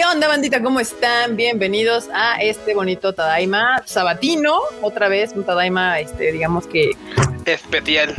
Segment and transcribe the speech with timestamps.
[0.00, 0.62] ¿Qué onda, bandita?
[0.62, 1.36] ¿Cómo están?
[1.36, 4.60] Bienvenidos a este bonito Tadaima sabatino.
[4.80, 6.92] Otra vez un Tadaima, este, digamos que
[7.44, 8.14] especial.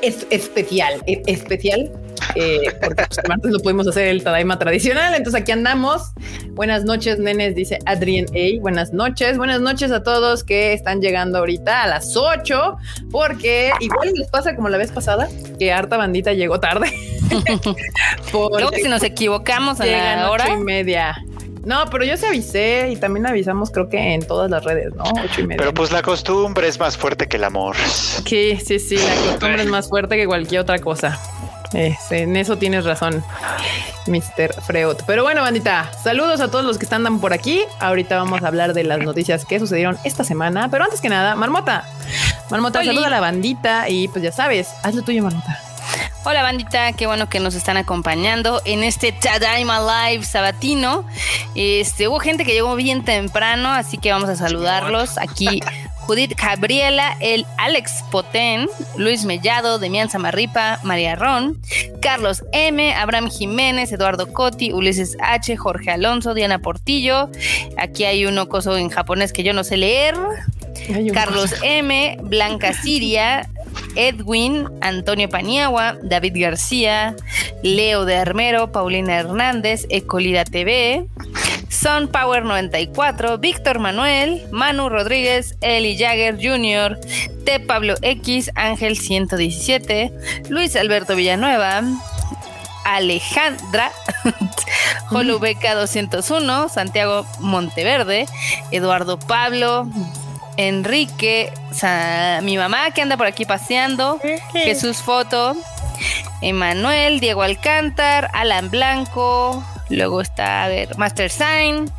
[0.00, 1.92] es, especial, e, especial.
[2.34, 5.14] Eh, porque pues, antes lo pudimos hacer el Tadaima tradicional.
[5.14, 6.12] Entonces aquí andamos.
[6.50, 8.60] Buenas noches, nenes, dice Adrian A.
[8.60, 12.76] Buenas noches, buenas noches a todos que están llegando ahorita a las 8,
[13.10, 16.92] porque igual les pasa como la vez pasada, que harta bandita llegó tarde.
[18.32, 21.16] Luego si nos equivocamos a la hora y media.
[21.64, 25.04] No, pero yo se avisé y también avisamos, creo que en todas las redes, ¿no?
[25.04, 25.56] Ocho y media.
[25.58, 27.74] Pero pues la costumbre es más fuerte que el amor.
[27.76, 31.18] Sí, sí, sí, la costumbre es más fuerte que cualquier otra cosa.
[31.74, 33.24] En eso tienes razón,
[34.06, 34.60] Mr.
[34.62, 34.96] Freud.
[35.06, 37.62] Pero bueno, bandita, saludos a todos los que están por aquí.
[37.80, 40.68] Ahorita vamos a hablar de las noticias que sucedieron esta semana.
[40.70, 41.84] Pero antes que nada, Marmota.
[42.50, 45.60] Marmota, saluda a la bandita y pues ya sabes, haz lo tuyo, Marmota.
[46.26, 51.04] Hola bandita, qué bueno que nos están acompañando en este Tadaima Live sabatino.
[51.54, 55.18] Este, hubo gente que llegó bien temprano, así que vamos a saludarlos.
[55.18, 55.60] Aquí
[56.06, 61.58] Judith Gabriela, el Alex Potén, Luis Mellado, Demian Zamarripa, María Ron,
[62.02, 67.30] Carlos M, Abraham Jiménez, Eduardo Coti, Ulises H, Jorge Alonso, Diana Portillo.
[67.78, 70.14] Aquí hay uno coso en japonés que yo no sé leer.
[71.14, 73.48] Carlos M, Blanca Siria,
[73.96, 77.16] Edwin, Antonio Paniagua, David García,
[77.62, 81.06] Leo de Armero, Paulina Hernández, Ecolida TV,
[81.74, 86.98] Son Power 94, Víctor Manuel, Manu Rodríguez, Eli Jagger Jr.,
[87.44, 87.60] T.
[87.60, 90.12] Pablo X, Ángel 117,
[90.48, 91.82] Luis Alberto Villanueva,
[92.84, 93.90] Alejandra,
[95.10, 98.26] Jolubeca 201, Santiago Monteverde,
[98.70, 99.88] Eduardo Pablo,
[100.56, 101.52] Enrique,
[102.42, 104.20] mi mamá que anda por aquí paseando,
[104.52, 105.56] Jesús Foto,
[106.40, 111.90] Emanuel, Diego Alcántar, Alan Blanco, luego está, a ver, Master Sign,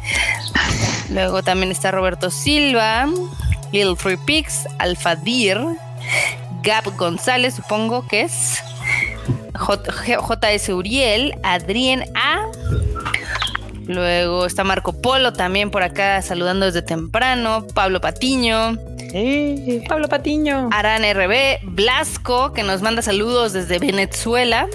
[1.09, 3.07] luego también está Roberto Silva,
[3.71, 5.59] Little Free Pigs, Alfadir,
[6.63, 8.63] Gab González, supongo que es,
[9.55, 12.47] JS Uriel, Adrien A.
[13.87, 17.65] Luego está Marco Polo también por acá saludando desde temprano.
[17.73, 18.77] Pablo Patiño.
[19.87, 20.69] Pablo Patiño.
[20.71, 21.59] Aran RB.
[21.63, 24.67] Blasco, que nos manda saludos desde Venezuela.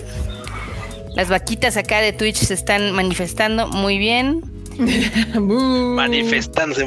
[1.15, 4.43] Las vaquitas acá de Twitch se están manifestando muy bien.
[5.35, 6.87] Manifestándose.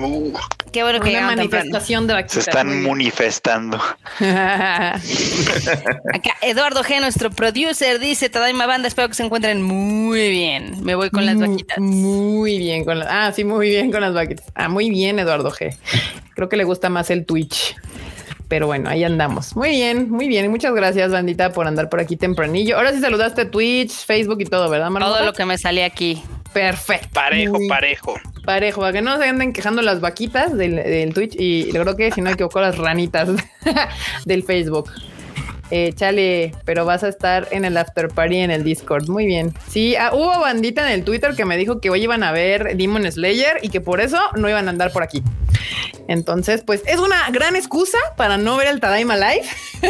[0.72, 2.44] Qué bueno que Una manifestación de vaquitas.
[2.46, 3.78] Se están manifestando.
[4.20, 5.02] Acá
[6.42, 10.84] Eduardo G, nuestro producer, dice: Tadaima Banda, espero que se encuentren muy bien.
[10.84, 11.78] Me voy con las vaquitas.
[11.78, 13.08] Muy bien con las.
[13.12, 14.46] Ah, sí, muy bien con las vaquitas.
[14.56, 15.78] Ah, muy bien, Eduardo G.
[16.34, 17.76] Creo que le gusta más el Twitch.
[18.54, 19.56] Pero bueno, ahí andamos.
[19.56, 20.52] Muy bien, muy bien.
[20.52, 22.78] Muchas gracias, bandita, por andar por aquí tempranillo.
[22.78, 25.18] Ahora sí saludaste Twitch, Facebook y todo, ¿verdad, Marmota?
[25.18, 26.22] Todo lo que me sale aquí.
[26.54, 27.10] Perfecto.
[27.14, 28.14] Parejo, parejo.
[28.46, 32.22] Parejo, para que no se anden quejando las vaquitas del, Twitch y creo que si
[32.22, 33.28] no equivoco las ranitas
[34.26, 34.88] del Facebook.
[35.72, 39.10] Eh, chale, pero vas a estar en el after party en el Discord.
[39.10, 39.54] Muy bien.
[39.70, 42.76] Sí, ah, hubo bandita en el Twitter que me dijo que hoy iban a ver
[42.78, 45.24] Demon Slayer y que por eso no iban a andar por aquí.
[46.08, 49.46] Entonces, pues es una gran excusa para no ver el Tadaima Live,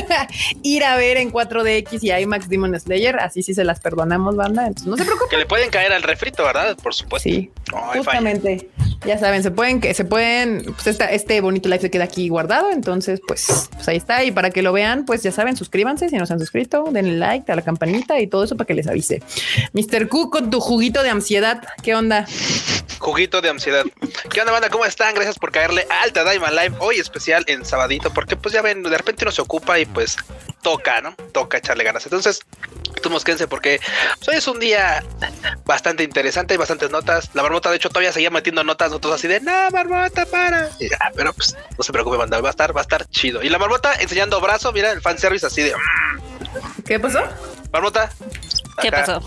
[0.63, 4.67] ir a ver en 4DX y IMAX Demon Slayer, así sí se las perdonamos, banda.
[4.67, 5.29] Entonces no se preocupen.
[5.29, 6.77] Que le pueden caer al refrito, ¿verdad?
[6.81, 7.29] Por supuesto.
[7.29, 7.51] Sí,
[7.93, 8.69] justamente.
[9.05, 12.71] Ya saben, se pueden que se pueden, pues este bonito live se queda aquí guardado,
[12.71, 16.15] entonces pues, pues ahí está y para que lo vean, pues ya saben, suscríbanse si
[16.15, 18.87] no se han suscrito, denle like a la campanita y todo eso para que les
[18.87, 19.21] avise.
[19.73, 20.07] Mr.
[20.07, 22.25] Q con tu juguito de ansiedad, ¿qué onda?
[22.99, 23.83] Juguito de ansiedad.
[24.29, 24.69] ¿Qué onda, banda?
[24.69, 25.13] ¿Cómo están?
[25.13, 28.97] Gracias por caerle alta Daima Live hoy especial en sabadito, porque pues ya ven, de
[28.97, 30.15] repente uno se ocupa y pues
[30.61, 31.13] toca, ¿no?
[31.33, 32.05] Toca echarle ganas.
[32.05, 32.39] Entonces,
[33.03, 33.79] tú mosquense porque
[34.17, 35.03] pues, hoy es un día
[35.65, 37.29] bastante interesante, hay bastantes notas.
[37.35, 40.69] La marmota, de hecho, todavía seguía metiendo notas, nosotros así de, no, marmota, para.
[41.15, 43.43] pero pues no se preocupe, banda, va a estar, va a estar chido.
[43.43, 45.73] Y la marmota enseñando brazo, mira, el fanservice así de.
[46.87, 47.21] ¿Qué pasó?
[47.71, 48.09] Marmota.
[48.81, 49.21] ¿Qué pasó?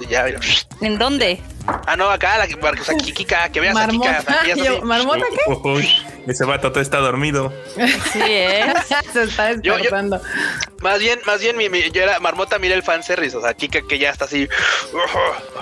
[0.00, 0.40] Sí, ya, mira.
[0.80, 1.40] ¿En dónde?
[1.86, 4.56] Ah, no, acá, la, o sea, Kika, que veas Marmota, a Kika.
[4.56, 5.52] Yo, ¿Marmota qué?
[5.52, 5.88] Uy,
[6.26, 7.52] ese vato todo está dormido.
[8.12, 8.72] Sí, ¿eh?
[9.12, 10.20] Se está despertando.
[10.80, 13.82] más bien, más bien, mi, mi, yo era Marmota, mira el fanservice, o sea, Kika
[13.82, 14.48] que ya está así.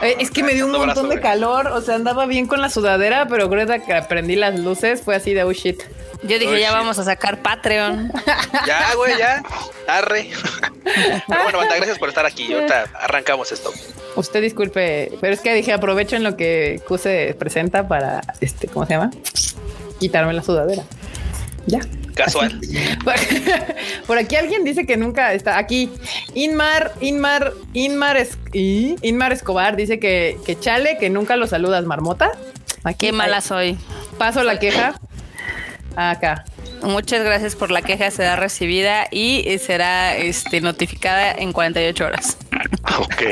[0.03, 2.71] Eh, es que me dio un montón de calor, o sea, andaba bien con la
[2.71, 5.83] sudadera, pero creo que prendí las luces, fue así de oh shit.
[6.23, 8.11] Yo dije, oh, ya vamos a sacar Patreon.
[8.67, 9.43] Ya, güey, ya.
[9.87, 10.31] Arre.
[11.29, 12.53] Pero bueno, banda, gracias por estar aquí.
[12.53, 13.73] Ahorita arrancamos esto.
[14.17, 18.67] Usted disculpe, pero es que dije, aprovecho en lo que Q se presenta para, este,
[18.67, 19.11] ¿cómo se llama?
[20.01, 20.83] Quitarme la sudadera.
[21.67, 21.81] Ya.
[22.15, 22.61] Casual.
[24.09, 25.89] Por aquí alguien dice que nunca está aquí.
[26.35, 28.97] Inmar, Inmar, Inmar, es, ¿y?
[29.03, 32.33] Inmar Escobar dice que, que chale, que nunca lo saludas, marmota.
[32.83, 33.43] Aquí, Qué mala ahí.
[33.43, 33.79] soy.
[34.19, 34.95] Paso la queja.
[35.99, 36.45] Acá.
[36.83, 42.39] Muchas gracias por la queja, será recibida y será este, notificada en 48 horas.
[43.01, 43.23] Ok.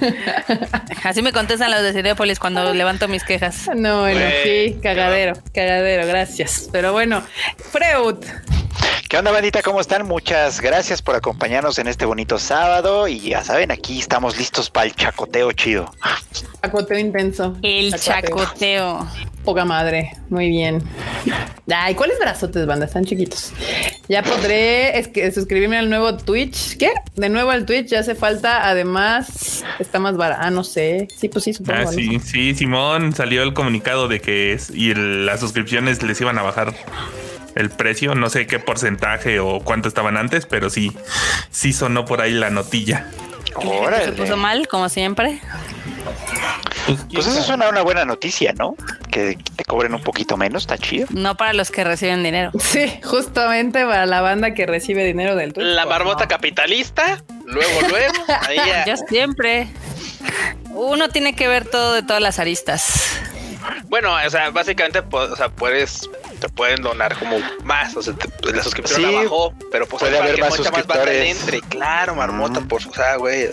[1.02, 3.68] Así me contestan los de Cinepolis cuando levanto mis quejas.
[3.74, 6.68] No, bueno, sí, cagadero, cagadero, gracias.
[6.70, 7.20] Pero bueno,
[7.72, 8.24] Freud,
[9.08, 9.62] ¿Qué onda, bandita?
[9.62, 10.06] ¿Cómo están?
[10.06, 13.06] Muchas gracias por acompañarnos en este bonito sábado.
[13.06, 15.92] Y ya saben, aquí estamos listos para el chacoteo chido.
[16.60, 17.56] chacoteo intenso.
[17.62, 19.06] El chacoteo.
[19.44, 20.82] Poca madre, muy bien.
[21.72, 22.86] Ay, ¿cuáles brazotes, banda?
[22.86, 23.52] Están chiquitos.
[24.08, 26.76] Ya podré es que suscribirme al nuevo Twitch.
[26.76, 26.90] ¿Qué?
[27.14, 28.68] De nuevo al Twitch, ya hace falta.
[28.68, 30.40] Además, está más barato.
[30.44, 31.06] Ah, no sé.
[31.16, 31.78] Sí, pues sí, supongo.
[31.78, 31.92] Ah, ¿no?
[31.92, 36.38] sí, sí, Simón salió el comunicado de que es, y el- las suscripciones les iban
[36.38, 36.74] a bajar
[37.56, 40.92] el precio, no sé qué porcentaje o cuánto estaban antes, pero sí,
[41.50, 43.10] sí sonó por ahí la notilla.
[44.04, 45.40] Se puso mal, como siempre.
[47.12, 48.76] Pues eso suena una buena noticia, ¿no?
[49.10, 51.06] Que te cobren un poquito menos, está chido.
[51.10, 52.52] No para los que reciben dinero.
[52.60, 55.66] Sí, justamente para la banda que recibe dinero del Twitch.
[55.66, 56.28] La pues, marmota no.
[56.28, 58.14] capitalista, luego, luego,
[58.46, 58.84] ahí ya.
[58.84, 59.68] Yo siempre.
[60.70, 63.18] Uno tiene que ver todo de todas las aristas.
[63.88, 66.08] Bueno, o sea, básicamente, pues, o sea, puedes,
[66.40, 70.00] te pueden donar como más, o sea, te- la suscripción Sí, la bajó, pero pues
[70.00, 71.40] puede haber más suscriptores.
[71.40, 72.68] entre, claro, marmota, Mm.
[72.68, 73.48] por, o sea, güey.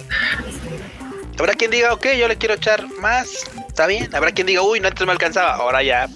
[1.40, 3.28] Habrá quien diga, ok, yo le quiero echar más,
[3.68, 4.14] está bien.
[4.16, 6.08] Habrá quien diga, uy, no antes me alcanzaba, ahora ya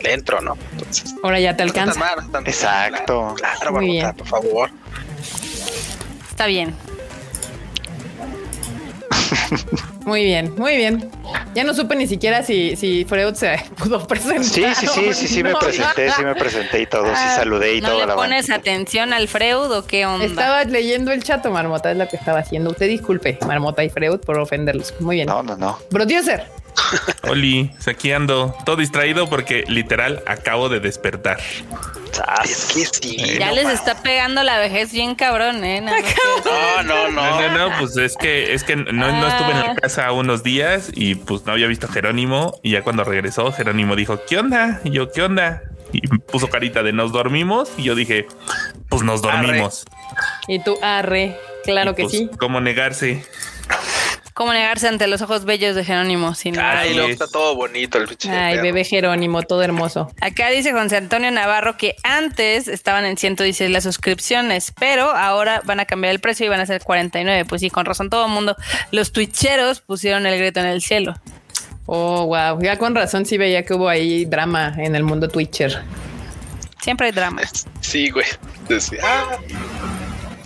[0.00, 0.56] le entro, ¿no?
[0.72, 1.98] Entonces, Ahora ya te no alcanza.
[1.98, 3.34] mal, no Exacto.
[3.36, 4.16] Claro, claro, Muy marmota, bien.
[4.16, 4.70] por favor.
[6.30, 6.74] Está bien.
[10.04, 11.10] Muy bien, muy bien.
[11.54, 14.44] Ya no supe ni siquiera si, si Freud se pudo presentar.
[14.44, 15.58] Sí, sí, sí, sí, sí me No.
[15.58, 18.50] presenté, sí me presenté y todo, sí Ah, saludé y ¿No todo le la pones
[18.50, 20.24] atención al Freud o qué onda?
[20.26, 22.70] Estaba leyendo el chato, Marmota, es lo que estaba haciendo.
[22.70, 24.94] Usted disculpe, Marmota y Freud, por ofenderlos.
[25.00, 25.28] Muy bien.
[25.28, 25.78] No, no, no.
[25.90, 26.44] Producer,
[27.28, 31.38] Oli, aquí ando, todo distraído porque literal acabo de despertar.
[32.44, 33.16] Es que sí.
[33.38, 35.80] Ya no les está pegando la vejez bien cabrón, ¿eh?
[35.80, 35.92] No,
[36.82, 37.40] no, No, no.
[37.40, 39.64] no, no, pues es que es que no, no estuve en Ah.
[39.68, 43.52] la casa unos días y pues no había visto a Jerónimo y ya cuando regresó
[43.52, 44.80] Jerónimo dijo, ¿qué onda?
[44.84, 45.62] Y yo, ¿qué onda?
[45.92, 48.26] Y puso carita de nos dormimos y yo dije,
[48.88, 49.84] pues nos dormimos.
[50.48, 52.30] y tú, arre, claro Y, que pues, sí.
[52.38, 53.24] ¿Cómo negarse?
[54.34, 56.34] ¿Cómo negarse ante los ojos bellos de Jerónimo?
[56.34, 57.14] Sin Ay, luego es.
[57.14, 60.10] está todo bonito el pinche Ay, bebé Jerónimo, todo hermoso.
[60.20, 65.80] Acá dice José Antonio Navarro que antes estaban en 116 las suscripciones, pero ahora van
[65.80, 67.44] a cambiar el precio y van a ser 49.
[67.44, 68.56] Pues sí, con razón todo el mundo.
[68.90, 71.14] Los twitcheros pusieron el grito en el cielo.
[71.86, 72.60] Oh, wow.
[72.62, 75.82] Ya con razón sí veía que hubo ahí drama en el mundo Twitcher.
[76.80, 77.42] Siempre hay drama.
[77.80, 78.26] Sí, güey.
[78.68, 79.36] Decía, ah,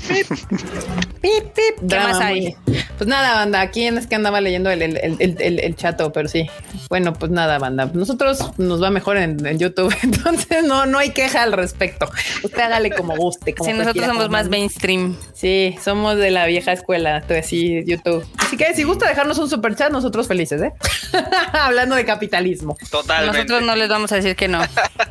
[0.09, 1.77] Pip, pip.
[1.81, 2.57] Drama, más hay?
[2.97, 3.61] Pues nada, banda.
[3.61, 6.47] Aquí es que andaba leyendo el, el, el, el- chato, pero sí.
[6.89, 7.91] Bueno, pues nada, banda.
[7.93, 12.09] Nosotros nos va mejor en, en YouTube, entonces no, no hay queja al respecto.
[12.43, 13.55] Usted hágale como guste.
[13.55, 15.17] Como Si nosotros somos más mainstream.
[15.35, 18.27] Sí, somos de la vieja escuela, entonces sí, YouTube.
[18.39, 20.73] Así que si gusta dejarnos un super chat, nosotros felices, ¿eh?
[21.53, 22.77] Hablando de capitalismo.
[22.91, 23.39] totalmente.
[23.39, 24.63] Nosotros no les vamos a decir que no.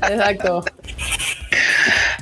[0.09, 0.63] Exacto.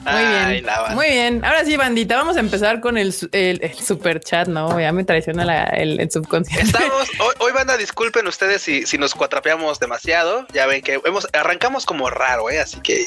[0.02, 0.66] Muy Ay, bien.
[0.96, 1.46] Muy bien.
[1.46, 4.80] Ahora sí, bandita, vamos a empezar con el, su- el, el super chat, ¿no?
[4.80, 6.66] Ya me traiciona la- el, el subconsciente.
[6.66, 10.46] Estamos, hoy, hoy banda, disculpen ustedes si, si nos cuatrapeamos demasiado.
[10.54, 12.60] Ya ven que hemos, arrancamos como raro, ¿eh?
[12.60, 13.06] Así que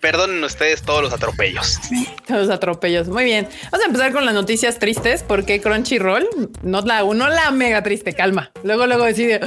[0.00, 1.78] perdonen ustedes todos los atropellos.
[2.28, 3.08] Los atropellos.
[3.08, 3.48] Muy bien.
[3.72, 6.28] Vamos a empezar con las noticias tristes porque Crunchyroll,
[6.62, 8.52] no la uno, la mega triste, calma.
[8.62, 9.46] Luego, luego decide, ¡Ah!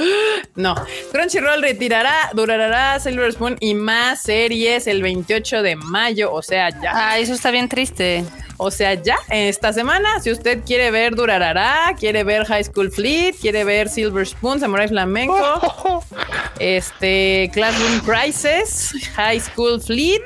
[0.56, 0.74] no.
[1.10, 6.11] Crunchyroll retirará, durará Silver Spoon y más series el 28 de mayo.
[6.32, 6.92] O sea, ya.
[6.94, 8.24] Ah, eso está bien triste.
[8.58, 13.34] O sea, ya esta semana, si usted quiere ver Durarara, quiere ver High School Fleet,
[13.40, 16.04] quiere ver Silver Spoon, Samurai Flamenco,
[16.60, 20.20] este Classroom Crisis, High School Fleet,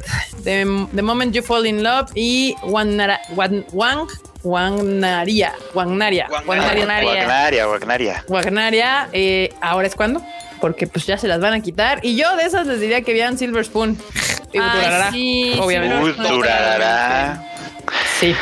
[0.44, 4.06] The, The Moment You Fall in Love y Wanara- Wan- Wang,
[4.42, 6.28] Wagnaria, Wagnaria, Wagnaria.
[6.46, 8.24] Wagnaria, Wagnaria, Wagnaria.
[8.28, 10.22] Wagnaria, eh, ahora es cuando,
[10.60, 12.00] porque pues ya se las van a quitar.
[12.02, 13.98] Y yo de esas les diría que vean Silver Spoon.
[14.52, 15.96] Y Ay, sí, obviamente.
[15.96, 17.42] Uy, no, durará.
[18.18, 18.34] Sí.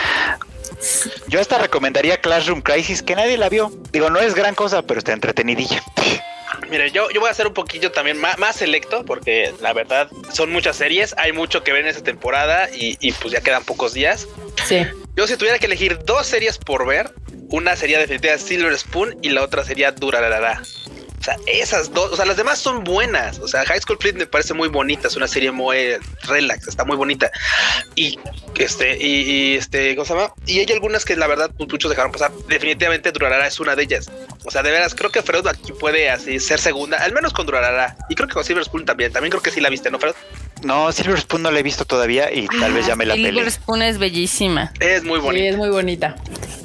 [1.28, 3.72] Yo hasta recomendaría Classroom Crisis, que nadie la vio.
[3.92, 5.82] Digo, no es gran cosa, pero está entretenidilla.
[6.70, 10.08] Mire, yo, yo voy a ser un poquillo también más, más selecto, porque la verdad
[10.32, 13.64] son muchas series, hay mucho que ver en esta temporada y, y pues ya quedan
[13.64, 14.26] pocos días.
[14.66, 14.86] Sí.
[15.16, 17.12] Yo si tuviera que elegir dos series por ver,
[17.50, 20.62] una sería definitivamente Silver Spoon y la otra sería Durarara.
[21.24, 23.38] O sea, esas dos, o sea, las demás son buenas.
[23.38, 26.84] O sea, High School Fleet me parece muy bonita, es una serie muy relax, está
[26.84, 27.30] muy bonita.
[27.94, 28.18] Y
[28.56, 30.34] este, y, este, ¿cómo se llama?
[30.44, 32.30] Y hay algunas que la verdad muchos dejaron pasar.
[32.46, 34.10] Definitivamente Durarara es una de ellas.
[34.44, 37.46] O sea, de veras, creo que Freud aquí puede así ser segunda, al menos con
[37.46, 37.96] Durarara.
[38.10, 39.10] Y creo que con Silver Spoon también.
[39.10, 40.14] También creo que sí la viste, ¿no, Fred?
[40.62, 43.50] No, Silver Spoon no la he visto todavía y tal vez ya me la Silver.
[43.50, 44.74] Spoon es bellísima.
[44.78, 45.48] Es muy Sí, bonita.
[45.48, 46.16] es muy bonita.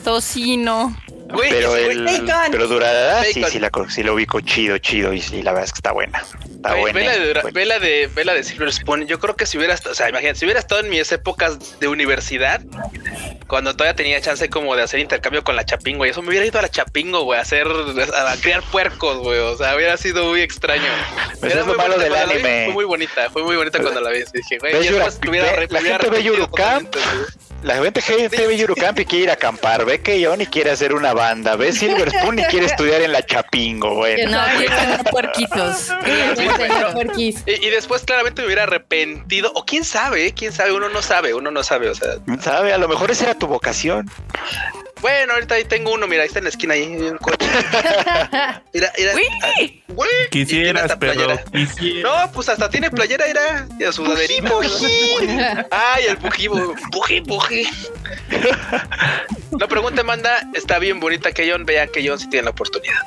[0.04, 0.94] Tocino.
[1.32, 2.52] Güey, Pero el, Bacon.
[2.52, 5.72] pero Durarara sí, sí la, sí lo ubico chido, chido y sí, la verdad es
[5.74, 6.24] que está buena.
[6.56, 7.00] Está buena.
[7.00, 7.60] ve, la de, Dura- buena.
[7.60, 9.06] ve la de ve la de Silver Spoon.
[9.08, 11.88] Yo creo que si hubiera o sea, imagínate, si hubiera estado en mis épocas de
[11.88, 12.62] universidad,
[13.48, 16.46] cuando todavía tenía chance como de hacer intercambio con la Chapingo, y eso me hubiera
[16.46, 19.40] ido a la Chapingo, güey, a hacer, a, criar puercos, güey.
[19.40, 20.90] O sea, hubiera sido muy extraño.
[21.40, 22.66] Pues Era es lo malo bonita del vi.
[22.66, 24.20] Fue muy bonita, fue muy bonita cuando la vi.
[24.20, 26.24] Y dije, güey, ¿Ves ya Yura- después me hubiera ve- re- la gente ve güey.
[27.64, 29.86] La gente gente ve Yurukamp y quiere ir a acampar.
[29.86, 31.56] Ve que Johnny quiere hacer una banda.
[31.56, 33.96] Ve Silver Spoon y quiere estudiar en la Chapingo.
[33.96, 35.90] Bueno, No, tener puerquitos.
[37.46, 40.34] Y después claramente me hubiera arrepentido, o quién sabe, ¿eh?
[40.34, 42.74] quién sabe, uno no sabe, uno no sabe, o sea, ¿sabe?
[42.74, 44.10] A lo mejor esa era tu vocación.
[45.02, 47.38] Bueno, ahorita ahí tengo uno, mira, ahí está en la esquina ahí, hay un coche.
[48.74, 49.14] Mira, mira.
[49.16, 49.84] Uy.
[49.88, 52.26] Güey, Quisieras, pero quisiera.
[52.26, 54.60] No, pues hasta tiene playera, era y a sudaderito.
[55.72, 57.68] Ay, el bují, bu- bují, bují.
[59.60, 63.02] La pregunta manda, está bien bonita que John, vean que John si tiene la oportunidad.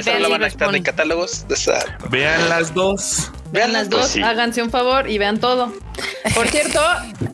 [0.00, 1.78] Esa vean no la van a de catálogos esa.
[2.10, 3.30] Vean las dos.
[3.52, 4.22] Vean las Pues dos, sí.
[4.22, 5.72] háganse un favor y vean todo.
[6.34, 6.80] Por cierto,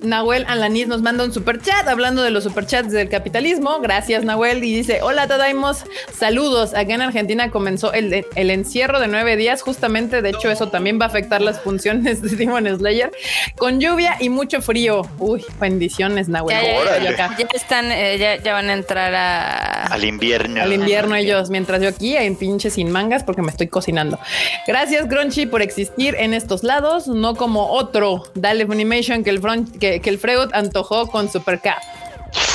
[0.02, 3.80] Nahuel Alanis nos manda un super chat hablando de los superchats del capitalismo.
[3.80, 4.64] Gracias, Nahuel.
[4.64, 5.85] Y dice: Hola, Tadaimos.
[6.16, 6.75] Saludos.
[6.75, 9.62] Acá en Argentina comenzó el, el encierro de nueve días.
[9.62, 13.11] Justamente, de hecho, eso también va a afectar las funciones de Demon Slayer
[13.56, 15.02] con lluvia y mucho frío.
[15.18, 16.56] Uy, bendiciones, Nahuel.
[16.56, 17.04] Ya, ya, Órale.
[17.04, 17.37] Yo acá.
[17.38, 19.87] Ya están, eh, ya, ya van a entrar a.
[19.87, 20.62] Al invierno.
[20.62, 24.18] Al invierno ellos, mientras yo aquí en pinche sin mangas porque me estoy cocinando.
[24.66, 29.77] Gracias, Grunchy, por existir en estos lados, no como otro Dale Funimation que el, front,
[29.79, 31.79] que, el Freud antojó con Supercap.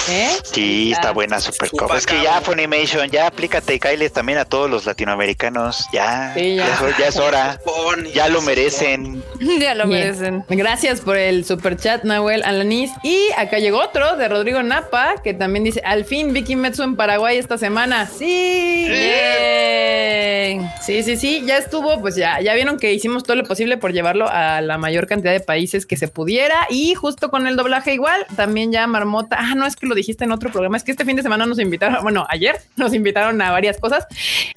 [0.10, 0.30] ¿Eh?
[0.44, 1.98] Sí, está Ah, buena Super Super Cup.
[1.98, 5.86] Es que ya Funimation, ya aplícate y cáiles también a todos los latinoamericanos.
[5.94, 6.68] Ya, Sí, ya.
[6.68, 6.74] ya.
[6.90, 7.60] es, ya es hora.
[8.14, 9.24] Ya lo merecen.
[9.60, 10.00] ya lo Bien.
[10.02, 10.46] merecen.
[10.50, 12.92] Gracias por el super chat, Nahuel Alanis.
[13.04, 16.96] Y acá llegó otro de Rodrigo Napa, que también dice: Al fin Vicky Metsu en
[16.96, 18.08] Paraguay esta semana.
[18.08, 18.88] Sí.
[18.90, 20.62] Yay.
[20.82, 23.94] Sí, sí, sí, ya estuvo, pues ya, ya vieron que hicimos todo lo posible por
[23.94, 27.94] llevarlo a la mayor cantidad de países que se pudiera y justo con el doblaje
[27.94, 30.92] igual, también ya Marmota, ah, no es que lo dijiste en otro programa, es que
[30.92, 34.06] este fin de semana nos invitaron, bueno, ayer nos invitaron a varias cosas,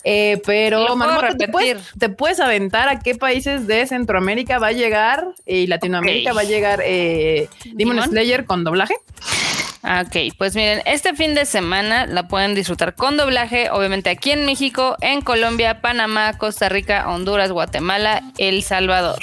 [0.04, 4.72] eh, pero Marmota, ¿te puedes, te puedes aventar a qué países de Centroamérica va a
[4.72, 8.10] llegar y Latinoamérica va a llegar eh, Demon Demon.
[8.10, 8.94] Slayer con doblaje?
[9.84, 14.46] Ok, pues miren, este fin de semana la pueden disfrutar con doblaje, obviamente aquí en
[14.46, 19.20] México, en Colombia, Panamá, Costa Rica, Honduras, Guatemala, El Salvador.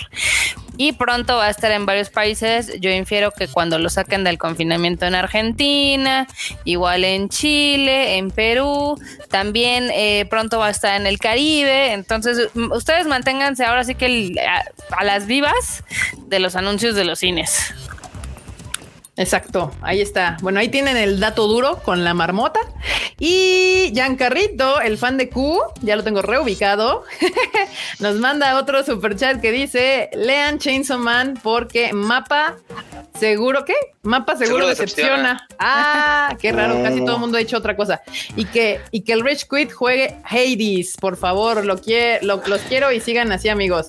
[0.81, 2.71] Y pronto va a estar en varios países.
[2.79, 6.25] Yo infiero que cuando lo saquen del confinamiento en Argentina,
[6.63, 11.93] igual en Chile, en Perú, también eh, pronto va a estar en el Caribe.
[11.93, 14.33] Entonces, ustedes manténganse ahora sí que
[14.89, 15.83] a las vivas
[16.17, 17.75] de los anuncios de los cines.
[19.21, 20.37] Exacto, ahí está.
[20.41, 22.59] Bueno, ahí tienen el dato duro con la marmota.
[23.19, 27.03] Y Giancarrito, el fan de Q, ya lo tengo reubicado,
[27.99, 32.55] nos manda otro super chat que dice, lean Chainsaw Man porque mapa
[33.19, 33.75] seguro, ¿qué?
[34.03, 35.11] Mapa seguro, Seguro decepciona.
[35.11, 35.47] decepciona.
[35.59, 37.05] Ah, qué raro, casi Oh.
[37.05, 38.01] todo el mundo ha dicho otra cosa.
[38.35, 42.61] Y que, y que el Rich Quit juegue Hades, por favor, lo, quie- lo- los
[42.61, 43.87] quiero y sigan así, amigos.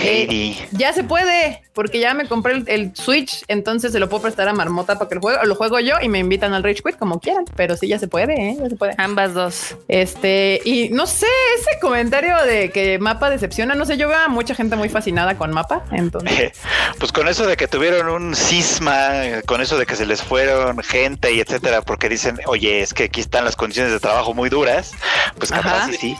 [0.00, 0.58] Eh, Heidi.
[0.72, 4.48] ya se puede, porque ya me compré el, el Switch, entonces se lo puedo prestar
[4.48, 6.82] a Marmota para que lo juegue, o lo juego yo y me invitan al Rage
[6.82, 8.56] Quit como quieran, pero sí ya se puede, ¿eh?
[8.58, 8.94] ya se puede.
[8.96, 9.76] Ambas dos.
[9.88, 11.26] Este, y no sé,
[11.58, 15.36] ese comentario de que Mapa decepciona, no sé, yo veo a mucha gente muy fascinada
[15.36, 16.52] con Mapa, entonces.
[16.98, 20.22] Pues con eso de que tuvieron un cisma, eh, con eso de que se les
[20.22, 24.32] fueron gente y etcétera, porque dicen, oye, es que aquí están las condiciones de trabajo
[24.32, 24.92] muy duras,
[25.38, 25.90] pues capaz Ajá.
[25.92, 26.16] y sí,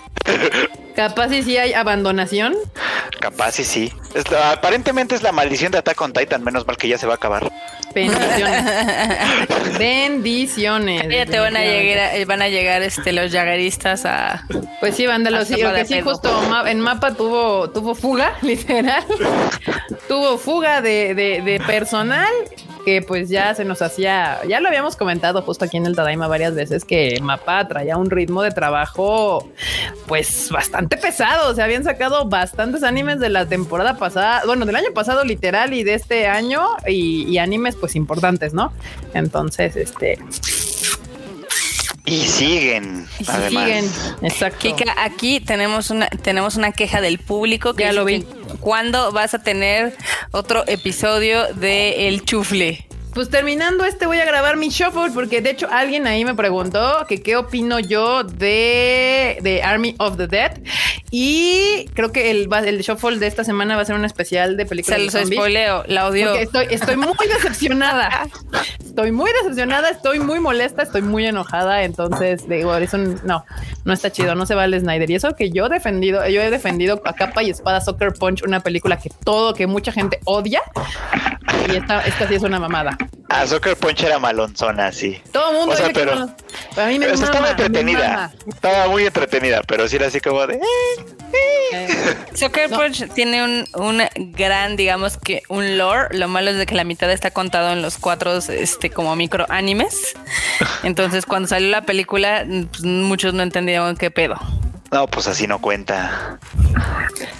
[0.94, 2.54] Capaz y sí hay abandonación.
[3.18, 3.92] capaz y sí.
[4.14, 7.06] Es la- aparentemente es la maldición de Attack on Titan, menos mal que ya se
[7.06, 7.50] va a acabar.
[7.94, 8.64] Bendiciones.
[9.78, 11.06] Bendiciones.
[11.10, 14.46] Ya te van a llegar, eh, van a llegar este, los yagueristas a.
[14.80, 15.48] Pues sí, vándalos.
[15.48, 16.30] Sí, de sí, justo
[16.66, 19.04] en mapa tuvo, tuvo fuga, literal.
[20.08, 22.32] tuvo fuga de, de- de personal
[22.84, 26.28] que pues ya se nos hacía, ya lo habíamos comentado justo aquí en el Tadaima
[26.28, 29.48] varias veces que Mapa traía un ritmo de trabajo
[30.06, 34.92] pues bastante pesado, se habían sacado bastantes animes de la temporada pasada, bueno, del año
[34.94, 38.72] pasado literal y de este año y, y animes pues importantes, ¿no?
[39.14, 40.18] Entonces, este,
[42.04, 43.06] Y siguen.
[43.20, 43.64] Y además.
[43.64, 43.90] siguen.
[44.22, 44.58] Exacto.
[44.76, 48.20] Kika, aquí tenemos una, tenemos una queja del público que Ya lo vi.
[48.22, 48.26] que
[48.60, 49.96] ¿Cuándo vas a tener
[50.32, 52.86] otro episodio de El Chufle?
[53.14, 57.04] Pues terminando este voy a grabar mi shuffle porque de hecho alguien ahí me preguntó
[57.06, 60.58] que qué opino yo de, de Army of the Dead
[61.10, 64.62] y creo que el, el shuffle de esta semana va a ser un especial de
[64.62, 65.38] Se películas de los zombies.
[65.38, 66.34] spoileo, la odio.
[66.34, 68.28] Estoy, estoy muy decepcionada.
[68.82, 71.82] Estoy muy decepcionada, estoy muy molesta, estoy muy enojada.
[71.82, 73.44] Entonces, digo, eso no,
[73.84, 75.10] no está chido, no se vale Snyder.
[75.10, 78.42] Y eso que yo he defendido, yo he defendido a capa y espada Soccer Punch,
[78.42, 80.62] una película que todo, que mucha gente odia.
[81.70, 82.96] Y esta, esta sí es una mamada.
[83.28, 85.20] Ah, Soccer Punch era malonzona, sí.
[85.32, 86.36] Todo el mundo O sea, pero- no.
[86.74, 88.32] Pero a mí me Pero mama, estaba entretenida.
[88.46, 90.54] Estaba muy entretenida, pero sí era así como de.
[90.54, 90.60] eh,
[91.72, 91.88] Eh,
[92.34, 92.76] Soccer No.
[92.78, 96.08] Punch tiene un, un gran, digamos que un lore.
[96.16, 99.46] Lo malo es de que la mitad está contado en los cuatro, este, como micro
[99.48, 100.14] animes.
[100.82, 104.38] Entonces, cuando salió la película, pues, muchos no entendieron qué pedo.
[104.92, 106.38] No, pues así no cuenta.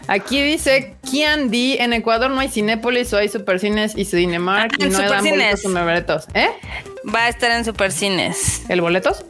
[0.08, 1.76] Aquí dice Kian D.
[1.80, 5.62] En Ecuador no hay Cinépolis o hay Supercines y Cinemark Ah, y no dan Supercines.
[5.62, 6.26] boletos o boletos.
[6.34, 6.48] ¿Eh?
[7.14, 8.62] Va a estar en Supercines.
[8.70, 9.24] ¿El boletos?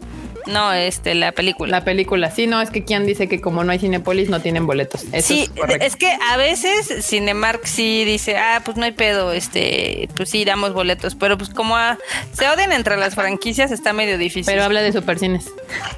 [0.46, 1.70] No, este, la película.
[1.78, 2.30] La película.
[2.30, 5.04] Sí, no, es que Kian dice que como no hay Cinépolis no tienen boletos.
[5.12, 5.48] Eso sí,
[5.80, 10.44] es que a veces Cinemark sí dice, ah, pues no hay pedo, este, pues sí
[10.44, 11.76] damos boletos, pero pues como
[12.32, 14.44] se odian entre las franquicias está medio difícil.
[14.46, 15.50] Pero habla de Supercines.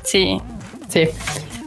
[0.05, 0.39] sí.
[0.91, 1.09] Sí.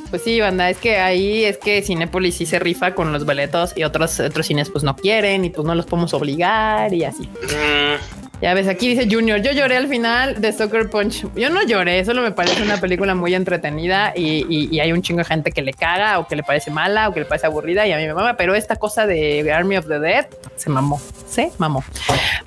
[0.10, 3.74] Pues sí, banda, es que ahí es que Cinépolis sí se rifa con los boletos
[3.76, 7.24] y otros, otros cines pues no quieren y pues no los podemos obligar y así.
[7.28, 11.26] Mm, Ya ves, aquí dice Junior, yo lloré al final de Soccer Punch.
[11.36, 15.02] Yo no lloré, solo me parece una película muy entretenida y, y- y hay un
[15.02, 17.48] chingo de gente que le caga o que le parece mala o que le parece
[17.48, 20.70] aburrida y a mí me mama, pero esta cosa de Army of the Dead se
[20.70, 21.84] mamó, se mamó.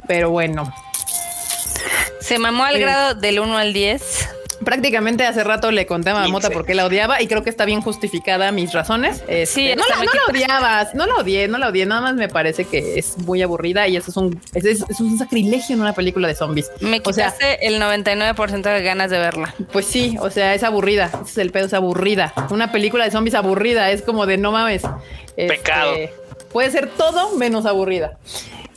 [0.07, 0.73] Pero bueno,
[2.21, 2.81] Se mamó al Sí.
[2.83, 4.29] grado del 1 al 10.
[4.65, 7.65] Prácticamente hace rato le conté a Mamota por qué la odiaba y creo que está
[7.65, 9.23] bien justificada mis razones.
[9.29, 12.15] Este, Sí, no, la, no la odiabas, no la odié, no la odié, nada más
[12.15, 15.75] me parece que es muy aburrida y eso es un, es, es- es un sacrilegio
[15.75, 16.71] en una película de zombies.
[16.81, 19.55] Me O sea, quitaste el 99% de ganas de verla.
[19.73, 21.11] Pues sí, o sea, es aburrida.
[21.23, 22.33] Ese es el pedo, es aburrida.
[22.51, 24.83] Una película de zombies aburrida, es como de no mames.
[25.37, 25.95] Este, Pecado.
[26.53, 28.19] Puede ser todo menos aburrida.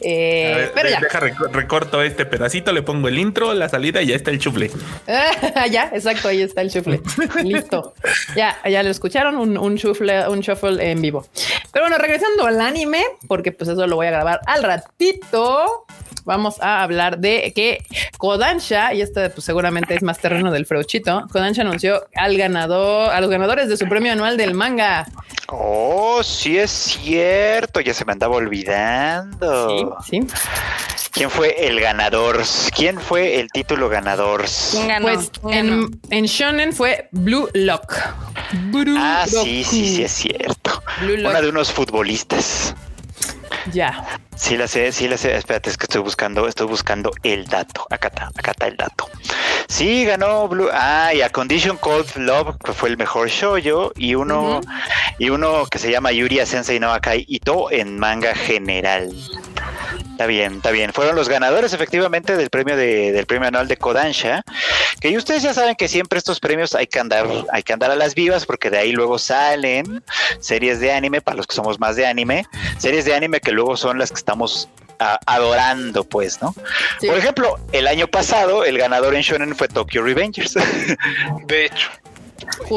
[0.06, 1.00] Eh, ver, pero ya.
[1.00, 4.40] Deja reco- recorto este pedacito, le pongo el intro, la salida y ya está el
[4.40, 4.70] chufle.
[5.72, 7.00] ya, exacto, ahí está el shuffle.
[7.44, 7.94] Listo.
[8.36, 11.26] Ya, ya lo escucharon, un, un shuffle, un shuffle en vivo.
[11.72, 15.86] Pero bueno, regresando al anime, porque pues eso lo voy a grabar al ratito.
[16.26, 17.86] Vamos a hablar de que
[18.18, 23.20] Kodansha, y este pues seguramente es más terreno del Freuchito, Kodansha anunció al ganador, a
[23.22, 25.06] los ganadores de su premio anual del manga.
[25.48, 27.80] Oh, sí es cierto.
[27.82, 29.96] Ya se me andaba olvidando.
[30.10, 30.28] Sí, sí.
[31.12, 32.42] ¿Quién fue el ganador?
[32.76, 34.46] ¿Quién fue el título ganador?
[34.72, 35.06] ¿Quién ganó?
[35.06, 35.84] Pues ¿Quién ganó?
[35.86, 37.94] en, en Shonen fue Blue Lock.
[38.72, 39.44] Blue Ah, Lock.
[39.44, 40.82] sí, sí, sí es cierto.
[41.02, 41.32] Blue Lock.
[41.32, 42.74] Una de unos futbolistas.
[43.72, 44.20] Ya.
[44.36, 45.36] Sí la sé, sí la sé.
[45.36, 47.86] Espérate, es que estoy buscando, estoy buscando el dato.
[47.90, 49.10] Acá está, acá está el dato.
[49.68, 50.70] Sí, ganó Blue.
[50.72, 54.62] Ah, y A Condition Cold Love, que fue el mejor shoujo, y uno,
[55.18, 59.12] y uno que se llama Yuri Sensei no Akai Ito en manga general.
[60.14, 60.94] Está bien, está bien.
[60.94, 64.44] Fueron los ganadores efectivamente del premio de, del premio anual de Kodansha.
[65.02, 67.90] Que y ustedes ya saben que siempre estos premios hay que andar, hay que andar
[67.90, 70.04] a las vivas, porque de ahí luego salen
[70.40, 72.46] series de anime, para los que somos más de anime,
[72.78, 76.54] series de anime que luego son las que estamos a- adorando, pues, ¿no?
[77.02, 77.08] Sí.
[77.08, 80.54] Por ejemplo, el año pasado el ganador en Shonen fue Tokyo Revengers.
[81.48, 81.90] de hecho,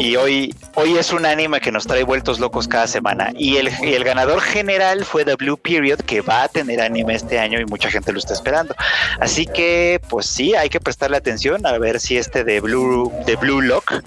[0.01, 3.33] y hoy, hoy es un anime que nos trae vueltos locos cada semana.
[3.37, 7.15] Y el, y el ganador general fue The Blue Period, que va a tener anime
[7.15, 8.75] este año y mucha gente lo está esperando.
[9.21, 13.37] Así que, pues sí, hay que prestarle atención a ver si este de Blue, de
[13.37, 14.03] Blue Lock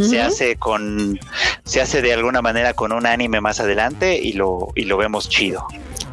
[0.00, 1.18] se hace con,
[1.64, 5.28] se hace de alguna manera con un anime más adelante y lo, y lo vemos
[5.28, 5.66] chido.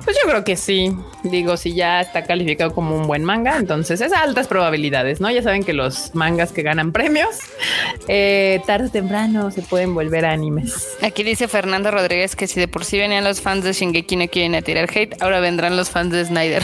[0.04, 0.96] Pues yo creo que sí.
[1.24, 5.30] Digo, si ya está calificado como un buen manga, entonces es altas probabilidades, ¿no?
[5.30, 7.38] Ya saben que los mangas que ganan premios,
[8.08, 10.98] eh, tarde o temprano se pueden volver a animes.
[11.02, 14.28] Aquí dice Fernando Rodríguez que si de por sí venían los fans de Shingeki no
[14.28, 16.64] quieren a tirar hate, ahora vendrán los fans de Snyder.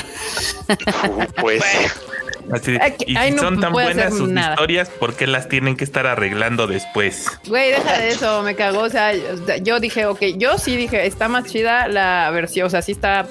[0.68, 1.64] Uh, Pues
[2.52, 4.54] Así de, y si ay, no son tan buenas sus nada.
[4.54, 7.28] historias, ¿por qué las tienen que estar arreglando después?
[7.48, 8.82] Güey, deja de eso, me cagó.
[8.82, 9.12] O sea,
[9.62, 13.28] yo dije, ok, yo sí dije, está más chida la versión, o sea, sí está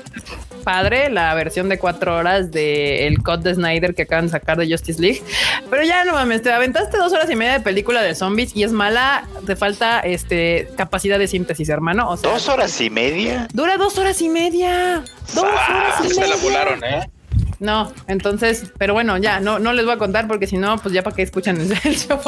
[0.66, 4.58] padre la versión de cuatro horas de el cut de Snyder que acaban de sacar
[4.58, 5.22] de Justice League.
[5.70, 8.64] Pero ya no mames, te aventaste dos horas y media de película de zombies y
[8.64, 12.10] es mala, te falta este capacidad de síntesis, hermano.
[12.10, 13.46] O sea, dos horas y media.
[13.52, 15.04] Dura dos horas y media.
[15.34, 16.34] Dos ah, horas y se media.
[16.34, 17.10] la volaron, ¿eh?
[17.58, 20.94] No, entonces, pero bueno, ya, no, no les voy a contar porque si no, pues
[20.94, 22.20] ya para que escuchan el, el show.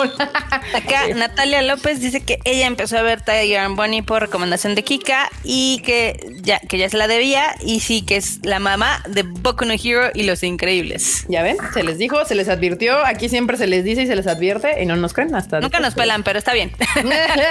[0.74, 4.84] Acá Natalia López dice que ella empezó a ver Tiger and Bonnie por recomendación de
[4.84, 9.02] Kika y que ya, que ya se la debía y sí que es la mamá
[9.08, 11.26] de Boku no Hero y los increíbles.
[11.28, 14.16] Ya ven, se les dijo, se les advirtió, aquí siempre se les dice y se
[14.16, 15.60] les advierte y no nos creen hasta.
[15.60, 16.72] Nunca nos pelan, pero está bien.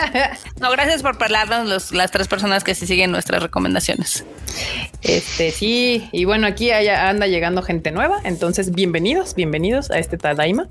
[0.60, 4.26] no, gracias por pelarnos los, las tres personas que sí siguen nuestras recomendaciones.
[5.04, 10.18] Este sí, y bueno, aquí haya- anda llegando gente nueva, entonces bienvenidos, bienvenidos a este
[10.18, 10.68] Tadaima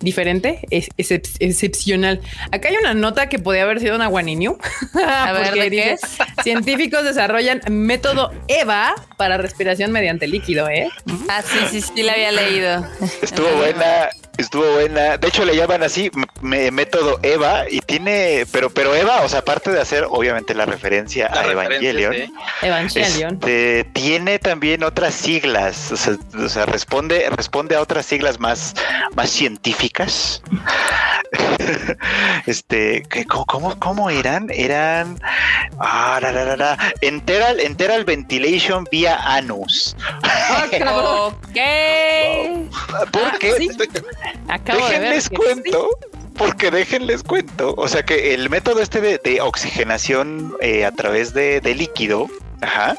[0.00, 2.20] diferente, es, excep- excepcional.
[2.52, 4.56] Acá hay una nota que podía haber sido una Guaniniu.
[5.04, 6.06] A ver, porque ¿de qué dice,
[6.44, 10.88] Científicos desarrollan método EVA para respiración mediante líquido, ¿eh?
[11.28, 12.86] Ah, sí, sí, sí, la había leído.
[13.22, 15.16] Estuvo buena, estuvo buena.
[15.18, 19.40] De hecho, le llaman así me- método Eva y tiene, pero, pero Eva, o sea,
[19.40, 22.32] aparte de hacer obviamente la referencia La a referencia, Evangelion, sí.
[22.66, 23.34] Evangelion.
[23.34, 28.74] este, tiene también otras siglas, o sea, o sea, responde, responde a otras siglas más,
[29.14, 30.42] más científicas.
[32.46, 34.48] este, ¿qué- cómo, cómo, cómo eran?
[34.50, 35.18] Eran
[35.78, 39.96] ah, la, la, la, la, enteral, enteral ventilation vía anus.
[40.64, 41.56] Ok.
[43.12, 43.68] Porque sí.
[44.48, 45.14] Acabo de ver.
[45.14, 45.88] déjenles cuento.
[46.36, 47.74] Porque déjenles cuento.
[47.76, 52.28] O sea que el método este de, de oxigenación eh, a través de, de líquido.
[52.60, 52.96] Ajá.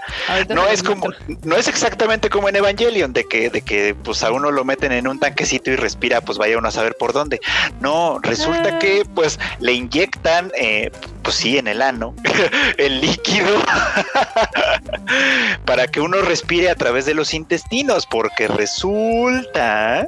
[0.49, 1.07] No es como,
[1.43, 4.91] no es exactamente como en Evangelion, de que, de que pues a uno lo meten
[4.91, 7.39] en un tanquecito y respira, pues vaya uno a saber por dónde.
[7.79, 8.79] No, resulta Ah.
[8.79, 10.91] que pues le inyectan, eh,
[11.23, 12.13] pues sí, en el ano,
[12.77, 13.47] el líquido
[15.65, 20.07] para que uno respire a través de los intestinos, porque resulta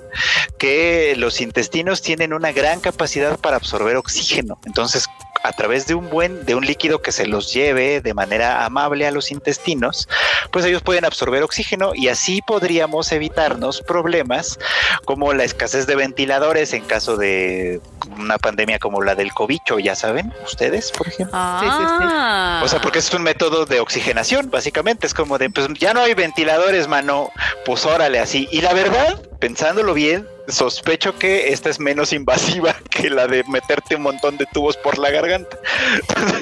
[0.57, 4.59] que los intestinos tienen una gran capacidad para absorber oxígeno.
[4.65, 5.07] Entonces,
[5.43, 9.07] a través de un buen, de un líquido que se los lleve de manera amable
[9.07, 10.07] a los intestinos,
[10.51, 14.59] pues ellos pueden absorber oxígeno y así podríamos evitarnos problemas
[15.05, 17.81] como la escasez de ventiladores en caso de
[18.17, 21.37] una pandemia como la del cobicho, ya saben, ustedes, por ejemplo.
[21.37, 22.61] Ah.
[22.63, 25.07] O sea, porque es un método de oxigenación, básicamente.
[25.07, 27.29] Es como de, pues ya no hay ventiladores, mano.
[27.65, 28.47] Pues órale, así.
[28.51, 33.95] Y la verdad, pensándolo bien, sospecho que esta es menos invasiva que la de meterte
[33.95, 35.57] un montón de tubos por la garganta.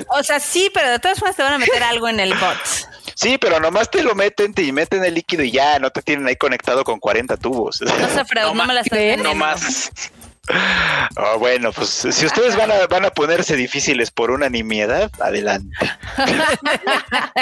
[0.09, 2.57] O sea, sí, pero de todas formas te van a meter algo en el bot.
[3.13, 6.27] Sí, pero nomás te lo meten, te meten el líquido y ya, no te tienen
[6.27, 7.81] ahí conectado con 40 tubos.
[7.81, 9.17] No sé, Freud, no, me la estás.
[9.17, 9.91] No más.
[10.49, 15.75] Ah, bueno, pues si ustedes van a, van a ponerse difíciles por una nimiedad, adelante.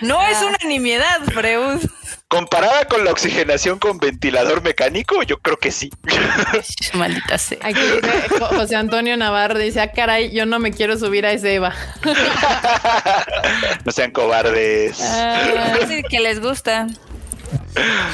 [0.00, 1.80] No es una nimiedad, Freud.
[2.28, 5.90] Comparada con la oxigenación con ventilador mecánico, yo creo que sí.
[6.94, 7.58] Maldita sea.
[7.62, 11.32] Aquí dice Jo- José Antonio Navarro, dice, ah, caray, yo no me quiero subir a
[11.32, 11.72] ese Eva.
[13.84, 14.98] no sean cobardes.
[15.00, 16.86] Ah, que les gusta.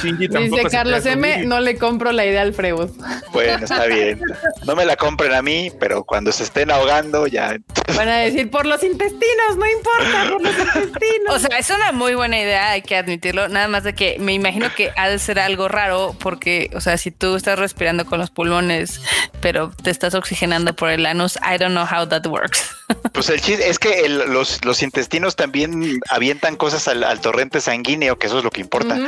[0.03, 2.89] Shinji tampoco dice Carlos M, no le compro la idea al Freud.
[3.33, 4.21] Bueno, está bien.
[4.65, 7.57] No me la compren a mí, pero cuando se estén ahogando ya.
[7.97, 11.35] Van a decir, por los intestinos, no importa, por los intestinos.
[11.35, 13.49] O sea, es una muy buena idea, hay que admitirlo.
[13.49, 16.97] Nada más de que me imagino que ha de ser algo raro porque, o sea,
[16.97, 19.01] si tú estás respirando con los pulmones,
[19.41, 22.75] pero te estás oxigenando por el anus, I don't know how that works.
[23.13, 27.61] Pues el chiste es que el- los, los intestinos también avientan cosas al, al torrente
[27.61, 28.99] sanguíneo, que eso es lo que importa.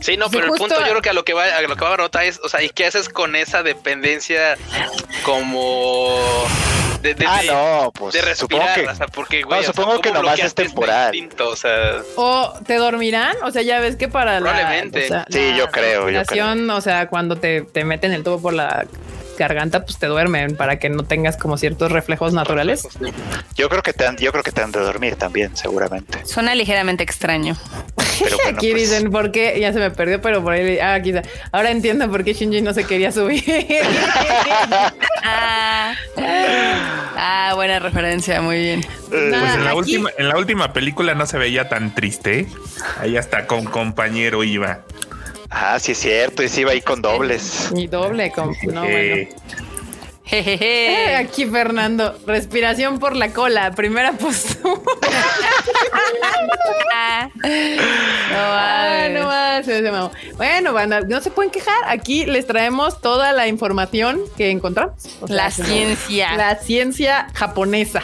[0.00, 1.76] Sí, no, Sí, pero el punto yo creo que a lo que va a lo
[1.76, 4.56] que va a nota es, o sea, ¿y qué haces con esa dependencia
[5.24, 6.18] como
[7.02, 8.84] de, de, Ah, de- no, pues de supongo respirar?
[8.86, 8.90] que.
[8.90, 11.14] o sea, porque güey, o sea, supongo que ¿cómo nomás es temporal.
[11.14, 11.48] instinto?
[11.50, 15.04] O sea, O te dormirán, o sea, ya ves que para la, Probablemente.
[15.04, 16.20] o sea, Sí, la yo creo, yo
[16.70, 18.86] o sea, cuando te, te meten el tubo por la
[19.36, 22.86] garganta, pues te duermen para que no tengas como ciertos reflejos naturales.
[23.54, 26.24] Yo creo que te han, yo creo que te han de dormir también, seguramente.
[26.26, 27.56] Suena ligeramente extraño.
[28.18, 30.96] Pero bueno, aquí pues, dicen por qué, ya se me perdió, pero por ahí, ah,
[30.98, 31.22] está.
[31.52, 33.44] Ahora entiendo por qué Shinji no se quería subir.
[35.28, 35.94] Ah,
[37.16, 38.80] ah, buena referencia, muy bien.
[38.80, 42.40] eh, Pues en la, aquí- última, en la última película no se veía tan triste.
[42.40, 42.46] ¿eh?
[43.00, 44.80] Ahí hasta con compañero iba.
[45.50, 47.70] Ah, sí es cierto, y sí iba ahí con dobles.
[47.74, 49.28] Y doble, con, no, bueno.
[50.24, 51.14] Jejeje.
[51.20, 54.80] aquí Fernando, respiración por la cola, primera postura.
[56.98, 57.28] Ah,
[59.10, 59.82] no Ah, mames.
[59.82, 60.10] no más.
[60.36, 61.76] Bueno, banda, no se pueden quejar.
[61.86, 64.94] Aquí les traemos toda la información que encontramos.
[65.20, 66.34] O sea, La ciencia.
[66.36, 68.02] La ciencia japonesa.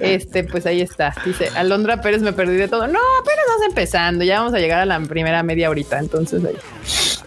[0.00, 1.14] Este, pues ahí está.
[1.24, 2.86] Dice Alondra Pérez, me perdí de todo.
[2.86, 4.24] No, apenas vamos empezando.
[4.24, 5.98] Ya vamos a llegar a la primera media horita.
[5.98, 6.56] Entonces ahí.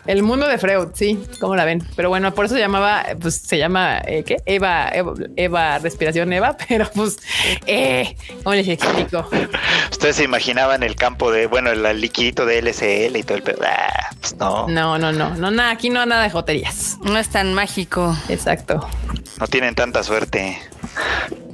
[0.06, 1.82] El mundo de Freud, sí, ¿cómo la ven?
[1.96, 4.36] Pero bueno, por eso se llamaba, pues se llama, eh, ¿qué?
[4.46, 7.20] Eva, Eva, Eva, respiración Eva, pero pues,
[7.68, 9.30] eh, ¿cómo les explico?
[9.92, 13.62] Ustedes se imaginaban el campo de, bueno, el liquidito de LSL y todo el pedo.
[13.66, 16.98] Ah, pues no, No, no, no, no, nada, aquí no hay nada de joterías.
[17.04, 18.14] No es tan mágico.
[18.28, 18.86] Exacto.
[19.40, 20.58] no tienen tanta suerte.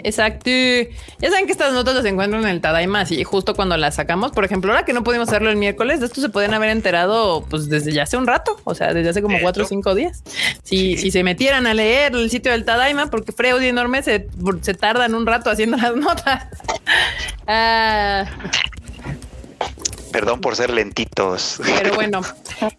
[0.04, 0.50] Exacto.
[0.50, 4.32] Ya saben que estas notas las encuentran en el Tadaima, así justo cuando las sacamos.
[4.32, 7.46] Por ejemplo, ahora que no pudimos hacerlo el miércoles, de esto se pueden haber enterado
[7.50, 10.24] pues desde ya hace un rato, o sea, desde hace como cuatro o cinco días.
[10.64, 14.28] Si, si se metieran a leer el sitio del Tadaima, porque Freud y Enorme se,
[14.62, 16.48] se tardan un rato haciendo las notas.
[17.48, 18.26] Ah,
[20.12, 21.60] Perdón por ser lentitos.
[21.78, 22.22] pero bueno,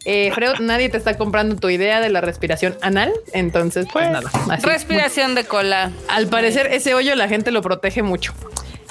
[0.04, 4.30] eh, Freud, nadie te está comprando tu idea de la respiración anal, entonces pues nada.
[4.50, 4.66] así.
[4.66, 5.92] Respiración de cola.
[6.08, 8.34] Al parecer ese hoyo la gente lo protege mucho.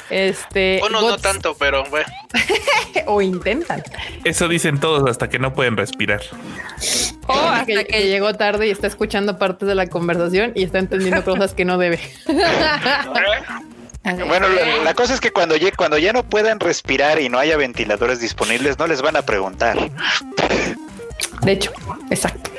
[0.10, 2.08] Este Unos no tanto, pero bueno.
[3.06, 3.84] o intentan.
[4.24, 6.22] Eso dicen todos hasta que no pueden respirar.
[7.28, 10.64] O hasta que, que que llegó tarde y está escuchando partes de la conversación y
[10.64, 12.00] está entendiendo cosas que no debe.
[14.04, 17.38] Bueno, la, la cosa es que cuando ya, cuando ya no puedan respirar y no
[17.38, 19.78] haya ventiladores disponibles, no les van a preguntar.
[21.42, 21.72] De hecho,
[22.10, 22.50] exacto.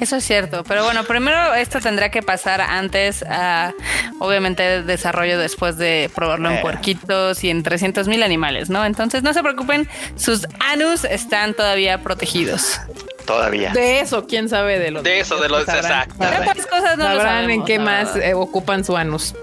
[0.00, 3.72] Eso es cierto, pero bueno, primero esto tendrá que pasar antes a,
[4.20, 6.60] obviamente, el desarrollo después de probarlo en Eh.
[6.62, 8.84] puerquitos y en 300 mil animales, ¿no?
[8.84, 12.80] Entonces no se preocupen, sus anus están todavía protegidos.
[13.28, 13.70] Todavía.
[13.72, 15.76] De eso, quién sabe de lo De eso, de lo- sabrán,
[16.08, 16.14] exacto.
[16.18, 19.34] De otras cosas no lo Sabrán en sabemos, qué la más eh, ocupan su anus.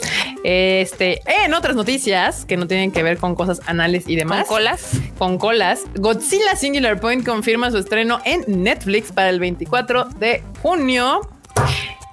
[0.44, 4.48] Este, en otras noticias que no tienen que ver con cosas anales y ¿Con demás.
[4.48, 4.92] colas?
[5.18, 11.22] con colas, Godzilla Singular Point confirma su estreno en Netflix para el 24 de junio.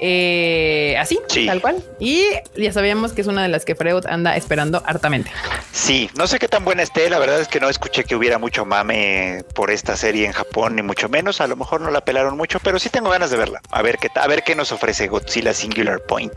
[0.04, 1.46] Eh, así, Sí.
[1.46, 1.76] tal cual.
[2.00, 2.24] Y
[2.56, 5.30] ya sabíamos que es una de las que Freud anda esperando hartamente.
[5.70, 7.08] Sí, no sé qué tan buena esté.
[7.08, 10.74] La verdad es que no escuché que hubiera mucho mame por esta serie en Japón,
[10.74, 11.40] ni mucho menos.
[11.40, 13.60] A lo mejor no la pelaron mucho, pero sí tengo ganas de verla.
[13.70, 16.32] A ver qué, a ver qué nos ofrece Godzilla Singular Point.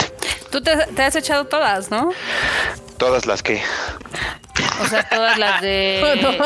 [0.52, 2.12] Tú te, te has echado todas, ¿no?
[2.98, 3.64] Todas las que.
[4.84, 6.02] O sea, todas las de...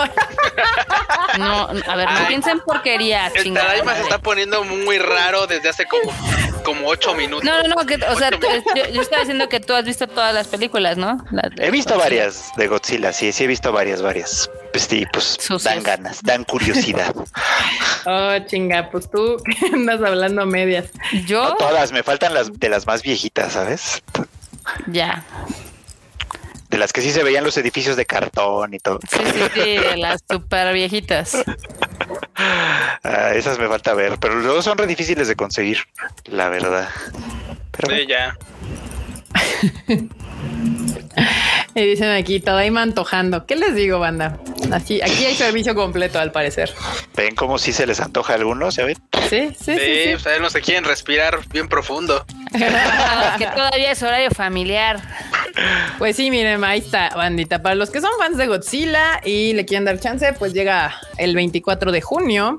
[1.37, 2.25] No, a ver, no Ay.
[2.27, 6.11] piensen porquerías, El chingada Tadaima se está poniendo muy raro desde hace como,
[6.73, 7.43] como ocho minutos.
[7.43, 10.07] No, no, no, que, o sea, tú- yo, yo estaba diciendo que tú has visto
[10.07, 11.23] todas las películas, ¿no?
[11.31, 11.97] Las He visto Godzilla.
[12.23, 14.49] varias de Godzilla, sí, sí he visto varias, varias.
[14.71, 17.13] Pues sí, pues dan ganas, dan curiosidad.
[18.05, 20.85] Oh, chinga, pues tú que andas hablando a medias.
[21.27, 24.01] Yo, No todas, me faltan las de las más viejitas, ¿sabes?
[24.87, 25.23] ya.
[26.69, 28.99] De las que sí se veían los edificios de cartón y todo.
[29.11, 31.33] Sí, sí, sí, de las super viejitas.
[32.41, 35.79] Ah, esas me falta ver, pero luego son re difíciles de conseguir,
[36.25, 36.87] la verdad.
[37.71, 38.37] Pero Sí, ya.
[41.75, 43.45] Y dicen aquí, Tadaima antojando.
[43.45, 44.39] ¿Qué les digo, banda?
[44.71, 46.73] Así, aquí hay servicio completo al parecer.
[47.15, 48.97] ven como si se les antoja a algunos, ¿ya ven?
[49.29, 50.13] Sí, sí, Sí, sí.
[50.13, 52.25] o sea, no se quieren respirar bien profundo.
[53.37, 54.99] Que todavía es horario familiar.
[55.99, 57.61] Pues sí, miren, ahí está, bandita.
[57.61, 61.35] Para los que son fans de Godzilla y le quieren dar chance, pues llega el
[61.35, 62.57] 24 de junio.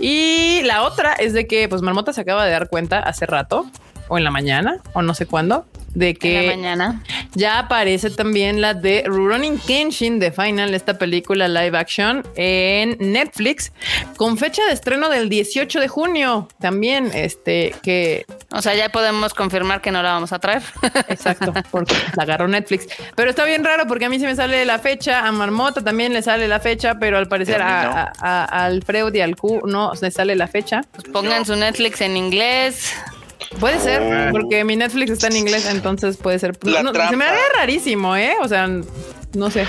[0.00, 3.70] Y la otra es de que, pues Marmota se acaba de dar cuenta hace rato,
[4.08, 7.02] o en la mañana, o no sé cuándo, de En la que mañana.
[7.34, 13.72] ya aparece también la de Rurouni Kenshin de Final, esta película live action en Netflix,
[14.16, 16.48] con fecha de estreno del 18 de junio.
[16.60, 20.62] También, este, que O sea, ya podemos confirmar que no la vamos a traer.
[21.08, 22.86] Exacto, porque la agarró Netflix.
[23.16, 26.12] Pero está bien raro porque a mí se me sale la fecha, a Marmota también
[26.12, 27.90] le sale la fecha, pero al parecer a mí a, no.
[27.90, 28.12] a-
[28.44, 30.82] a- al Freud y al Q no se sale la fecha.
[31.12, 32.92] Pongan su Netflix en inglés.
[33.60, 34.32] Puede ser, Oh.
[34.32, 36.56] porque mi Netflix está en inglés, entonces puede ser.
[36.62, 38.34] La No, se me haría rarísimo, ¿eh?
[38.42, 38.68] O sea,
[39.34, 39.66] no sé.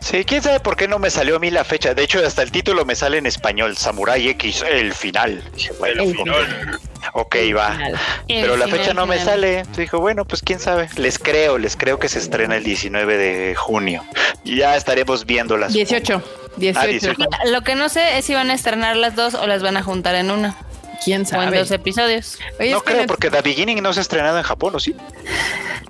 [0.00, 1.94] Sí, quién sabe por qué no me salió a mí la fecha.
[1.94, 5.42] De hecho, hasta el título me sale en español, Samurai X, el final.
[5.54, 6.78] Dije, bueno, El
[7.14, 7.72] ok, va.
[7.72, 7.98] final.
[8.28, 9.62] Pero El la final, fecha no me sale.
[9.76, 10.88] Dijo, bueno, pues quién sabe.
[10.96, 14.04] Les creo, les creo que se estrena el 19 de junio.
[14.44, 15.72] Y ya estaremos viéndolas.
[15.72, 16.22] 18.
[16.58, 16.78] 18.
[16.80, 17.22] Ah, 18.
[17.50, 19.82] Lo que no sé es si van a estrenar las dos o las van a
[19.82, 20.54] juntar en una.
[21.02, 21.58] ¿Quién O en sabe?
[21.58, 22.38] dos episodios.
[22.60, 24.94] Oye, No creo, porque The Beginning no se ha estrenado en Japón, ¿o sí?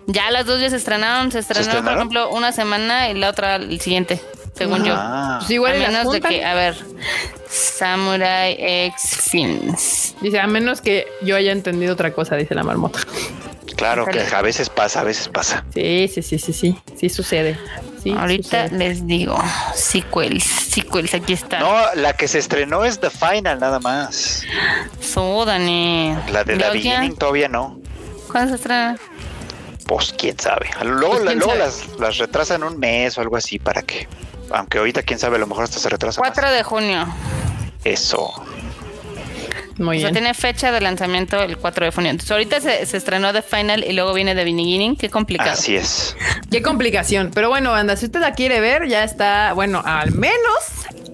[0.06, 1.32] Ya las dos ya se estrenaron.
[1.32, 1.98] Se estrenaron, por estrenaron?
[1.98, 4.20] ejemplo, una semana y la otra el siguiente,
[4.54, 4.94] según yo.
[4.96, 6.76] Ah, pues igual a menos de que, a ver,
[7.48, 10.14] Samurai X Films.
[10.20, 13.00] Dice, a menos que yo haya entendido otra cosa, dice la marmota.
[13.76, 15.64] claro que a veces pasa, a veces pasa.
[15.74, 16.78] Sí, sí, sí, sí, sí.
[16.96, 17.58] Sí sucede.
[18.02, 18.78] Sí, Ahorita sucede.
[18.78, 19.36] les digo,
[19.74, 21.58] sequels, sequels, aquí está.
[21.60, 24.42] No, la que se estrenó es The Final, nada más.
[25.00, 26.14] So, Dani.
[26.30, 27.78] La de The ya, Beginning todavía no.
[28.30, 28.96] ¿Cuándo se estrena?
[29.86, 30.68] Pues quién sabe.
[30.82, 31.64] Luego, Pues, ¿quién luego sabe?
[31.64, 34.06] las, las retrasan un mes o algo así para que.
[34.50, 36.20] Aunque ahorita quién sabe, a lo mejor hasta se retrasa.
[36.20, 36.30] más.
[36.32, 37.06] 4 de junio.
[37.84, 38.32] Eso.
[39.78, 40.22] Muy O sea, bien.
[40.22, 42.10] tiene fecha de lanzamiento el 4 de junio.
[42.10, 44.96] Entonces, ahorita se, se estrenó The Final y luego viene The Beginning.
[44.96, 45.50] Qué complicado.
[45.50, 46.16] Así es.
[46.50, 47.32] Qué complicación.
[47.34, 50.36] Pero bueno, banda, si usted la quiere ver, ya está, bueno, al menos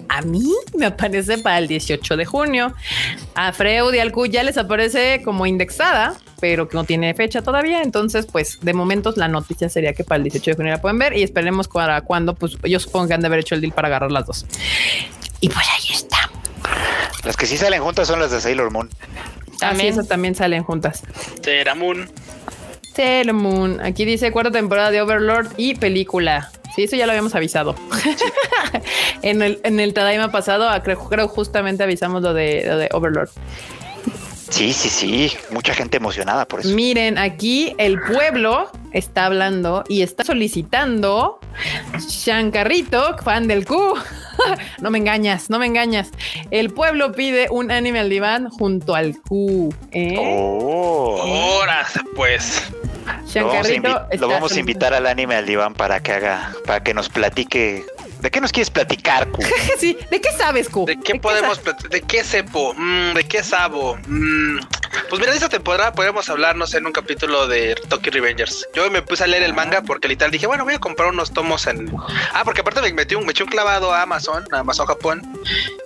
[0.09, 2.73] a mí me aparece para el 18 de junio.
[3.35, 7.41] A Freud y al Q ya les aparece como indexada, pero que no tiene fecha
[7.41, 7.81] todavía.
[7.81, 10.99] Entonces, pues de momentos la noticia sería que para el 18 de junio la pueden
[10.99, 13.73] ver y esperemos para cuando, pues yo supongo que han de haber hecho el deal
[13.73, 14.45] para agarrar las dos.
[15.39, 16.29] Y pues ahí está.
[17.23, 18.89] Las que sí salen juntas son las de Sailor Moon.
[18.89, 19.93] También También.
[19.93, 21.03] esas también salen juntas.
[21.41, 22.09] Teramun.
[22.95, 23.79] Sailor Moon.
[23.81, 26.51] Aquí dice cuarta temporada de Overlord y película.
[26.75, 27.75] Sí, eso ya lo habíamos avisado.
[29.21, 32.89] en el en el Tadaima pasado, ah, creo, creo justamente avisamos lo de, lo de
[32.93, 33.29] Overlord.
[34.51, 35.31] Sí, sí, sí.
[35.49, 36.75] Mucha gente emocionada por eso.
[36.75, 41.39] Miren, aquí el pueblo está hablando y está solicitando
[41.97, 43.95] Shankarrito, fan del Q.
[44.81, 46.11] no me engañas, no me engañas.
[46.51, 49.73] El pueblo pide un anime al diván junto al Q.
[49.93, 50.17] ¿eh?
[50.19, 51.17] Oh.
[51.21, 52.61] Ahora, pues.
[53.05, 55.73] Lo vamos, a Shankarrito invi- está lo vamos a solicitando- invitar al anime al diván
[55.73, 57.85] para que haga, para que nos platique.
[58.19, 59.41] ¿De qué nos quieres platicar, Q?
[59.79, 60.85] Sí, ¿de qué sabes, Q?
[60.85, 62.73] ¿De qué podemos plat- ¿De qué sepo?
[62.77, 63.97] Mm, ¿De qué sabo?
[64.07, 64.59] Mm,
[65.09, 68.67] Pues mira, de esta temporada podríamos hablar, no sé, en un capítulo de Tokyo Revengers.
[68.75, 71.31] Yo me puse a leer el manga porque literal dije, bueno, voy a comprar unos
[71.33, 71.91] tomos en.
[72.33, 75.21] Ah, porque aparte me metí un, me eché un clavado a Amazon, a Amazon Japón,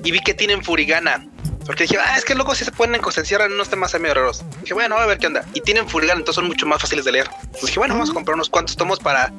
[0.03, 1.25] y vi que tienen Furigana.
[1.65, 4.13] Porque dije, ah, es que luego si se ponen, se encierran en unos temas medio
[4.13, 4.43] raros.
[4.61, 5.45] Dije, bueno, a ver qué onda.
[5.53, 7.29] Y tienen Furigana, entonces son mucho más fáciles de leer.
[7.41, 9.33] Entonces dije, bueno, vamos a comprar unos cuantos tomos para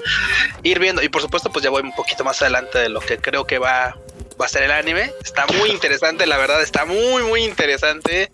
[0.63, 1.03] ir viendo.
[1.03, 3.59] Y por supuesto, pues ya voy un poquito más adelante de lo que creo que
[3.59, 3.97] va,
[4.41, 5.13] va a ser el anime.
[5.25, 8.31] Está muy interesante, la verdad, está muy, muy interesante.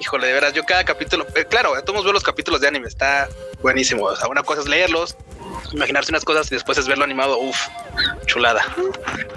[0.00, 3.28] Híjole, de veras, yo cada capítulo, eh, claro, todos ver los capítulos de anime, está
[3.60, 4.04] buenísimo.
[4.04, 5.16] O sea, una cosa es leerlos,
[5.72, 7.38] imaginarse unas cosas y después es verlo animado.
[7.38, 7.68] Uf,
[8.26, 8.62] chulada.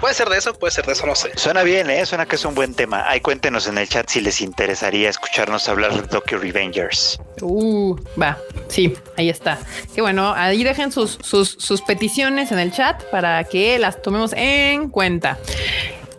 [0.00, 1.30] Puede ser de eso, puede ser de eso, no sé.
[1.36, 2.04] Suena bien, ¿eh?
[2.06, 3.08] Suena que es un buen tema.
[3.08, 7.18] Ahí cuéntenos en el chat si les interesaría escucharnos hablar de Tokyo Revengers.
[7.40, 9.58] Uh, va, sí, ahí está.
[9.94, 14.32] Qué bueno, ahí dejen sus, sus, sus peticiones en el chat para que las tomemos
[14.34, 15.38] en cuenta.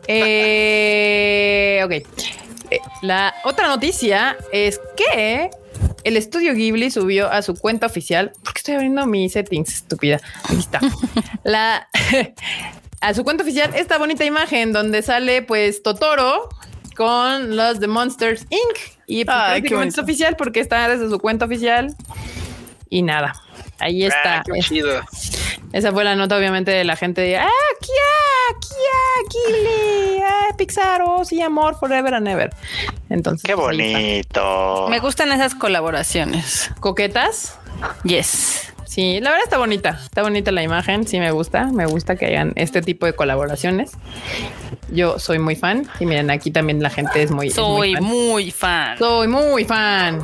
[0.07, 1.91] Eh, ok.
[2.69, 5.49] Eh, La otra noticia es que
[6.03, 8.31] el estudio Ghibli subió a su cuenta oficial.
[8.43, 10.19] Porque estoy abriendo mis settings, estúpida.
[10.43, 10.79] Ahí está.
[11.43, 11.87] La
[13.01, 16.49] a su cuenta oficial esta bonita imagen donde sale pues Totoro
[16.95, 18.97] con los The Monsters Inc.
[19.05, 21.95] Y pues, Ay, prácticamente es oficial porque está desde su cuenta oficial.
[22.89, 23.33] Y nada,
[23.79, 24.39] ahí está.
[24.39, 25.01] Ah, qué chido.
[25.73, 27.49] Esa fue la nota, obviamente, de la gente de ah,
[27.81, 32.49] Kia, Kia, Ghibli, ah, Pixar, oh, sí, amor, forever and ever.
[33.09, 34.87] Entonces, Qué bonito.
[34.89, 36.71] Me gustan esas colaboraciones.
[36.79, 37.59] Coquetas.
[38.03, 38.73] Yes.
[38.85, 39.99] Sí, la verdad está bonita.
[40.03, 41.05] Está bonita la imagen.
[41.05, 41.65] Sí, me gusta.
[41.67, 43.91] Me gusta que hagan este tipo de colaboraciones.
[44.89, 45.87] Yo soy muy fan.
[45.99, 47.47] Y miren, aquí también la gente es muy.
[47.49, 48.03] es muy Soy fan.
[48.03, 48.97] muy fan.
[48.97, 50.23] Soy muy fan.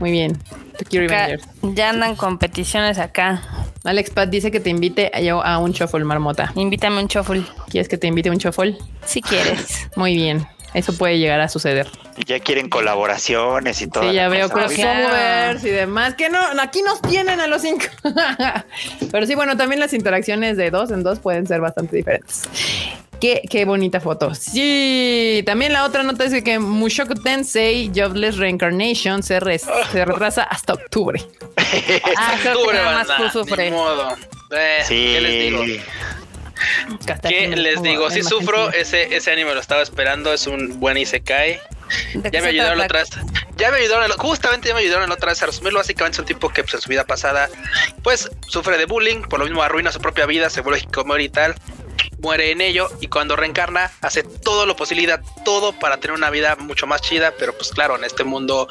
[0.00, 0.38] Muy bien.
[0.84, 1.48] Tokyo Acá Revengers.
[1.62, 3.42] ya andan competiciones acá.
[3.84, 6.52] Alex Pat dice que te invite a, yo a un shuffle marmota.
[6.54, 8.78] Invítame un choful ¿Quieres que te invite a un shuffle?
[9.04, 9.88] si quieres.
[9.96, 10.46] Muy bien.
[10.74, 11.86] Eso puede llegar a suceder.
[12.26, 14.08] Ya quieren colaboraciones y todo.
[14.08, 16.14] Sí, ya veo crossovers y demás.
[16.14, 17.84] Que no, aquí nos tienen a los cinco.
[19.10, 22.44] Pero sí, bueno, también las interacciones de dos en dos pueden ser bastante diferentes.
[23.22, 24.34] Qué, qué bonita foto.
[24.34, 31.22] Sí, también la otra nota es que Mushoku Tensei Jobless Reincarnation se, retrasa hasta octubre.
[32.16, 33.70] Ah, Octubre, nada más sufre.
[33.70, 34.16] ni modo.
[34.50, 34.94] Eh, Sí.
[35.14, 35.62] ¿Qué les digo?
[37.22, 38.10] ¿Qué les digo?
[38.10, 41.60] Si sufro, ese, ese anime lo estaba esperando, es un buen Isekai.
[42.14, 43.10] ¿De qué Ya me ayudaron la otra vez.
[43.56, 45.78] Ya me ayudaron, justamente ya me ayudaron la otra vez a resumirlo.
[45.78, 47.48] Básicamente es un tipo que pues, en su vida pasada,
[48.02, 51.28] pues sufre de bullying, por lo mismo arruina su propia vida, se vuelve hikikomori y
[51.28, 51.54] tal.
[52.22, 56.30] Muere en ello y cuando reencarna hace todo lo posible, da todo para tener una
[56.30, 58.68] vida mucho más chida, pero pues claro, en este mundo,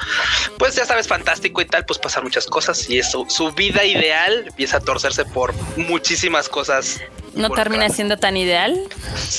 [0.58, 4.46] pues ya sabes, fantástico y tal, pues pasan muchas cosas y eso, su vida ideal
[4.48, 7.02] empieza a torcerse por muchísimas cosas.
[7.34, 8.80] ¿No termina siendo tan ideal?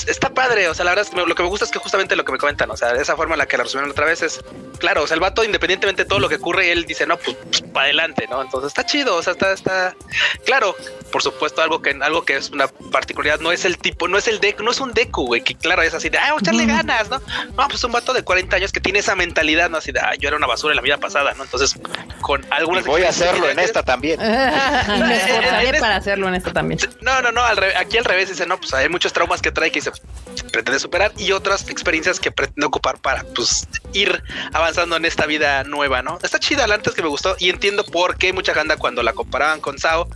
[0.07, 1.79] está padre, o sea, la verdad es que me- lo que me gusta es que
[1.79, 4.05] justamente lo que me comentan, o sea, esa forma en la que la resumieron otra
[4.05, 4.41] vez es,
[4.79, 7.37] claro, o sea, el vato, independientemente de todo lo que ocurre, él dice, no, pues,
[7.73, 8.41] para adelante, ¿no?
[8.41, 9.95] Entonces está chido, o sea, está, está,
[10.45, 10.75] claro,
[11.11, 14.27] por supuesto, algo que, algo que es una particularidad, no es el tipo, no es
[14.27, 17.09] el deku, no es un deku, güey, que claro, es así de, ah, echarle ganas,
[17.09, 17.21] ¿no?
[17.55, 19.77] No, pues un vato de 40 años que tiene esa mentalidad, ¿no?
[19.77, 21.43] Así de, ah, yo era una basura en la vida pasada, ¿no?
[21.43, 21.75] Entonces,
[22.21, 22.85] con Y algunas...
[22.85, 24.19] voy a hacerlo en esta también.
[24.19, 24.23] y
[25.03, 26.79] me esforzaré para hacerlo en esto también.
[27.01, 29.51] No, no, no, al revés, aquí al revés dice, no, pues hay muchos traumas que
[29.51, 29.91] trae que se
[30.51, 35.63] pretende superar y otras experiencias que pretende ocupar para pues ir avanzando en esta vida
[35.63, 36.19] nueva, ¿no?
[36.23, 39.13] Está chida, la antes que me gustó y entiendo por qué mucha banda cuando la
[39.13, 40.07] comparaban con Sao,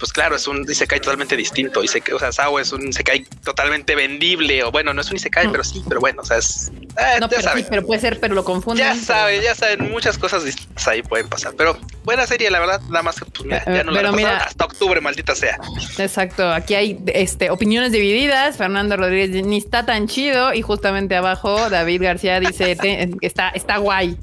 [0.00, 3.94] pues claro, es un Isekai totalmente distinto, Isekai, o sea, Sao es un Isekai totalmente
[3.94, 7.20] vendible, o bueno, no es un Isekai, pero sí, pero bueno, o sea, es Eh,
[7.20, 7.62] No, ya pero, saben.
[7.62, 8.84] sí, pero puede ser, pero lo confunden.
[8.84, 11.52] Ya saben, ya saben, muchas cosas distintas ahí pueden pasar.
[11.56, 14.16] Pero buena serie, la verdad, nada más que pues, mira, ya no la Pero pasaron
[14.16, 15.58] mira- hasta octubre, maldita sea.
[15.98, 18.56] Exacto, aquí hay este, opiniones divididas.
[18.56, 22.76] Fernando Rodríguez ni está tan chido y justamente abajo David García dice
[23.20, 24.16] está, está guay.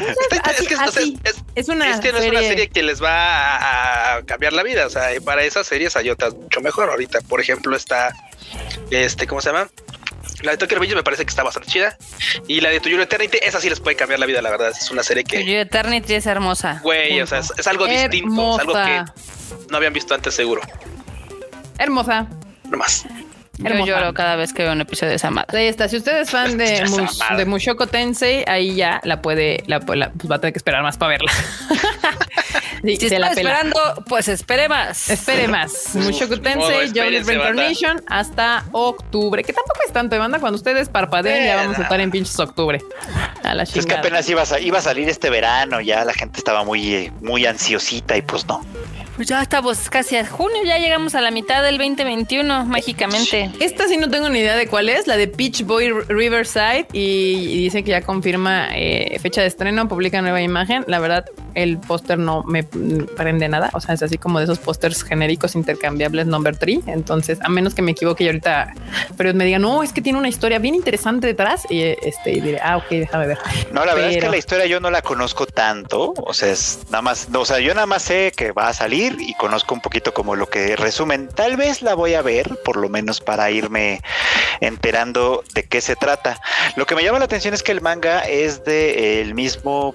[1.54, 4.86] Es que, una, no es una serie- que les va a, a cambiar la vida.
[4.86, 6.90] O sea, para esas series hay otras mucho mejor.
[6.90, 8.14] Ahorita, por ejemplo, está
[8.90, 9.68] este, ¿cómo se llama?
[10.42, 11.96] La de Tokyo Revengers me parece que está bastante chida.
[12.48, 14.70] Y la de To Your Eternity, esa sí les puede cambiar la vida, la verdad.
[14.70, 16.80] Es una serie que, Yo Eternity es hermosa.
[16.82, 19.04] güey, o sea, es, es algo distinto, es algo que
[19.70, 20.62] no habían visto antes, seguro.
[21.78, 22.26] Hermosa.
[22.70, 23.04] Nomás.
[23.58, 25.58] Yo lloro cada vez que veo un episodio de esa madre.
[25.60, 25.86] Ahí está.
[25.88, 27.36] Si usted es fan de, Esa Mus- madre.
[27.36, 30.82] de Mushoku Tensei, ahí ya la puede, la, la- pues va a tener que esperar
[30.82, 31.32] más para verla.
[32.84, 33.50] Sí, Si se la está pela.
[33.52, 35.08] esperando, pues espere más.
[35.08, 35.90] Espere más.
[35.94, 37.26] Mushoku Tensei, Jobless.
[37.28, 39.44] Reincarnation hasta octubre.
[39.44, 40.40] Que tampoco es tanto de banda.
[40.40, 42.80] Cuando ustedes parpadeen, ya vamos a estar en pinches octubre.
[43.44, 46.38] A la Es que apenas iba a, iba a salir este verano, ya la gente
[46.38, 48.66] estaba muy, eh, muy ansiosita y pues no.
[49.16, 53.50] Pues ya estamos casi a junio, ya llegamos a la mitad del 2021, mágicamente.
[53.60, 57.34] Esta sí no tengo ni idea de cuál es, la de Peach Boy Riverside y,
[57.50, 60.84] y dice que ya confirma eh, fecha de estreno, publica nueva imagen.
[60.86, 64.58] La verdad, el póster no me prende nada, o sea, es así como de esos
[64.58, 66.80] pósters genéricos intercambiables number 3.
[66.86, 68.72] Entonces, a menos que me equivoque y ahorita,
[69.18, 72.40] pero me diga, no, es que tiene una historia bien interesante detrás y este y
[72.40, 73.38] diré, ah, ok, déjame ver.
[73.72, 76.80] No, la verdad es que la historia yo no la conozco tanto, o sea, es
[76.90, 79.74] nada más, no, o sea, yo nada más sé que va a salir y conozco
[79.74, 81.28] un poquito como lo que resumen.
[81.28, 84.00] Tal vez la voy a ver, por lo menos para irme
[84.60, 86.40] enterando de qué se trata.
[86.76, 89.94] Lo que me llama la atención es que el manga es de el mismo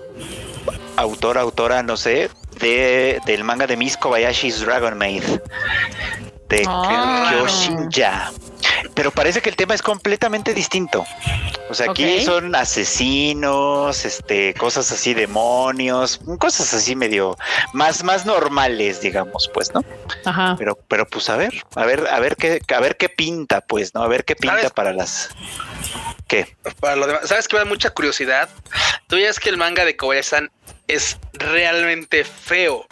[0.97, 2.30] autor, autora, no sé,
[2.60, 5.24] de, del manga de Miss Kobayashi's Dragon Maid
[6.49, 7.30] de Ah.
[7.32, 8.32] Kyoshinja.
[8.93, 11.05] Pero parece que el tema es completamente distinto.
[11.70, 17.38] O sea, aquí son asesinos, este, cosas así, demonios, cosas así medio
[17.74, 19.84] más, más normales, digamos, pues, ¿no?
[20.26, 20.55] Ajá.
[20.57, 23.93] Pero, pero pues a ver, a ver, a ver qué, a ver qué pinta, pues,
[23.93, 24.01] ¿no?
[24.01, 24.72] A ver qué pinta ¿Sabes?
[24.72, 25.30] para las.
[26.28, 26.55] ¿Qué?
[26.80, 28.49] Para lo demás, ¿sabes que me da mucha curiosidad?
[29.07, 30.47] Tú ya es que el manga de Kobayashi
[30.88, 32.86] es realmente feo.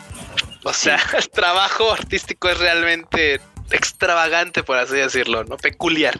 [0.63, 3.39] O sea, el trabajo artístico es realmente
[3.72, 5.57] extravagante, por así decirlo, ¿no?
[5.57, 6.20] Peculiar.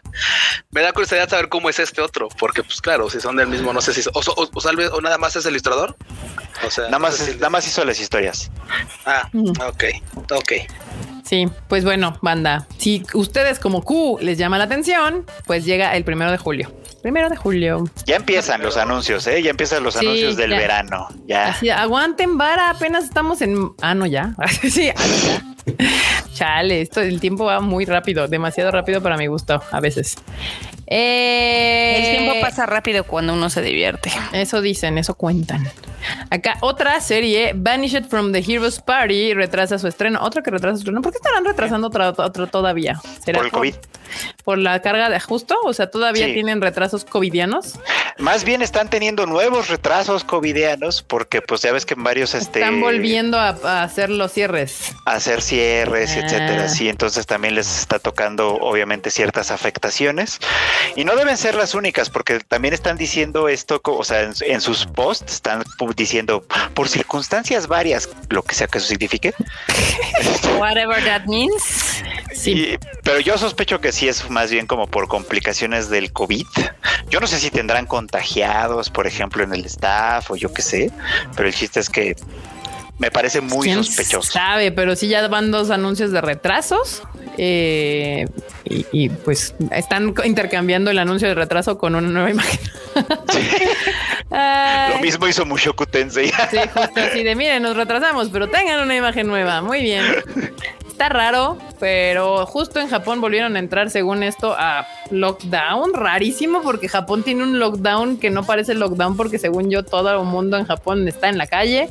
[0.72, 3.72] Me da curiosidad saber cómo es este otro, porque pues claro, si son del mismo,
[3.74, 4.02] no sé si...
[4.14, 5.96] O, o- o tal vez- o nada más es el ilustrador.
[6.66, 8.50] O sea, Nada no más, sé si- nada más hizo las historias.
[9.06, 9.30] Ah,
[9.68, 9.84] ok,
[10.32, 10.52] ok.
[11.26, 16.04] Sí, pues bueno, banda, si ustedes como Q les llama la atención, pues llega el
[16.04, 16.72] primero de julio.
[17.02, 17.84] Primero de julio.
[18.06, 19.42] Ya empiezan los anuncios, ¿eh?
[19.42, 20.58] Ya empiezan los Sí, anuncios del ya.
[20.58, 21.08] verano.
[21.28, 21.48] Ya.
[21.50, 23.72] Así, aguanten vara, apenas estamos en.
[23.82, 24.36] Ah, no, ya.
[24.70, 24.96] sí, ya.
[26.34, 30.16] Chale, esto el tiempo va muy rápido, demasiado rápido para mi gusto, a veces.
[30.88, 34.12] Eh, El tiempo pasa rápido cuando uno se divierte.
[34.34, 35.68] Eso dicen, eso cuentan.
[36.30, 40.20] Acá otra serie, Vanished from the Heroes Party, retrasa su estreno.
[40.22, 41.02] Otro que retrasa su estreno.
[41.02, 43.02] ¿Por qué estarán retrasando otra, otra todavía?
[43.24, 43.76] ¿Será Por el COVID.
[44.44, 45.56] por la carga de ajusto?
[45.64, 46.34] O sea, todavía Sí.
[46.34, 47.80] tienen retrasos covidianos.
[48.20, 52.60] Más bien están teniendo nuevos retrasos covidianos porque pues ya ves que en varios este
[52.60, 54.94] Están volviendo a, a hacer los cierres.
[55.06, 56.20] a hacer cierres, Ah.
[56.20, 56.70] etcétera.
[56.70, 60.40] Sí, entonces también les está tocando obviamente ciertas afectaciones
[60.96, 64.62] y no deben ser las únicas porque también están diciendo esto, o sea, en, en
[64.62, 65.64] sus posts están
[65.96, 69.34] diciendo por circunstancias varias, lo que sea que eso signifique.
[70.60, 72.04] Whatever that means.
[72.34, 72.52] Sí.
[72.52, 76.46] Y- pero yo sospecho que sí es más bien como por complicaciones del COVID.
[77.10, 80.92] Yo no sé si tendrán contagiados, por ejemplo, en el staff o yo qué sé,
[81.36, 82.16] pero el chiste es que
[82.98, 84.32] me parece muy ¿Quién sospechoso.
[84.32, 87.04] Sabe, pero sí ya van dos anuncios de retrasos.
[87.38, 88.26] eh,
[88.64, 92.60] y, y, pues están intercambiando el anuncio de retraso con una nueva imagen.
[94.94, 96.30] Lo mismo hizo Mushoku Tensei.
[96.50, 99.62] Sí, justo así de miren, nos retrasamos, pero tengan una imagen nueva.
[99.62, 100.04] Muy bien.
[100.96, 105.94] Está raro, pero justo en Japón volvieron a entrar, según esto, a lockdown.
[105.94, 110.26] Rarísimo, porque Japón tiene un lockdown que no parece lockdown, porque según yo, todo el
[110.26, 111.90] mundo en Japón está en la calle.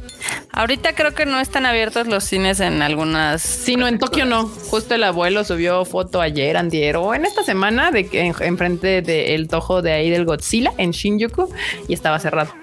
[0.52, 3.42] Ahorita creo que no están abiertos los cines en algunas.
[3.42, 4.46] Sí, no, en Tokio no.
[4.46, 9.02] Justo el abuelo subió foto ayer, antier, o en esta semana, de que en- enfrente
[9.02, 11.52] del tojo de ahí del Godzilla en Shinjuku
[11.88, 12.54] y estaba cerrado.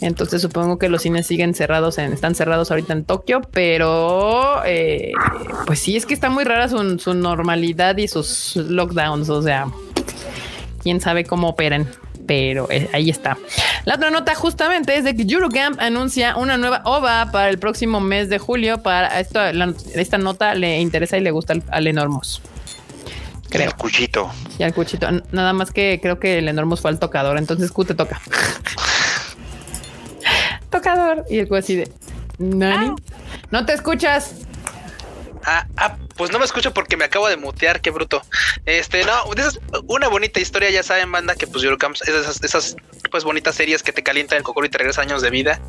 [0.00, 5.12] Entonces supongo que los cines siguen cerrados, en- están cerrados ahorita en Tokio, pero eh,
[5.66, 9.66] pues sí, es que está muy rara su, su normalidad y sus lockdowns, o sea,
[10.82, 11.86] quién sabe cómo operan.
[12.26, 13.36] Pero eh, ahí está.
[13.86, 18.00] La otra nota justamente es de que Eurocamp anuncia una nueva OVA para el próximo
[18.00, 18.82] mes de julio.
[18.82, 22.40] Para esto, la- esta nota le interesa y le gusta al, al Enormos.
[23.48, 23.66] creo.
[23.70, 24.30] El cuchito.
[24.60, 25.08] Y al cuchito.
[25.32, 28.20] Nada más que creo que el Enormous fue al tocador, entonces Q te toca.
[30.70, 31.24] tocador.
[31.28, 31.92] Y el Q así de.
[32.38, 32.94] ¿Nani?
[33.50, 34.46] No te escuchas.
[35.52, 38.22] Ah, ah, pues no me escucho porque me acabo de mutear, qué bruto.
[38.66, 39.12] Este, no,
[39.88, 42.76] una bonita historia, ya saben, banda, que pues Eurocamps es esas, esas
[43.10, 45.60] pues bonitas series que te calientan el cocoro y te regresan años de vida.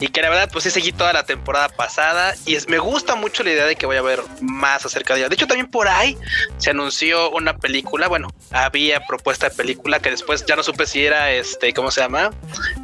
[0.00, 2.34] Y que la verdad, pues sí seguí toda la temporada pasada.
[2.44, 5.20] Y es, me gusta mucho la idea de que voy a ver más acerca de
[5.20, 5.28] ella.
[5.30, 6.18] De hecho, también por ahí
[6.58, 8.08] se anunció una película.
[8.08, 12.02] Bueno, había propuesta de película que después ya no supe si era este, ¿cómo se
[12.02, 12.32] llama?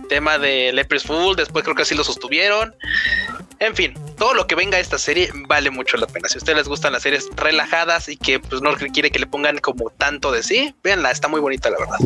[0.08, 1.36] Tema de Lepres Fool.
[1.36, 2.74] Después creo que sí lo sostuvieron.
[3.60, 6.28] En fin, todo lo que venga a esta serie vale mucho la pena.
[6.28, 9.26] Si a ustedes les gustan las series relajadas y que pues no quiere que le
[9.26, 11.96] pongan como tanto de sí, véanla, está muy bonita la verdad.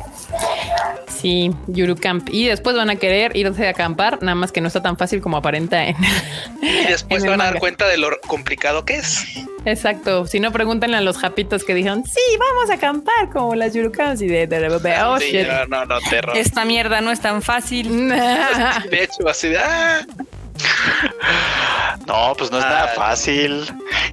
[1.08, 2.28] Sí, Yurucamp.
[2.32, 5.20] Y después van a querer irse a acampar, nada más que no está tan fácil
[5.20, 5.96] como aparenta en.
[6.62, 9.24] Y después En se el van a dar cuenta de lo complicado que es.
[9.66, 10.26] Exacto.
[10.26, 14.22] Si no, pregúntenle a los japitos que dijeron, sí, vamos a acampar como las Yurucamps
[14.22, 15.46] y de, de, de- de- oh, Sí, shit.
[15.46, 16.36] no, no, no, terror.
[16.36, 18.08] Esta mierda no es tan fácil.
[18.90, 20.04] De hecho, así de ah,
[22.06, 22.94] No, pues no es nada Ah.
[22.96, 23.64] fácil.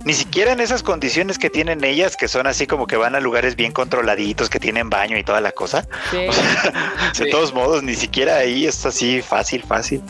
[0.06, 3.20] Ni siquiera en esas condiciones que tienen ellas, que son así como que van a
[3.20, 5.86] lugares bien controladitos, que tienen baño y toda la cosa.
[6.12, 6.18] Sí.
[6.28, 6.74] O sea,
[7.26, 10.02] de todos modos, ni siquiera ahí es así fácil, fácil.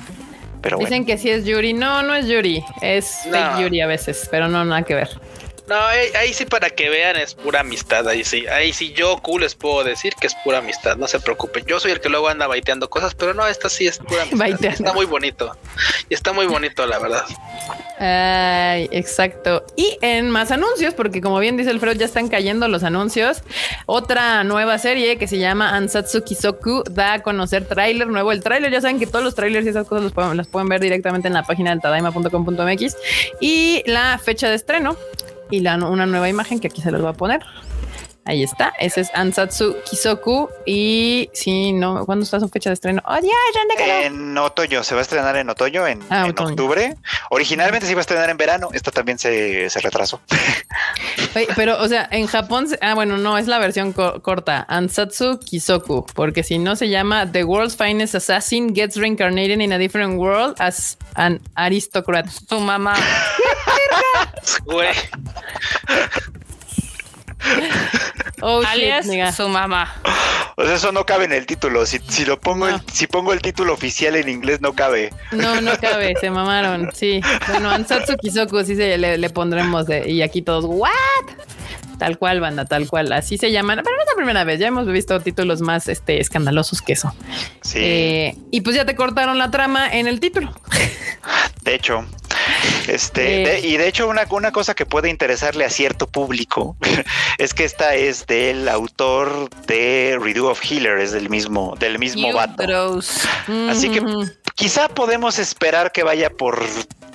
[0.62, 0.90] Pero bueno.
[0.90, 1.74] Dicen que sí es Yuri.
[1.74, 2.64] No, no es Yuri.
[2.82, 3.32] Es No.
[3.32, 5.10] fake Yuri a veces, pero no, nada que ver.
[5.70, 8.08] No, ahí, ahí sí para que vean es pura amistad.
[8.08, 10.98] Ahí sí, ahí sí yo cool les puedo decir que es pura amistad.
[10.98, 11.64] No se preocupen.
[11.68, 14.72] Yo soy el que luego anda baiteando cosas, pero no, esta sí es pura amistad.
[14.72, 15.56] Está muy bonito.
[16.10, 17.24] Y está muy bonito, la verdad.
[18.00, 19.64] Ay, exacto.
[19.76, 23.44] Y en más anuncios, porque como bien dice Alfredo, ya están cayendo los anuncios.
[23.86, 28.32] Otra nueva serie que se llama Ansatsu Kisoku da a conocer tráiler nuevo.
[28.32, 30.68] El tráiler, ya saben que todos los trailers y esas cosas los pueden, las pueden
[30.68, 32.98] ver directamente en la página del tadaima.com.mx.
[33.40, 34.98] Y la fecha de estreno
[35.50, 37.42] y la, una nueva imagen que aquí se los voy a poner.
[38.26, 38.74] Ahí está.
[38.78, 40.50] Ese es Ansatsu Kisoku.
[40.64, 43.02] Y si no, ¿cuándo está su fecha de estreno?
[43.08, 44.04] ¡Oh, ya!
[44.06, 46.50] En otoño, se va a estrenar en otoño, en, Ah, en otoño.
[46.50, 46.96] octubre.
[47.32, 50.22] Originalmente se iba a estrenar en verano, esta también se, se retrasó.
[51.36, 55.40] Oye, pero, o sea, en Japón, ah, bueno, no, es la versión co- corta, Ansatsu
[55.40, 60.20] Kisoku, porque si no se llama The World's Finest Assassin Gets Reincarnated in a Different
[60.20, 62.28] World as an Aristocrat.
[62.48, 62.94] Tu mamá.
[64.66, 64.90] Güey,
[68.42, 69.32] Oh, alias shit, nigga.
[69.32, 69.94] su mamá.
[70.56, 71.86] O sea, eso no cabe en el título.
[71.86, 72.76] Si, si lo pongo, No.
[72.76, 75.14] el- si pongo el título oficial en inglés, no cabe.
[75.32, 76.90] No, no cabe, se mamaron.
[76.94, 80.90] Sí, bueno, Ansatsu Kisoku sí se le, le pondremos de, y aquí todos, ¿what?
[81.98, 83.12] Tal cual, banda, tal cual.
[83.12, 84.60] Así se llaman, pero no es la primera vez.
[84.60, 87.14] Ya hemos visto títulos más este, escandalosos que eso.
[87.62, 90.54] Sí, Eh, y pues ya te cortaron la trama en el título.
[91.64, 92.06] de hecho.
[92.90, 93.48] Este, Eh.
[93.62, 96.76] de- y de hecho, una, una cosa que puede interesarle a cierto público
[97.38, 102.34] es que esta es del autor de Redo of Healer, es del mismo, del mismo
[102.34, 102.64] vato.
[103.70, 104.02] Así que
[104.56, 106.66] quizá podemos esperar que vaya por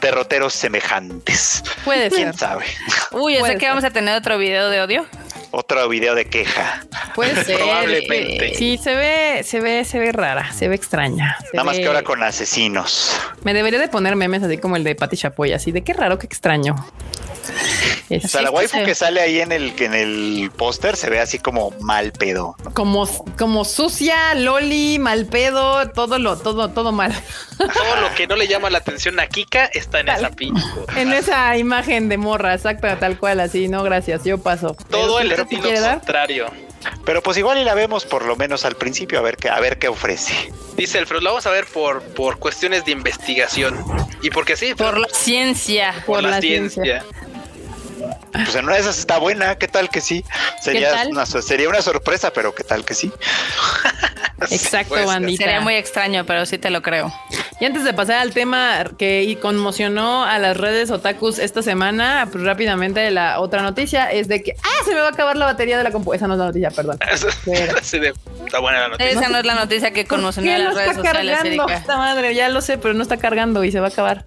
[0.00, 1.62] derroteros semejantes.
[1.84, 2.38] puede ¿Quién ser.
[2.38, 2.64] sabe?
[3.12, 5.06] Uy, Puede sé que vamos a tener otro video de odio.
[5.56, 6.82] Otro video de queja.
[7.14, 7.58] Puede ser.
[7.58, 8.54] Probablemente.
[8.56, 11.36] Sí, se ve, se ve, se ve rara, se ve extraña.
[11.48, 13.16] se Nada más que ahora con asesinos.
[13.44, 16.18] Me debería de poner memes así como el de Pati Chapoy, así de qué raro,
[16.18, 16.74] qué extraño.
[18.10, 21.08] Es- O sea, la waifu que sale ahí en el, que en el póster se
[21.10, 22.56] ve así como mal pedo.
[22.74, 23.06] como,
[23.38, 27.12] como sucia, loli, mal pedo, todo lo, todo, todo mal.
[27.58, 30.62] todo lo que no le llama la atención a Kika está en esa pinche.
[30.96, 34.76] En esa imagen de morra, exacta, tal cual, así, no, gracias, yo paso.
[34.90, 35.46] Todo el dar,
[35.98, 36.46] contrario.
[37.06, 39.58] Pero pues igual y la vemos por lo menos al principio a ver qué, a
[39.58, 40.34] ver qué ofrece.
[40.76, 43.82] Dice Alfredo, lo vamos a ver por, por cuestiones de investigación.
[44.22, 45.92] Y porque sí, Por la ciencia.
[46.06, 47.04] por por la, la ciencia.
[48.34, 50.24] Pues en una de esas está buena, ¿qué tal que sí?
[50.60, 50.92] Sería?
[51.08, 53.12] Una, sería una sorpresa, pero ¿qué tal que sí?
[54.50, 55.44] Exacto, Pues, bandita.
[55.44, 57.12] Sería muy extraño, pero sí te lo creo.
[57.60, 62.42] Y antes de pasar al tema que conmocionó a las redes otakus esta semana, pues
[62.44, 65.78] rápidamente la otra noticia es de que ah, se me va a acabar la batería
[65.78, 66.12] de la compu.
[66.14, 66.98] Esa no es la noticia, perdón.
[67.78, 68.12] Así de-
[68.44, 69.12] está buena la noticia.
[69.12, 71.36] Esa no es la noticia que conmocionó a ¿Por qué las no redes está sociales,
[71.38, 72.34] cargando esta madre?
[72.34, 74.24] Ya lo sé, pero no está cargando y se va a acabar.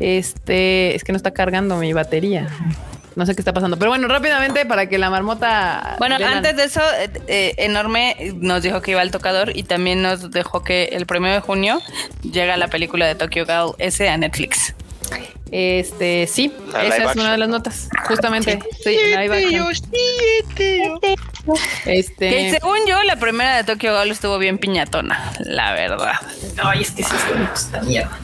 [0.00, 2.48] Este es que no está cargando mi batería.
[3.20, 5.96] No sé qué está pasando, pero bueno, rápidamente para que la marmota.
[5.98, 10.00] Bueno, antes de eso, eh, eh, Enorme nos dijo que iba al tocador y también
[10.00, 11.82] nos dejó que el primero de junio
[12.22, 14.74] llega la película de Tokyo Ghoul S a Netflix.
[15.50, 17.58] Este, sí, La esa es una de las ¿no?
[17.58, 17.90] notas.
[18.08, 19.68] Justamente, sí, live action.
[20.54, 21.16] Que
[21.84, 26.14] Este, según yo, la primera de Tokyo Ghoul estuvo bien piñatona, la verdad.
[26.64, 27.10] ay, es que sí,
[27.52, 28.18] esta mierda.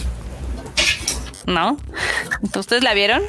[1.46, 1.78] ¿No?
[2.56, 3.22] ¿Ustedes la vieron?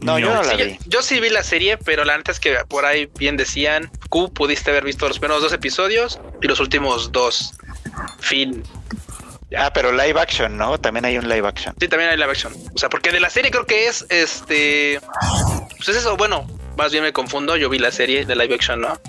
[0.00, 0.42] No, yo No.
[0.42, 0.78] la Sí, yo, vi.
[0.86, 4.32] yo sí vi la serie, pero la neta es que por ahí bien decían, Q
[4.32, 7.54] pudiste haber visto los primeros dos episodios y los últimos dos.
[8.18, 8.62] Fin.
[9.56, 10.78] Ah, pero live action, ¿no?
[10.78, 11.72] También hay un live action.
[11.78, 12.52] Sí, también hay live action.
[12.74, 15.00] O sea, porque de la serie creo que es este.
[15.76, 16.46] Pues es eso, bueno,
[16.76, 17.56] más bien me confundo.
[17.56, 19.00] Yo vi la serie de live action, ¿no?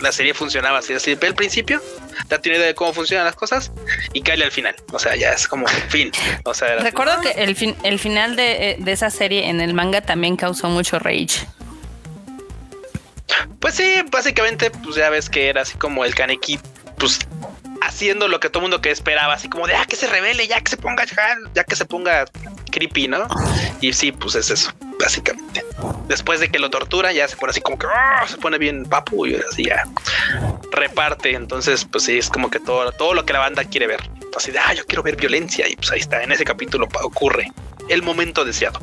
[0.00, 1.80] La serie funcionaba así, así ve al principio,
[2.28, 3.70] te tiene idea de cómo funcionan las cosas
[4.12, 4.74] y cae al final.
[4.92, 6.10] O sea, ya es como fin.
[6.44, 10.00] O sea, Recuerdo que el, fin, el final de, de esa serie en el manga
[10.00, 11.46] también causó mucho rage.
[13.60, 16.58] Pues sí, básicamente, pues ya ves que era así como el Kaneki,
[16.98, 17.20] pues
[17.80, 20.46] haciendo lo que todo el mundo que esperaba, así como de ah, que se revele,
[20.46, 21.04] ya que se ponga,
[21.54, 22.24] ya que se ponga
[22.72, 23.28] creepy, ¿no?
[23.80, 25.64] Y sí, pues es eso, básicamente.
[26.08, 28.84] Después de que lo tortura, ya se pone así como que "Ah", se pone bien
[28.86, 29.84] papu y así ya
[30.72, 31.34] reparte.
[31.34, 34.00] Entonces, pues sí, es como que todo, todo lo que la banda quiere ver.
[34.36, 37.52] Así de ah, yo quiero ver violencia, y pues ahí está, en ese capítulo ocurre
[37.88, 38.80] el momento deseado.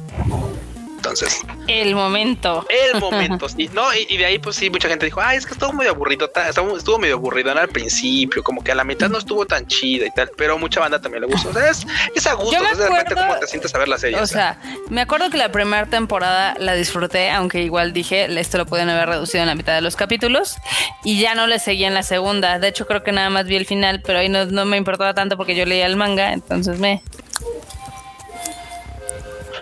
[0.99, 2.65] Entonces, El momento.
[2.69, 3.69] el momento, sí.
[3.73, 5.87] No, y, y de ahí, pues sí, mucha gente dijo, ay, es que estuvo muy
[5.87, 10.05] aburrido, estuvo, medio aburrido al principio, como que a la mitad no estuvo tan chida
[10.05, 11.49] y tal, pero mucha banda también le gustó.
[11.49, 13.87] O sea, es, es a gusto, Yo me de repente cómo te sientes a ver
[13.87, 14.19] la serie.
[14.19, 18.65] O sea, me acuerdo que la primera temporada la disfruté, aunque igual dije, esto lo
[18.65, 20.57] pueden haber reducido en la mitad de los capítulos,
[21.05, 22.59] y ya no le seguí en la segunda.
[22.59, 25.13] De hecho, creo que nada más vi el final, pero ahí no, no me importaba
[25.13, 27.01] tanto porque yo leía el manga, entonces me...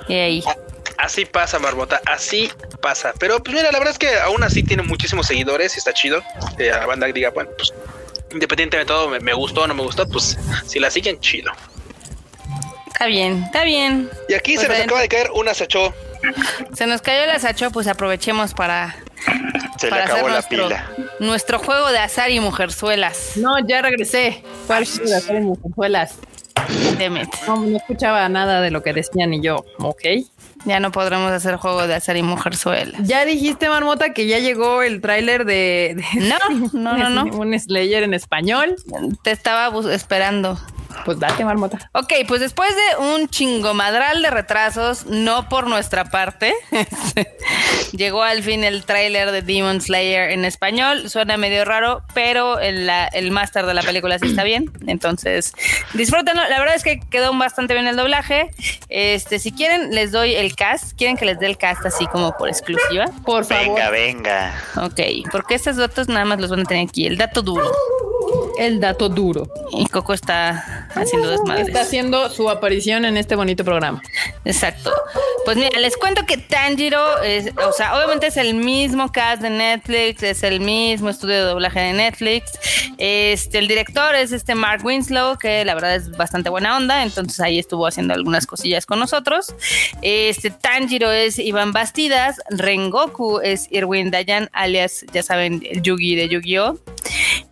[0.07, 0.43] Y ahí.
[0.97, 2.49] Así pasa, Marmota, así
[2.81, 3.13] pasa.
[3.19, 6.23] Pero pues mira, la verdad es que aún así tiene muchísimos seguidores y está chido.
[6.57, 7.73] Que la banda diga, bueno, pues
[8.31, 11.51] independientemente de todo, me, me gustó o no me gustó, pues si la siguen, chido.
[12.87, 14.09] Está bien, está bien.
[14.27, 14.85] Y aquí Pues se nos ven.
[14.87, 15.93] acaba de caer una Sacho.
[16.73, 18.95] Se nos cayó el asacho, pues aprovechemos para,
[19.79, 20.91] Se le acabó hacer la nuestro, pila.
[21.19, 23.33] nuestro juego de azar y mujerzuelas.
[23.35, 24.43] No, ya regresé.
[24.65, 26.15] ¿Cuál de las mujerzuelas?
[26.97, 27.29] Demet.
[27.45, 30.01] No, no escuchaba nada de lo que decían y yo, ok.
[30.65, 33.01] Ya no podremos hacer juego de azar y mujerzuelas.
[33.03, 37.37] Ya dijiste, Marmota, que ya llegó el tráiler de, de- No, no, no, no.
[37.37, 38.75] un Slayer en español.
[39.23, 40.59] Te estaba esperando.
[41.07, 41.89] Pues date, Marmota.
[41.93, 46.53] Ok, pues después de un chingomadral de retrasos, no por nuestra parte,
[47.93, 51.09] llegó al fin el tráiler de Demon Slayer en español.
[51.09, 54.69] Suena medio raro, pero el, la- el máster de la película sí está bien.
[54.85, 55.53] Entonces,
[55.93, 56.41] disfrútenlo.
[56.49, 58.51] La verdad es que quedó bastante bien el doblaje.
[58.89, 60.91] Este, si quieren, les doy el cast.
[60.97, 63.05] ¿Quieren que les dé el cast así como por exclusiva?
[63.25, 63.65] Por favor.
[63.75, 64.53] Venga, venga.
[64.75, 64.99] Ok,
[65.31, 67.07] porque estos datos nada más los van a tener aquí.
[67.07, 67.71] El dato duro.
[68.59, 69.47] El dato duro.
[69.71, 71.67] Y Coco está haciendo desmadres.
[71.67, 74.01] Está haciendo su aparición en este bonito programa.
[74.45, 74.93] Exacto.
[75.45, 79.49] Pues mira, les cuento que Tanjiro es, o sea, obviamente es el mismo cast de
[79.49, 82.51] Netflix, es el mismo estudio de doblaje de Netflix.
[82.97, 87.39] Este, el director es este Mark Winslow, que la verdad es bastante buena onda, entonces
[87.39, 89.53] ahí estuvo haciendo algunas cosillas con nosotros.
[90.01, 96.27] Este Tanjiro es Iván Bastidas, Rengoku es Irwin Dayan, alias, ya saben, el Yugi de
[96.27, 96.77] Yu-Gi-Oh!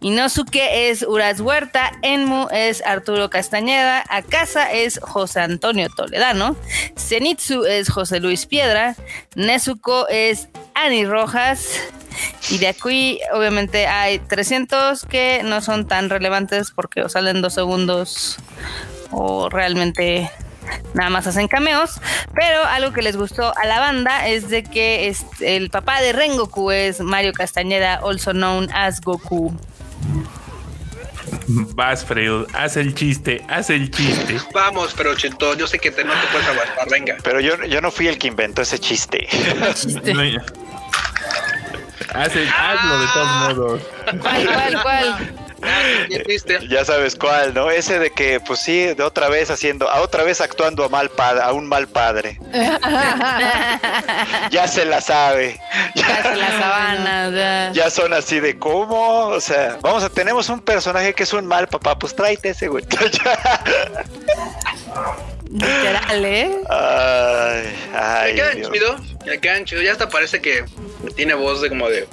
[0.02, 6.56] Inosuke es Uras Huerta, Enmu es Arturo Castañeda, Akasa es José Antonio Toledano,
[6.98, 8.96] Zenitsu es José Luis Piedra,
[9.36, 11.80] Nezuko es Ani Rojas,
[12.50, 17.54] y de aquí obviamente hay 300 que no son tan relevantes porque o salen dos
[17.54, 18.38] segundos
[19.12, 20.30] o realmente
[20.94, 22.00] nada más hacen cameos,
[22.34, 26.14] pero algo que les gustó a la banda es de que este, el papá de
[26.14, 29.54] Rengoku es Mario Castañeda, also known as Goku.
[31.48, 34.38] Vas, Freud, haz el chiste, haz el chiste.
[34.54, 37.18] Vamos, pero Cheto, yo sé que te, no te puedes aguantar, venga.
[37.24, 39.28] Pero yo, yo no fui el que inventó ese chiste.
[40.14, 40.22] No.
[42.14, 43.82] Haz el- hazlo de todos modos.
[44.22, 45.36] ¿Cuál, cuál, cuál?
[46.70, 47.70] Ya sabes cuál, ¿no?
[47.72, 51.10] Ese de que, pues sí, de otra vez haciendo, a otra vez actuando a mal
[51.10, 52.40] padre, a un mal padre.
[54.52, 55.60] Ya se la sabe.
[55.96, 57.30] Ya se la sabana.
[57.32, 57.72] ya.
[57.74, 61.46] Ya son así de cómo, o sea, vamos a tenemos un personaje que es un
[61.46, 62.86] mal papá, pues tráete ese güey.
[65.52, 66.52] Literal, ¿eh?
[66.70, 68.72] ay, Me ay, quedan Dios.
[68.72, 68.96] chido,
[69.26, 69.82] me quedan chido.
[69.82, 70.66] Ya hasta parece que
[71.16, 72.08] tiene voz de como de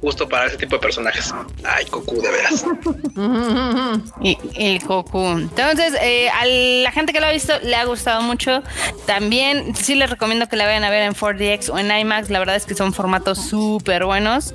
[0.00, 1.32] gusto para ese tipo de personajes.
[1.64, 2.64] Ay, Goku, de veras.
[4.22, 5.26] Y el Goku.
[5.28, 8.62] Entonces, eh, a la gente que lo ha visto le ha gustado mucho.
[9.06, 12.30] También sí les recomiendo que la vayan a ver en 4DX o en IMAX.
[12.30, 14.54] La verdad es que son formatos súper buenos.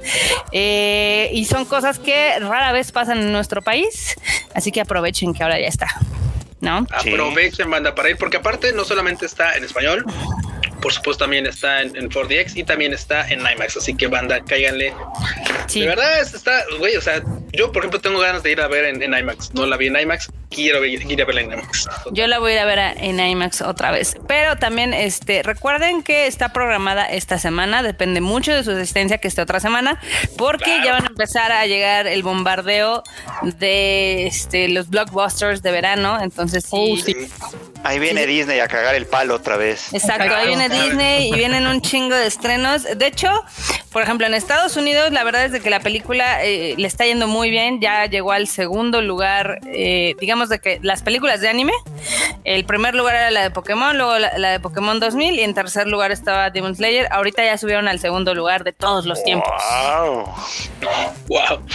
[0.51, 4.15] Eh, y son cosas que rara vez pasan en nuestro país.
[4.53, 5.87] Así que aprovechen que ahora ya está.
[6.61, 6.87] ¿No?
[7.01, 7.09] Sí.
[7.09, 10.03] Aprovechen, banda, para ir, porque aparte no solamente está en español,
[10.86, 13.75] por supuesto también está en, en 4DX y también está en IMAX.
[13.77, 14.93] Así que, banda, cáiganle.
[15.65, 15.79] Sí.
[15.79, 17.23] De verdad, es- está, güey, o sea,
[17.53, 19.51] yo, por ejemplo, tengo ganas de ir a ver en, en IMAX.
[19.55, 20.29] No la vi en IMAX.
[20.51, 21.88] quiero ver, ir a verla en IMAX.
[22.11, 24.15] Yo la voy a ir a ver en IMAX otra vez.
[24.27, 27.81] Pero también, este, recuerden que está programada esta semana.
[27.81, 29.99] Depende mucho de su asistencia que esté otra semana.
[30.38, 33.01] Porque ya van a empezar a llegar el bombardeo
[33.41, 36.19] de este, los blockbusters de verano.
[36.21, 36.69] Entonces, sí.
[36.71, 37.15] Oh, sí.
[37.86, 39.93] Ahí viene Disney a cagar el palo otra vez.
[39.93, 42.81] Exacto, ahí viene Disney y vienen un chingo de estrenos.
[42.81, 43.29] De hecho,
[43.91, 47.05] por ejemplo, en Estados Unidos, la verdad es de que la película eh, le está
[47.05, 47.79] yendo muy bien.
[47.81, 51.73] Ya llegó al segundo lugar, eh, digamos, de que las películas de anime.
[52.43, 55.53] El primer lugar era la de Pokémon, luego la, la de Pokémon 2000 y en
[55.53, 57.07] tercer lugar estaba Demon Slayer.
[57.11, 59.53] Ahorita ya subieron al segundo lugar de todos los tiempos.
[60.01, 60.33] Wow.
[61.27, 61.65] Wow.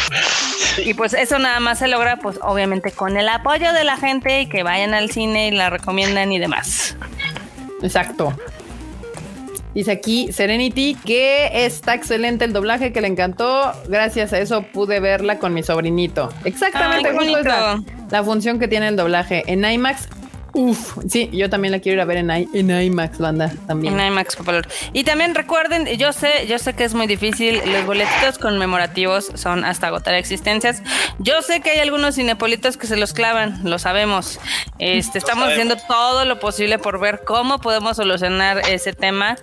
[0.84, 4.40] Y pues eso nada más se logra, pues obviamente con el apoyo de la gente
[4.40, 5.99] y que vayan al cine y la recomiendan
[6.32, 6.96] y demás.
[7.82, 8.34] Exacto.
[9.74, 13.72] Dice aquí Serenity que está excelente el doblaje, que le encantó.
[13.88, 16.30] Gracias a eso pude verla con mi sobrinito.
[16.44, 17.80] Exactamente, Ay, la,
[18.10, 19.44] la función que tiene el doblaje.
[19.46, 20.08] En IMAX,
[20.52, 23.98] uff, sí, yo también la quiero ir a ver en, I- en IMAX, banda, también.
[23.98, 24.66] En IMAX Popular.
[24.92, 29.64] Y también recuerden, yo sé, yo sé que es muy difícil, los boletitos conmemorativos son
[29.64, 30.82] hasta agotar existencias.
[31.18, 34.38] Yo sé que hay algunos cinepolitos que se los clavan, lo sabemos.
[34.78, 35.52] Este, estamos sabemos.
[35.72, 39.36] haciendo todo lo posible por ver cómo podemos solucionar ese tema.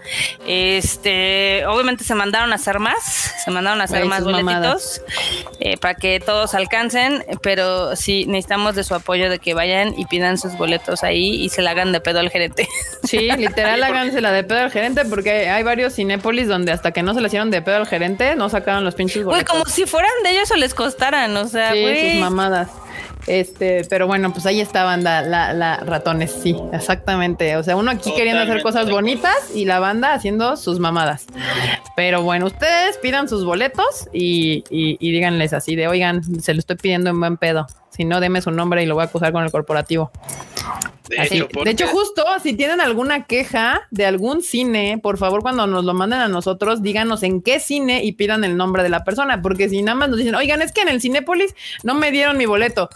[0.45, 5.01] Este, obviamente se mandaron a hacer más, se mandaron a hacer Ay, más boletitos
[5.59, 10.05] eh, para que todos alcancen, pero sí necesitamos de su apoyo de que vayan y
[10.05, 12.67] pidan sus boletos ahí y se la hagan de pedo al gerente.
[13.03, 17.03] Sí, literal, háganse la de pedo al gerente, porque hay varios cinépolis donde hasta que
[17.03, 19.49] no se le hicieron de pedo al gerente, no sacaron los pinches Güey, boletos.
[19.53, 22.11] como si fueran de ellos o les costaran, o sea, Sí, güey.
[22.11, 22.69] sus mamadas.
[23.25, 27.55] Este, pero bueno, pues ahí está banda, la, la ratones, sí, exactamente.
[27.57, 31.25] O sea, uno aquí queriendo hacer cosas bonitas y la banda haciendo sus mamadas.
[31.95, 36.59] Pero bueno, ustedes pidan sus boletos y, y, y díganles así de, oigan, se lo
[36.59, 37.67] estoy pidiendo en buen pedo.
[37.89, 40.11] Si no, deme su nombre y lo voy a acusar con el corporativo.
[41.09, 41.35] De Así.
[41.37, 45.65] hecho, De porque- hecho, justo si tienen alguna queja de algún cine, por favor, cuando
[45.65, 49.05] nos lo manden a nosotros, díganos en qué cine y pidan el nombre de la
[49.05, 52.11] persona, porque si nada más nos dicen, oigan, es que en el Cinépolis no me
[52.11, 52.89] dieron mi boleto,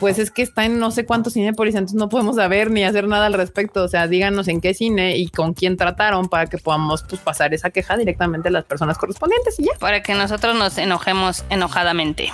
[0.00, 3.06] pues es que está en no sé cuántos Cinépolis, entonces no podemos saber ni hacer
[3.06, 3.84] nada al respecto.
[3.84, 7.52] O sea, díganos en qué cine y con quién trataron para que podamos pues, pasar
[7.52, 9.72] esa queja directamente a las personas correspondientes y ya.
[9.78, 12.30] Para que nosotros nos enojemos enojadamente.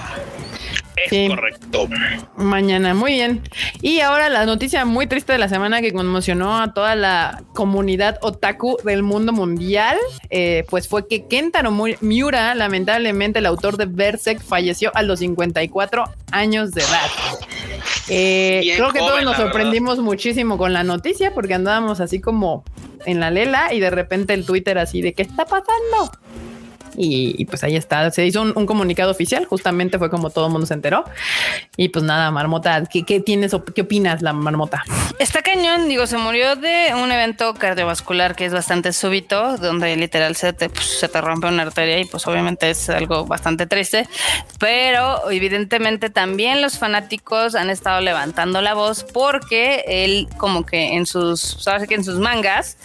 [0.96, 1.26] es sí.
[1.28, 1.88] correcto.
[2.36, 3.42] Mañana, muy bien.
[3.82, 8.18] Y ahora la noticia muy triste de la semana que conmocionó a toda la comunidad
[8.22, 9.96] otaku del mundo mundial,
[10.30, 11.70] eh, pues fue que Kentaro
[12.00, 17.10] Miura, lamentablemente el autor de Berserk, falleció a los 54 años de edad.
[18.08, 22.64] Eh, creo que todos nos sorprendimos muchísimo con la noticia porque andábamos así como
[23.06, 26.12] en la lela y de repente el Twitter así de ¿qué está pasando?
[26.96, 30.52] Y, pues ahí está, se hizo un, un comunicado oficial, justamente fue como todo el
[30.52, 31.04] mundo se enteró.
[31.76, 34.84] Y pues nada, Marmota, ¿qué, qué tienes o qué opinas la Marmota?
[35.18, 40.36] Está cañón, digo, se murió de un evento cardiovascular que es bastante súbito, donde literal
[40.36, 44.08] se te, pues, se te rompe una arteria y pues obviamente es algo bastante triste,
[44.58, 51.06] pero evidentemente también los fanáticos han estado levantando la voz porque él como que en
[51.06, 52.76] sus, sabes que en sus mangas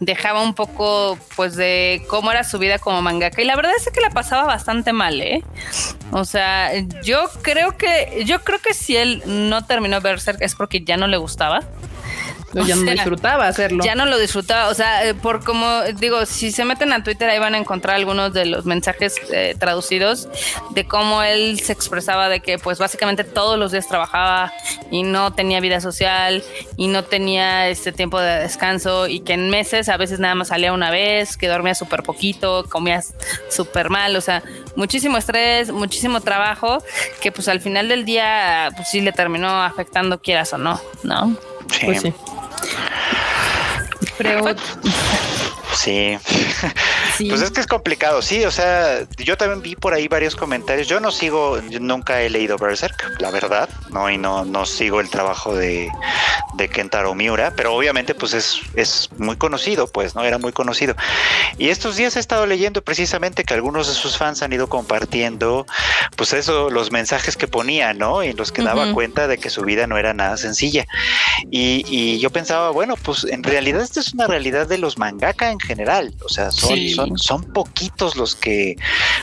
[0.00, 3.90] dejaba un poco pues de cómo era su vida como mangaka y la verdad es
[3.92, 5.42] que la pasaba bastante mal, ¿eh?
[6.12, 10.84] O sea, yo creo que yo creo que si él no terminó Berserk es porque
[10.84, 11.60] ya no le gustaba.
[12.54, 13.84] Yo ya no sea, disfrutaba hacerlo.
[13.84, 17.28] Ya no lo disfrutaba, o sea, eh, por como digo, si se meten a Twitter
[17.28, 20.28] ahí van a encontrar algunos de los mensajes eh, traducidos
[20.70, 24.52] de cómo él se expresaba de que pues básicamente todos los días trabajaba
[24.90, 26.42] y no tenía vida social
[26.76, 30.48] y no tenía este tiempo de descanso y que en meses a veces nada más
[30.48, 33.02] salía una vez, que dormía súper poquito, comía
[33.50, 34.42] súper mal, o sea,
[34.76, 36.82] muchísimo estrés, muchísimo trabajo
[37.20, 41.36] que pues al final del día pues sí le terminó afectando quieras o no, ¿no?
[41.72, 41.86] Sí.
[41.86, 42.14] Pues sí.
[44.16, 44.44] Pero
[45.74, 46.18] Sí.
[47.18, 47.28] sí.
[47.28, 50.88] Pues es que es complicado, sí, o sea, yo también vi por ahí varios comentarios.
[50.88, 55.00] Yo no sigo, yo nunca he leído Berserk, la verdad, no, y no, no sigo
[55.00, 55.90] el trabajo de,
[56.56, 60.24] de Kentaro Miura, pero obviamente pues es, es muy conocido, pues, ¿no?
[60.24, 60.94] Era muy conocido.
[61.58, 65.66] Y estos días he estado leyendo precisamente que algunos de sus fans han ido compartiendo,
[66.16, 68.22] pues eso, los mensajes que ponía, ¿no?
[68.22, 70.86] En los que daba cuenta de que su vida no era nada sencilla.
[71.50, 75.50] Y, y yo pensaba, bueno, pues en realidad esta es una realidad de los mangaka
[75.50, 76.14] en general.
[76.24, 76.90] O sea, son, Sí.
[76.94, 78.76] son, son poquitos los que,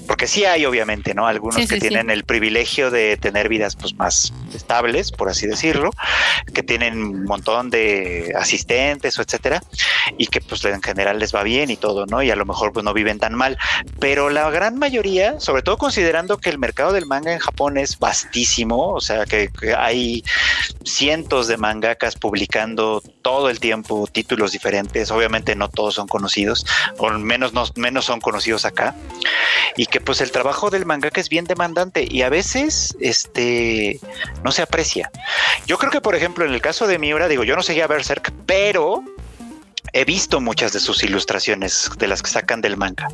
[0.08, 1.28] porque sí hay obviamente, ¿no?
[1.28, 1.88] Algunos Sí, que sí, sí.
[1.90, 5.92] tienen el privilegio de tener vidas pues más estables, por así decirlo,
[6.54, 9.62] que tienen un montón de asistentes o etcétera.
[10.18, 12.22] y que pues en general les va bien y todo, ¿no?
[12.22, 13.58] Y a lo mejor pues no viven tan mal,
[14.00, 17.98] pero la gran mayoría, sobre todo considerando que el mercado del manga en Japón es
[18.00, 20.24] vastísimo, o sea que, que hay
[20.84, 26.66] cientos de mangakas publicando todo el tiempo títulos diferentes, obviamente no todos son conocidos,
[26.98, 28.96] o menos, no, menos son conocidos acá,
[29.76, 34.00] y que pues el trabajo del mangaka es bien demandante y a veces este
[34.44, 35.12] no se aprecia.
[35.68, 38.32] Yo creo que por ejemplo en el caso de Miura, digo, yo no seguía Berserk,
[38.46, 39.04] pero
[39.94, 43.08] he visto muchas de sus ilustraciones de las que sacan del manga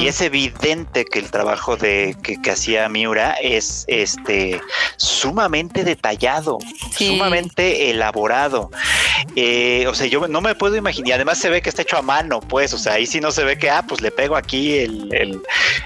[0.00, 4.60] y es evidente que el trabajo de que, que hacía Miura es este
[4.96, 6.58] sumamente detallado,
[6.96, 7.08] Sí.
[7.08, 8.70] sumamente elaborado.
[9.36, 11.08] Eh, o sea, yo no me puedo imaginar.
[11.08, 12.72] Y además se ve que está hecho a mano, pues.
[12.72, 15.42] O sea, ahí sí no se ve que, ah, pues le pego aquí el, el-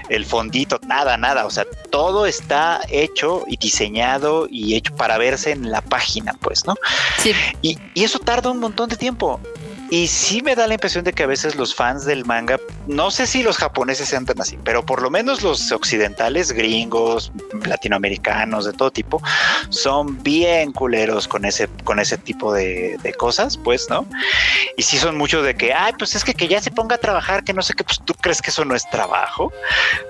[0.09, 0.79] el fondito.
[0.87, 1.45] Nada, nada.
[1.45, 6.65] O sea, todo está hecho y diseñado y hecho para verse en la página, pues,
[6.65, 6.75] ¿no?
[7.19, 9.39] Sí, Y, y eso tarda un montón de tiempo.
[9.93, 13.11] Y sí me da la impresión de que a veces los fans del manga, no
[13.11, 17.31] sé si los japoneses sean tan así, pero por lo menos los occidentales, gringos,
[17.63, 19.21] latinoamericanos, de todo tipo,
[19.69, 24.07] son bien culeros con ese, con ese tipo de, de cosas, pues, ¿no?
[24.77, 26.99] Y sí son muchos de que, ay, pues es que, que ya se ponga a
[26.99, 29.53] trabajar, que no sé qué, pues tú crees que eso no es trabajo,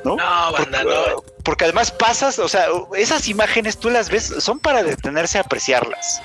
[0.05, 0.15] ¿no?
[0.15, 1.32] No, porque, banda, no.
[1.43, 6.21] Porque además pasas, o sea, esas imágenes tú las ves, son para detenerse a apreciarlas.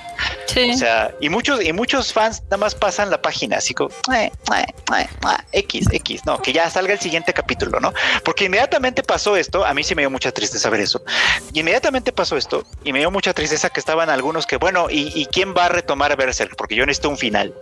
[0.47, 0.71] sí.
[0.71, 4.31] O sea, y muchos, y muchos fans nada más pasan la página así como "Eh,
[4.55, 4.65] eh,
[4.97, 5.07] eh,
[5.51, 7.93] X, X, no, que ya salga el siguiente capítulo, ¿no?
[8.23, 11.03] Porque inmediatamente pasó esto, a mí sí me dio mucha tristeza ver eso.
[11.53, 15.25] Inmediatamente pasó esto, y me dio mucha tristeza que estaban algunos que, bueno, ¿y, y
[15.25, 16.55] quién va a retomar Berserk?
[16.55, 17.53] Porque yo necesito un final.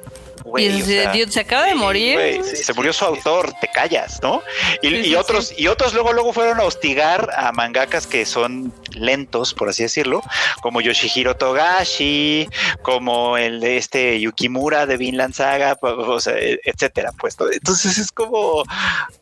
[0.44, 2.42] Güey, y o sea, dude, se acaba de morir.
[2.44, 4.42] Sí, se murió su autor, te callas, ¿no?
[4.82, 8.26] Y, Sí, y sí, otros, y otros luego, luego fueron a hostigar a mangakas que
[8.26, 10.22] son lentos, por así decirlo,
[10.62, 12.48] como Yoshihiro Togashi,
[12.82, 17.36] como el de este Yukimura de Vinland Saga, po- o sea, e- etcétera, pues.
[17.52, 18.64] Entonces es como,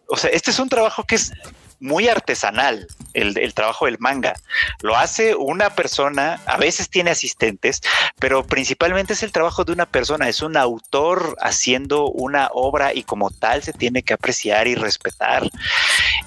[0.07, 1.31] o sea, este es un trabajo que es
[1.79, 4.33] muy artesanal, el, el trabajo del manga.
[4.81, 7.81] Lo hace una persona, a veces tiene asistentes,
[8.19, 13.03] pero principalmente es el trabajo de una persona, es un autor haciendo una obra y
[13.03, 15.43] como tal se tiene que apreciar y respetar.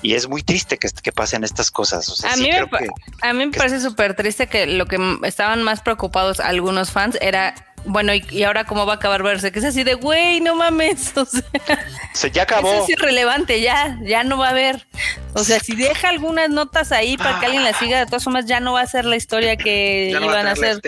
[0.03, 2.09] Y es muy triste que, que pasen estas cosas.
[2.09, 2.89] O sea, A sí mí me creo pa- que-
[3.23, 7.19] A mí me que- parece súper triste que lo que estaban más preocupados algunos fans
[7.21, 7.55] era,
[7.85, 10.55] bueno, y, y ahora cómo va a acabar verse, que es así de, güey, no
[10.55, 12.83] mames, o sea, o sea, ya eso acabó.
[12.83, 14.87] es irrelevante, ya, ya no va a haber.
[15.35, 18.47] O sea, si deja algunas notas ahí para que alguien la siga, de todas formas
[18.47, 20.81] ya no va a ser la historia que Ya no va iban a hacer.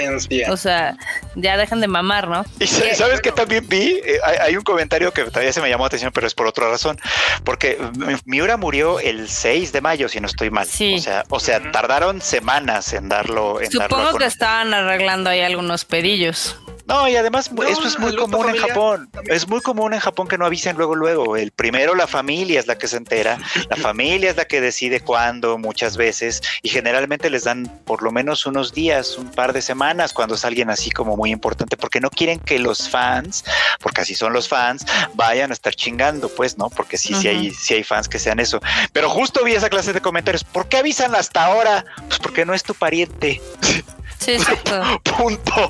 [0.51, 0.97] O sea,
[1.37, 2.45] ya dejan de mamar, ¿no?
[2.59, 5.69] Y Que- sabes que también vi, Eh, hay, hay un comentario que todavía se me
[5.69, 6.99] llamó la atención, pero es por otra razón,
[7.45, 10.67] porque Mi- Miura murió el 6 de mayo, si no estoy mal.
[10.67, 10.97] Sí.
[10.97, 13.61] O sea, o sea, tardaron semanas en darlo.
[13.61, 16.57] En darlo Supongo que estaban arreglando ahí algunos pedillos.
[16.91, 19.09] No, y además No, eso es muy común en Japón.
[19.13, 19.37] también.
[19.37, 21.37] Es muy común en Japón que no avisen luego, luego.
[21.37, 23.39] El primero la familia es la que se entera.
[23.69, 26.43] La familia es la que decide cuándo, muchas veces.
[26.63, 30.45] Y generalmente les dan por lo menos unos días, un par de semanas, cuando es
[30.45, 33.45] alguien así como muy importante, porque no quieren que los fans,
[33.81, 34.85] porque así son los fans,
[35.15, 36.71] vayan a estar chingando, pues, ¿no?
[36.71, 38.61] Porque sí, sí, hay, sí hay fans que sean eso.
[38.93, 40.43] Pero justo vi esa clase de comentarios.
[40.43, 41.85] ¿Por qué avisan hasta ahora?
[42.09, 43.41] Pues porque no es tu pariente.
[44.21, 44.83] Sí, exacto.
[45.17, 45.69] Punto.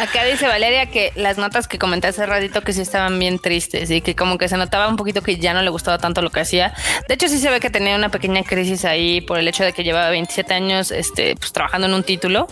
[0.00, 3.90] Acá dice Valeria que las notas que comenté hace ratito que sí estaban bien tristes
[3.90, 6.30] y que como que se notaba un poquito que ya no le gustaba tanto lo
[6.30, 6.74] que hacía.
[7.06, 9.72] De hecho, sí se ve que tenía una pequeña crisis ahí por el hecho de
[9.72, 12.48] que llevaba 27 años este, pues, trabajando en un título.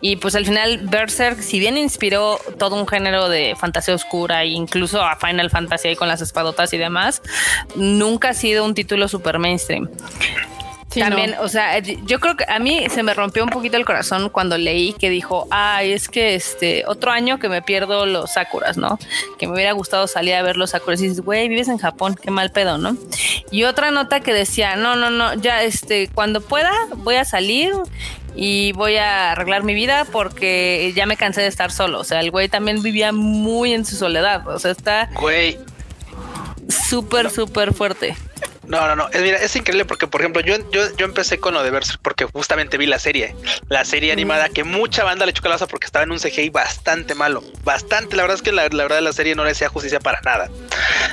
[0.00, 4.48] Y pues al final Berserk, si bien inspiró todo un género de fantasía oscura e
[4.48, 7.22] incluso a Final Fantasy con las espadotas y demás,
[7.74, 9.88] nunca ha sido un título super mainstream.
[10.90, 11.42] Sí, También, no.
[11.42, 14.56] o sea, yo creo que a mí se me rompió un poquito el corazón cuando
[14.56, 18.98] leí que dijo, ay, es que este otro año que me pierdo los sakuras, ¿no?
[19.38, 22.18] Que me hubiera gustado salir a ver los sakuras y dices, güey, vives en Japón,
[22.20, 22.96] qué mal pedo, ¿no?
[23.50, 27.72] Y otra nota que decía, no, no, no, ya este, cuando pueda voy a salir
[28.34, 32.00] y voy a arreglar mi vida porque ya me cansé de estar solo.
[32.00, 34.46] O sea, el güey también vivía muy en su soledad.
[34.48, 35.58] O sea, está Güey,
[36.68, 38.16] súper, súper fuerte.
[38.68, 39.08] No, no, no.
[39.10, 42.00] Es, mira, es increíble porque, por ejemplo, yo, yo, yo empecé con lo de Berserk
[42.02, 43.34] porque justamente vi la serie,
[43.68, 47.14] la serie animada que mucha banda le echó calabaza porque estaba en un CGI bastante
[47.14, 48.14] malo, bastante.
[48.14, 50.50] La verdad es que la, la verdad la serie no le hacía justicia para nada.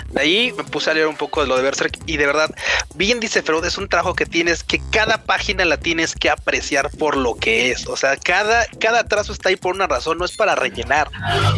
[0.10, 2.54] De ahí me puse a leer un poco de lo de Berserk y de verdad,
[2.96, 6.90] bien dice Feroz, es un trabajo que tienes que cada página la tienes que apreciar
[6.92, 7.88] por lo que es.
[7.88, 11.10] O sea, cada, cada trazo está ahí por una razón, no es para rellenar.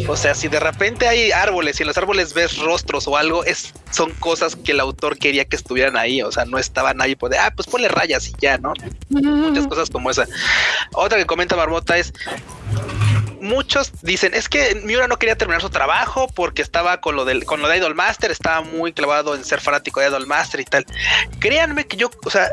[0.08, 3.44] O sea, si de repente hay árboles y en los árboles ves rostros o algo,
[3.46, 5.56] es, son cosas que el autor quería que
[5.96, 6.22] ahí.
[6.22, 8.74] O sea, no estaban ahí por de, ah, pues ponle rayas y ya, ¿no?
[9.10, 10.26] Muchas cosas como esa.
[10.94, 12.14] Otra que comenta Marmota es
[13.42, 17.46] muchos dicen es que Miura no quería terminar su trabajo porque estaba con lo del
[17.46, 20.66] con lo de Idol Master, estaba muy clavado en ser fanático de Idol Master y
[20.66, 20.86] tal.
[21.40, 22.52] Créanme que yo, o sea,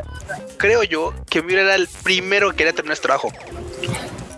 [0.57, 3.31] creo yo que Miura era el primero que quería terminar su trabajo.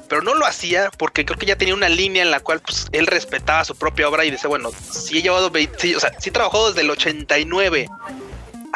[0.09, 2.87] Pero no lo hacía porque creo que ya tenía una línea en la cual pues,
[2.93, 6.13] él respetaba su propia obra y dice, bueno, si he llevado 20, sí, o sea,
[6.17, 7.89] si trabajó desde el 89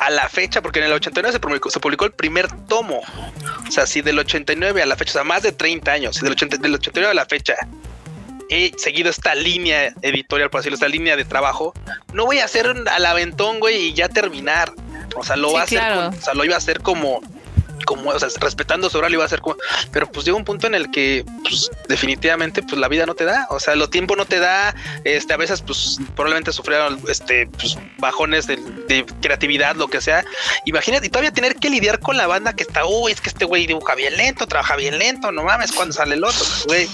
[0.01, 3.01] a la fecha, porque en el 89 se publicó, se publicó el primer tomo.
[3.67, 6.23] O sea, si del 89 a la fecha, o sea, más de 30 años, si
[6.23, 7.55] del, 80, del 89 a la fecha
[8.49, 11.73] he seguido esta línea editorial, por decirlo, esta línea de trabajo,
[12.13, 14.73] no voy a hacer al aventón, güey, y ya terminar.
[15.15, 17.21] O sea, lo Sí, va a hacer, o sea, lo iba a hacer como
[17.85, 19.57] como, o sea, respetando su horario iba a ser como,
[19.91, 23.25] pero pues llega un punto en el que pues, definitivamente pues la vida no te
[23.25, 24.73] da, o sea, lo tiempo no te da,
[25.03, 28.55] este a veces pues probablemente sufrieron este pues, bajones de,
[28.87, 30.23] de creatividad, lo que sea.
[30.65, 33.45] Imagínate, y todavía tener que lidiar con la banda que está, uy, es que este
[33.45, 36.87] güey dibuja bien lento, trabaja bien lento, no mames, cuando sale el otro, güey.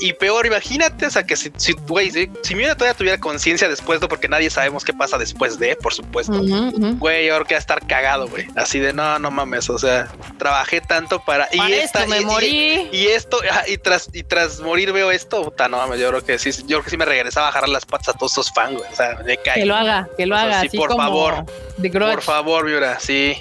[0.00, 3.68] Y peor, imagínate, o sea, que si, si güey, si, si Miura todavía tuviera conciencia
[3.68, 6.32] después de, porque nadie sabemos qué pasa después de, por supuesto.
[6.32, 6.96] Ujú, ujú.
[6.98, 8.46] Güey, yo creo que va a estar cagado, güey.
[8.56, 9.70] Así de no, no mames.
[9.70, 11.48] O sea, trabajé tanto para.
[11.56, 12.88] Para esto me y- y- morí.
[12.92, 13.38] Y, esto,
[13.68, 16.00] y tras, y tras morir veo esto, puta, no mames.
[16.00, 18.18] Yo creo que sí, yo creo que sí me regresaba a jalar las patas a
[18.18, 18.92] todos esos fans, güey.
[18.92, 19.60] O sea, me cae.
[19.60, 20.60] Que lo haga, que lo O sea, haga.
[20.62, 21.44] sí, así por como favor.
[21.92, 23.36] Por favor, Miura, sí.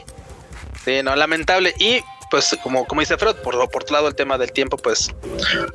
[0.85, 1.73] Sí, no, lamentable.
[1.79, 5.13] Y pues, como, como dice Fred, por, por otro lado, el tema del tiempo, pues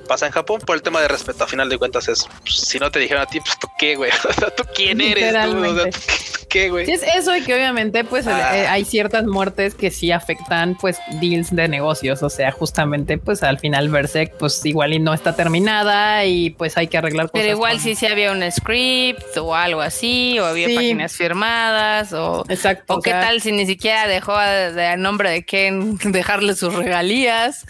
[0.09, 0.61] pasa en Japón.
[0.65, 3.23] Por el tema de respeto, a final de cuentas, es pues, si no te dijeron
[3.23, 4.11] a ti, pues tú qué, güey.
[4.29, 5.91] O sea, tú quién eres, tú, o sea, Literalmente.
[5.91, 6.87] ¿tú qué, güey.
[6.87, 8.57] Sí, es eso y que obviamente pues Ah.
[8.57, 13.43] eh, hay ciertas muertes que sí afectan pues deals de negocios, o sea, justamente pues
[13.43, 17.43] al final Berserk pues igual y no está terminada y pues hay que arreglar cosas.
[17.43, 20.77] Pero igual con- sí, sí había un script o algo así, o había Sí.
[20.77, 22.95] páginas firmadas, o, Exacto.
[22.95, 25.99] o qué sea, tal si ni siquiera dejó a, de, a nombre de Ken
[26.53, 27.65] sus regalías.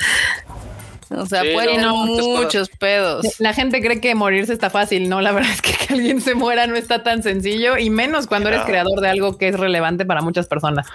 [1.24, 3.26] O sea, Sí, pueden no, muchos, pedos.
[3.38, 6.34] La gente cree que morirse está fácil, no, la verdad es que que alguien se
[6.34, 8.66] muera no está tan sencillo y menos cuando eres No.
[8.66, 10.86] creador de algo que es relevante para muchas personas.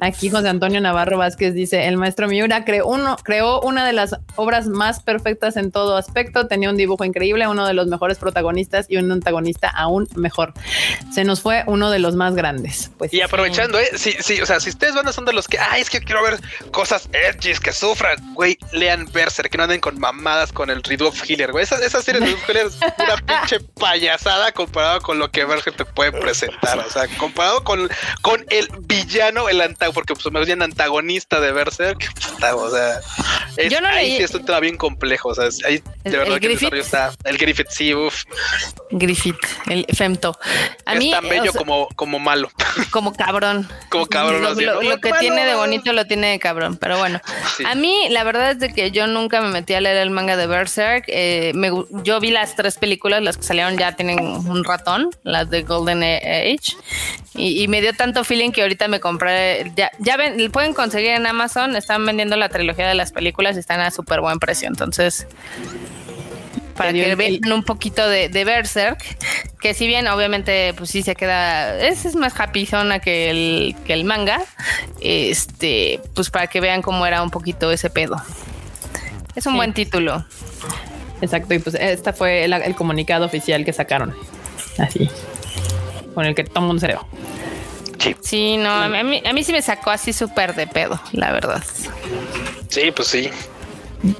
[0.00, 4.16] Aquí José Antonio Navarro Vázquez dice, el maestro Miura creó, uno, creó una de las
[4.36, 8.86] obras más perfectas en todo aspecto, tenía un dibujo increíble, uno de los mejores protagonistas
[8.88, 10.52] y un antagonista aún mejor.
[11.12, 12.90] Se nos fue uno de los más grandes.
[12.98, 15.46] Pues Y aprovechando, eh, sí, sí, o sea, si ustedes van a son de los
[15.48, 16.40] que, ay, es que quiero ver
[16.70, 21.22] cosas edgys que sufran, güey, lean Berserk, que no anden con mamadas con el Ridolf
[21.30, 21.62] Healer, güey.
[21.62, 25.76] Esa, esa serie de Ridolf Healer es una pinche payasada comparado con lo que Berserk
[25.76, 26.76] te puede presentar.
[26.80, 27.88] O sea, comparado con,
[28.20, 32.04] con el villano, el antagonista, porque pues me bien antagonista de Berserk,
[32.52, 32.98] o sea,
[33.56, 35.28] es, Yo no ahí leí- sí es un tema bien complejo.
[35.28, 36.72] O sea, es- ahí El- de verdad el que el Griffith.
[36.74, 38.24] desarrollo está, el Griffith, sí, uff,
[38.90, 39.38] Griffith,
[39.68, 40.36] el Femto.
[40.84, 42.50] A es mí, tan o bello sea, como, como malo.
[42.90, 43.68] como cabrón.
[43.88, 44.90] Como cabrón, Lo, así, lo- ¿no?
[44.90, 47.20] lo que tiene de bonito lo tiene de cabrón, pero bueno.
[47.56, 47.62] Sí.
[47.64, 50.36] A mí, la verdad es de que yo nunca me metí a leer el manga
[50.36, 51.04] de Berserk.
[51.08, 51.70] Eh, me
[52.02, 56.02] yo vi las tres películas, las que salieron ya tienen un ratón, las de Golden
[56.02, 56.76] Age,
[57.34, 59.72] y, y me dio tanto feeling que ahorita me compré.
[59.76, 63.60] Ya, ya ven, pueden conseguir en Amazon, están vendiendo la trilogía de las películas y
[63.60, 64.68] están a súper buen precio.
[64.68, 65.26] Entonces,
[66.76, 69.00] para que vean un poquito de, de Berserk,
[69.60, 73.76] que si bien obviamente pues sí se queda, es, es más happy zona que el,
[73.86, 74.42] que el manga,
[75.00, 78.20] este, pues para que vean cómo era un poquito ese pedo.
[79.34, 79.56] Es un Sí.
[79.56, 80.24] buen título.
[81.20, 84.14] Exacto, y pues esta fue el, el comunicado oficial que sacaron.
[84.78, 85.08] Así.
[86.14, 87.06] Con el que todo el mundo se dio.
[87.98, 88.16] Sí.
[88.20, 91.62] Sí, no, a mí, a mí sí me sacó así súper de pedo, la verdad.
[92.68, 93.30] Sí, pues sí.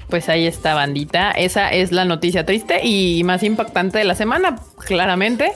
[0.09, 1.30] Pues ahí está, bandita.
[1.32, 5.53] Esa es la noticia triste y más impactante de la semana, claramente.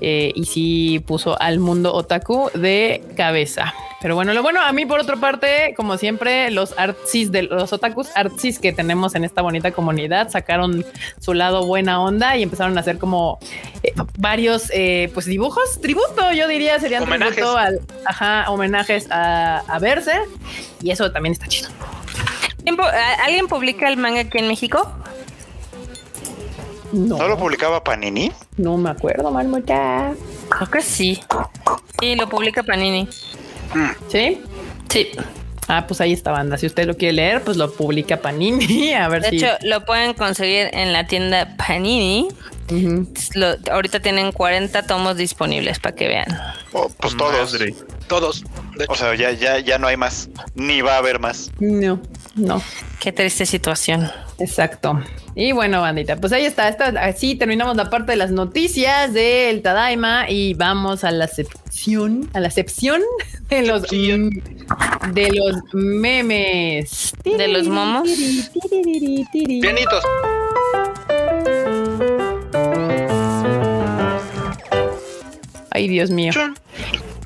[0.00, 3.74] Eh, y sí puso al mundo otaku de cabeza.
[4.00, 7.72] Pero bueno, lo bueno, a mí por otra parte, como siempre, los artsis de los
[7.72, 10.84] otakus artsis que tenemos en esta bonita comunidad sacaron
[11.20, 13.40] su lado buena onda y empezaron a hacer como
[13.82, 17.34] eh, varios eh, pues dibujos, tributo, yo diría, serían Homenajes.
[17.34, 20.28] tributo al ajá, homenajes a, a Berserk
[20.80, 21.68] y eso también está chido.
[22.68, 24.92] ¿Quién pu- a- ¿Alguien publica el manga aquí en México?
[26.92, 28.30] No, ¿No lo publicaba Panini?
[28.58, 30.12] no me acuerdo, Marmota.
[30.50, 31.18] Creo que sí.
[31.98, 33.08] Sí, lo publica Panini.
[34.10, 34.42] ¿Sí?
[34.90, 35.08] Sí.
[35.66, 36.56] Ah, pues ahí está, banda.
[36.58, 38.92] Si usted lo quiere leer, pues lo publica Panini.
[38.94, 39.36] A ver De si.
[39.36, 42.28] hecho, lo pueden conseguir en la tienda Panini.
[43.34, 46.26] Lo- ahorita tienen 40 tomos disponibles para que vean.
[46.72, 47.52] Oh, pues todos.
[47.54, 47.74] Madre.
[48.08, 48.44] Todos.
[48.88, 50.28] O sea, ya, ya, ya no hay más.
[50.54, 51.50] Ni va a haber más.
[51.60, 52.00] No,
[52.38, 52.62] no.
[53.00, 54.10] Qué triste situación.
[54.38, 55.00] Exacto.
[55.34, 56.68] Y bueno, bandita, pues ahí está,
[57.00, 62.40] Así terminamos la parte de las noticias del Tadaima y vamos a la sección, a
[62.40, 63.02] la sección
[63.48, 67.12] de los de los memes.
[67.24, 68.08] De los momos.
[69.60, 70.04] Pianitos.
[75.70, 76.32] Ay, Dios mío.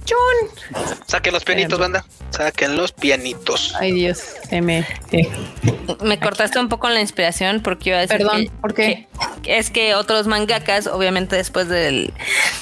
[0.05, 0.85] Chun.
[1.07, 2.05] Saquen los pianitos, banda.
[2.31, 3.75] Saquen los pianitos.
[3.79, 4.19] Ay, Dios.
[4.49, 4.87] Se me.
[5.11, 5.29] sí.
[6.03, 9.07] Me cortaste un poco la inspiración porque iba a decir Perdón, que- ¿por qué?
[9.43, 12.13] que- es que otros mangakas, obviamente después del,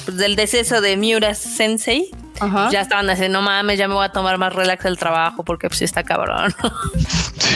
[0.05, 2.11] pues, del deceso de Miura Sensei,
[2.41, 2.70] Ajá.
[2.70, 5.68] ya estaban diciendo, no mames, ya me voy a tomar más relax el trabajo porque
[5.68, 6.55] pues sí está cabrón.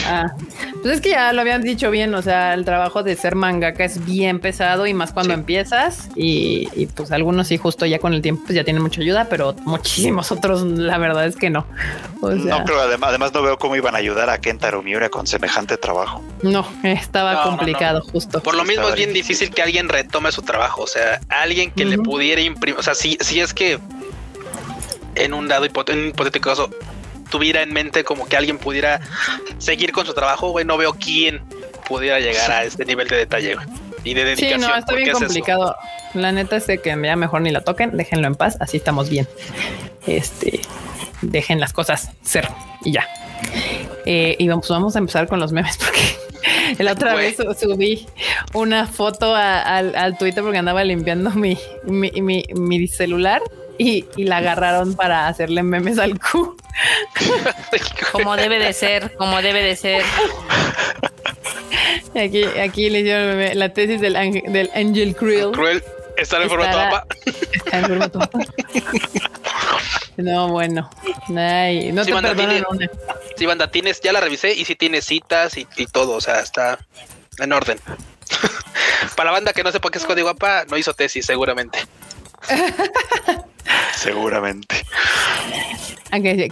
[0.07, 0.35] Ah,
[0.81, 3.85] pues es que ya lo habían dicho bien, o sea, el trabajo de ser mangaka
[3.85, 8.13] es bien pesado y más cuando empiezas y, y, pues algunos sí justo ya con
[8.13, 11.65] el tiempo pues ya tienen mucha ayuda, pero muchísimos otros la verdad es que no.
[12.21, 15.09] O sea, no creo, además, además no veo cómo iban a ayudar a Kentaro Miura
[15.09, 16.21] con semejante trabajo.
[16.43, 18.41] no, estaba No, no, complicado justo.
[18.41, 20.83] Por lo mismo es bien difícil que alguien retome su trabajo.
[20.83, 22.79] O sea, alguien que le pudiera imprimir.
[22.79, 23.79] O sea, si, si es que
[25.15, 26.69] en un dado hipote- en un hipotético caso
[27.29, 29.01] tuviera en mente como que alguien pudiera
[29.57, 31.41] seguir con su trabajo, güey, no veo quién
[31.87, 33.67] pudiera llegar a este nivel de detalle güey,
[34.03, 34.61] y de Sí, dedicación.
[34.61, 35.25] no, está bien es eso.
[35.25, 35.75] complicado.
[36.13, 39.09] La neta es de que ya mejor ni la toquen, déjenlo en paz, así estamos
[39.09, 39.27] bien.
[40.05, 40.61] Este,
[41.21, 42.47] dejen las cosas ser
[42.83, 43.07] y ya.
[44.05, 47.35] Eh, y vamos, vamos a empezar con los memes porque la otra Güey.
[47.35, 48.05] vez su- subí
[48.53, 53.41] una foto a- al, al Twitter porque andaba limpiando mi, mi, mi- mi celular
[53.77, 56.55] y, y la agarraron para hacerle memes al Q.
[58.11, 60.03] como debe de ser, como debe de ser.
[62.13, 65.51] Y Aquí, aquí le hicieron la tesis del, ángel- del Angel Krill.
[65.51, 65.83] Cruel.
[66.17, 67.05] Está en formato Estará- APA.
[67.25, 68.19] Está en formato.
[70.17, 70.89] No, bueno.
[71.35, 72.89] Ay, no Sí, te banda, perdonan tiene- una.
[73.37, 76.13] Sí, banda, tienes, ya la revisé y sí tiene citas y, y todo.
[76.13, 76.79] O sea, está
[77.39, 77.79] en orden.
[79.17, 81.79] Para la banda que no sepa qué es código APA, no hizo tesis, seguramente.
[83.95, 84.83] Seguramente.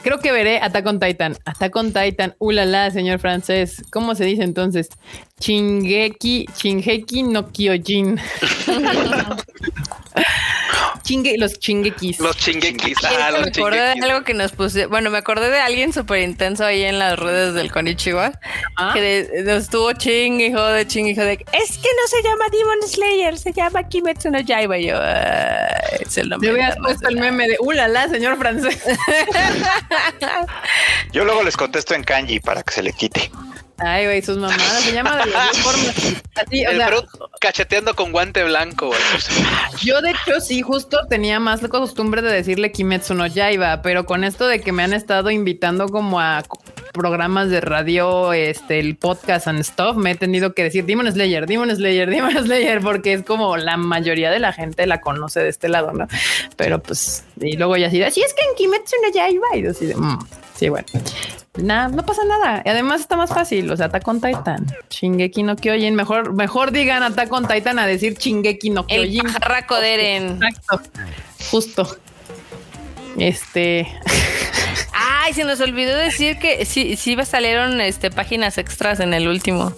[0.04, 1.38] Creo que veré Attack on Titan.
[1.46, 2.36] Attack on Titan.
[2.40, 3.82] Ulala, señor francés.
[3.92, 4.90] ¿Cómo se dice entonces?
[5.40, 8.20] Chingeki, Chingeki no Kyojin.
[11.04, 12.20] Chingue, los chingekis.
[12.20, 12.98] Los chinguequis.
[13.04, 14.04] Ah, los me acordé de chinguequis.
[14.04, 17.54] algo que nos puse, bueno, me acordé de alguien súper intenso ahí en las redes
[17.56, 18.32] del Konichiwa,
[18.78, 18.92] Ah.
[18.94, 22.46] que de- nos estuvo ching, hijo de ching, hijo de, es que no se llama
[22.52, 25.53] Demon Slayer, se llama Kimetsu no Yaiba, y yo, "Ay,
[26.00, 26.84] es el nombre Le hubieras internacional".
[26.84, 28.82] puesto el meme de ulala, señor francés.
[31.12, 33.32] Yo luego les contesto en kanji para que se le quite.
[33.78, 34.82] Ay, güey, sus mamadas.
[34.84, 35.96] Se llama de las dos formas.
[36.36, 36.92] Así, o El sea,
[37.42, 39.00] cacheteando con guante blanco, güey.
[39.84, 44.06] Yo de hecho sí justo tenía más la costumbre de decirle Kimetsu no Yaiba, pero
[44.06, 46.44] con esto de que me han estado invitando como a
[46.94, 51.46] programas de radio, este, el podcast and stuff, me he tenido que decir Demon Slayer,
[51.48, 55.50] Demon Slayer, Demon Slayer, porque es como la mayoría de la gente la conoce de
[55.50, 56.08] este lado, ¿no?
[56.56, 59.72] Pero pues, y luego ya así, así es que en Kimetsu no Yaiba, y yo
[59.72, 60.20] así de, "Mm,
[60.56, 60.88] sí, bueno.
[61.56, 62.64] Nada, no pasa nada.
[62.66, 63.70] Y además está más fácil.
[63.72, 64.66] O sea, Attack on Titan.
[64.90, 65.94] Shingeki no Kyojin.
[65.94, 69.34] Mejor, mejor digan Attack on Titan a decir Shingeki no El Kyojin.
[69.34, 70.40] pajarraco de Eren.
[70.44, 70.82] Exacto.
[71.52, 71.98] Justo.
[73.20, 73.88] Este.
[74.94, 79.74] Ay, se nos olvidó decir que sí, sí salieron este, páginas extras en el último.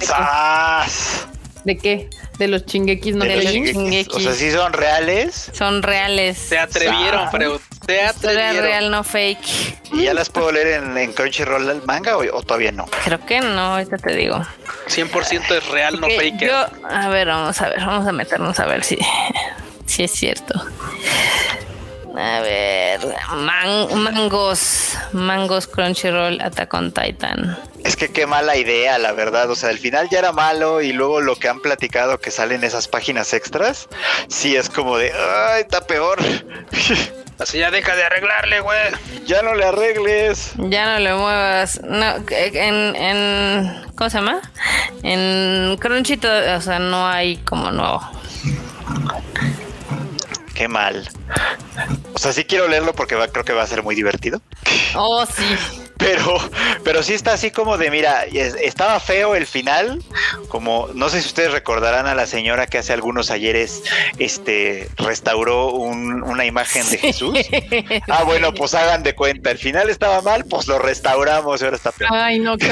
[0.00, 1.26] ¡Sas!
[1.64, 2.08] ¿De qué?
[2.38, 3.52] De los chinguequis no De los?
[3.52, 4.14] Shingekis.
[4.14, 6.38] O sea, sí son reales Son reales.
[6.38, 8.62] Se atrevieron, pero se Historia atrevieron.
[8.62, 9.90] real, no fake.
[9.92, 12.86] y ya las puedo leer en, en Crunchyroll el manga o, o todavía no.
[13.04, 14.40] Creo que no, ahorita te digo.
[14.88, 16.38] 100% es real, no fake.
[16.40, 18.98] Yo, a ver, vamos a ver, vamos a meternos a ver si,
[19.86, 20.62] si es cierto.
[22.20, 23.00] A ver,
[23.36, 27.56] man- mangos, mangos Crunchyroll, Attack on Titan.
[27.84, 29.48] Es que qué mala idea, la verdad.
[29.50, 32.64] O sea, al final ya era malo y luego lo que han platicado que salen
[32.64, 33.88] esas páginas extras,
[34.28, 36.18] sí es como de, ay, está peor.
[37.38, 38.78] Así ya deja de arreglarle, güey.
[39.24, 40.54] ya no le arregles.
[40.56, 41.80] Ya no le muevas.
[41.84, 44.40] No, en, en ¿cómo se llama?
[45.04, 48.02] En Crunchy, to- o sea, no hay como nuevo.
[50.58, 51.08] Qué mal.
[52.14, 54.42] O sea, sí quiero leerlo porque va- creo que va a ser muy divertido.
[54.96, 55.44] Oh, sí.
[55.98, 56.36] Pero,
[56.82, 60.02] pero sí está así como de, mira, es- estaba feo el final,
[60.48, 63.84] como, no sé si ustedes recordarán a la señora que hace algunos ayeres,
[64.18, 67.38] este, restauró un- una imagen de Jesús.
[68.08, 71.76] Ah, bueno, pues hagan de cuenta, el final estaba mal, pues lo restauramos y ahora
[71.76, 72.10] está peor.
[72.12, 72.66] Ay, no, qué.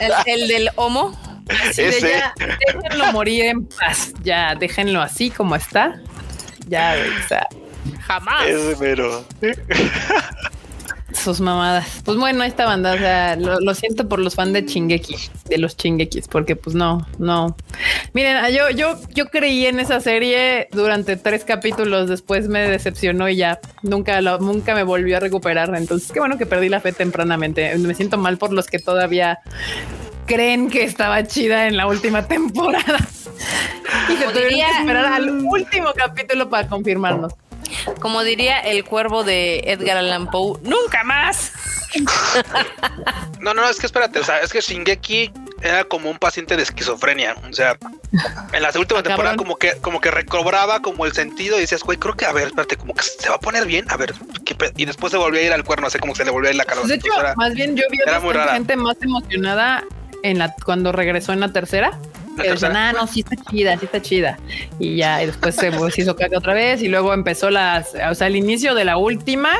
[0.00, 1.20] El, el del homo.
[1.68, 2.08] Así de Ese.
[2.10, 4.12] ya, déjenlo morir en paz.
[4.22, 6.00] Ya, déjenlo así como está.
[6.68, 7.46] Ya, güey, o sea,
[8.06, 8.46] Jamás.
[8.46, 9.24] Ese mero.
[11.12, 12.02] sus mamadas.
[12.04, 15.16] Pues bueno, esta banda, o sea, lo, lo siento por los fans de Chingeki,
[15.48, 17.56] de los Chingekis, porque pues no, no.
[18.12, 23.28] Miren, ah, yo, yo, yo creí en esa serie durante tres capítulos, después me decepcionó
[23.28, 25.74] y ya nunca, lo, nunca me volvió a recuperar.
[25.76, 27.76] Entonces, qué bueno que perdí la fe tempranamente.
[27.78, 29.38] Me siento mal por los que todavía
[30.26, 32.98] creen que estaba chida en la última temporada.
[34.06, 37.32] Como diría- que esperar al último capítulo para confirmarnos.
[38.00, 41.52] como diría el cuervo de Edgar Allan Poe, nunca más.
[43.40, 45.32] No, no, es que espérate, o sea, es que Shingeki
[45.62, 47.36] era como un paciente de esquizofrenia.
[47.48, 47.76] O sea,
[48.52, 51.82] en la última Ah, temporada como que, como que recobraba como el sentido y decías,
[51.82, 54.14] güey, creo que a ver, espérate, como que se va a poner bien, a ver,
[54.44, 56.30] ¿qué pe-?" y después se volvió a ir al cuerno, así como que se le
[56.30, 56.80] volvió a ir la cara.
[56.80, 59.84] Pues, de hecho, Entonces, era- más bien yo vi a gente más emocionada
[60.22, 61.98] en la cuando regresó en la tercera.
[62.36, 62.88] Decían, tercera.
[62.88, 64.38] ah, no, sí está chida, sí está chida.
[64.78, 68.14] Y ya, y después se, se hizo caca otra vez y luego empezó las, o
[68.14, 69.50] sea, el inicio de la última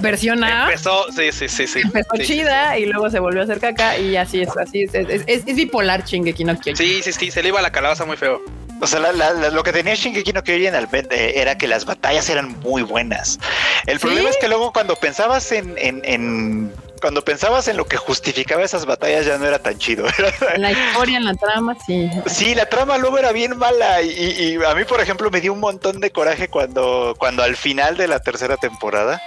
[0.00, 0.64] versión A.
[0.64, 1.80] Empezó, sí, sí, sí, sí.
[1.84, 4.94] Empezó sí, chida y luego se volvió a hacer caca y así es, así es,
[4.94, 6.76] es, es, es bipolar Shingeki no Kyojin.
[6.76, 8.40] Sí, sí, sí, se le iba la calabaza muy feo.
[8.82, 11.68] O sea, la- la- la- lo que tenía Shingeki no Kyojin al eh, era que
[11.68, 13.38] las batallas eran muy buenas.
[13.86, 14.06] El ¿Sí?
[14.06, 18.62] problema es que luego cuando pensabas en, en- en- cuando pensabas en lo que justificaba
[18.62, 20.06] esas batallas ya no era tan chido.
[20.56, 22.08] La historia, en la trama, sí.
[22.26, 25.40] Sí, la trama luego era bien mala y, y- y a mí, por ejemplo, me
[25.40, 29.20] dio un montón de coraje cuando, cuando al final de la tercera temporada,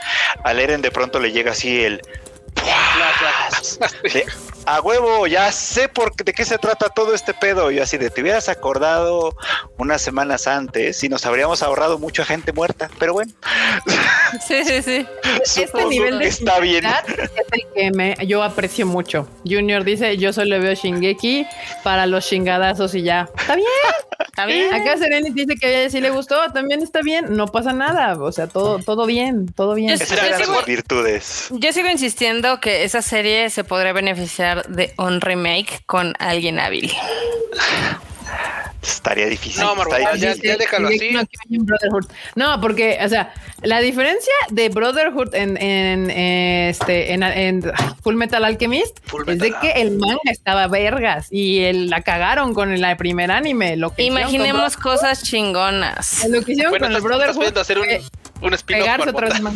[0.43, 2.01] al Eren de pronto le llega así el...
[4.13, 4.25] de,
[4.65, 7.71] a huevo, ya sé por de qué se trata todo este pedo.
[7.71, 9.35] Y yo así de, te hubieras acordado
[9.77, 12.89] unas semanas antes y nos habríamos ahorrado mucha gente muerta.
[12.99, 13.31] Pero bueno,
[14.47, 15.05] Sí, sí, sí.
[15.61, 16.85] Este nivel de está bien.
[16.85, 19.27] es el que me, yo aprecio mucho.
[19.45, 21.45] Junior dice, yo solo veo Shingeki
[21.84, 23.30] para los chingadazos y ya.
[23.38, 23.67] Está bien.
[24.27, 24.73] Está bien.
[24.73, 28.13] Acá Serenis dice que a ella sí le gustó, también está bien, no pasa nada,
[28.19, 29.89] o sea, todo, todo bien, todo bien.
[29.89, 31.47] Yo Esas Yo eran sigo- virtudes.
[31.51, 36.91] Yo sigo insistiendo que esa serie se podría beneficiar de un remake con alguien hábil.
[38.84, 39.61] Estaría difícil.
[39.61, 40.41] No, está Marmota, difícil.
[40.43, 41.10] ya- déjalo así.
[42.35, 47.64] no porque, o sea, la diferencia de Brotherhood en, en, este, en, en
[48.03, 52.53] Full Metal Alchemist Full es de que el manga estaba vergas y el- la cagaron
[52.53, 53.77] con el primer anime.
[53.77, 56.26] Lo que Imaginemos cosas chingonas.
[56.30, 57.88] Lo que hicieron Bueno, con el estás, estás Brotherhood hacer un,
[58.47, 58.53] un
[59.10, 59.53] otra vez más.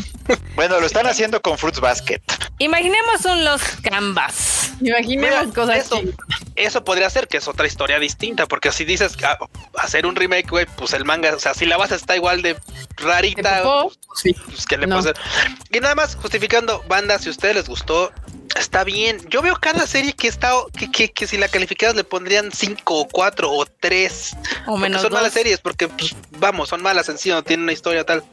[0.55, 2.21] Bueno, lo están haciendo con Fruits Basket.
[2.59, 4.66] Imaginemos un Los Canvas.
[4.81, 6.13] Imaginemos Mira, cosas eso, así.
[6.55, 9.37] eso podría ser que es otra historia distinta, porque si dices ah,
[9.77, 12.57] hacer un remake, güey, pues el manga, o sea, si la base está igual de
[12.97, 14.33] rarita, pues sí.
[14.45, 14.99] pues que le No.
[14.99, 15.23] puede hacer.
[15.71, 18.11] Y nada más justificando, banda, si a ustedes les gustó,
[18.55, 19.19] está bien.
[19.29, 22.93] Yo veo cada serie que está, que, que, que si la calificadas le pondrían 5
[22.95, 24.37] o 4 o 3.
[24.67, 27.73] O menos son malas series, porque pues, vamos, son malas en sí, no tienen una
[27.73, 28.23] historia tal.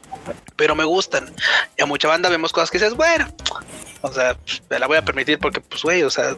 [0.55, 1.33] Pero me gustan.
[1.77, 3.27] Y a mucha banda vemos cosas que dices, bueno,
[4.05, 4.37] o sea,
[4.69, 6.35] me la voy a permitir porque, pues, güey, o sea,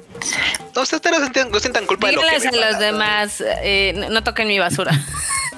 [0.76, 3.94] no sé, ustedes no sientan, no sientan culpa de lo que a los demás, eh,
[3.96, 4.92] no- no toquen mi basura.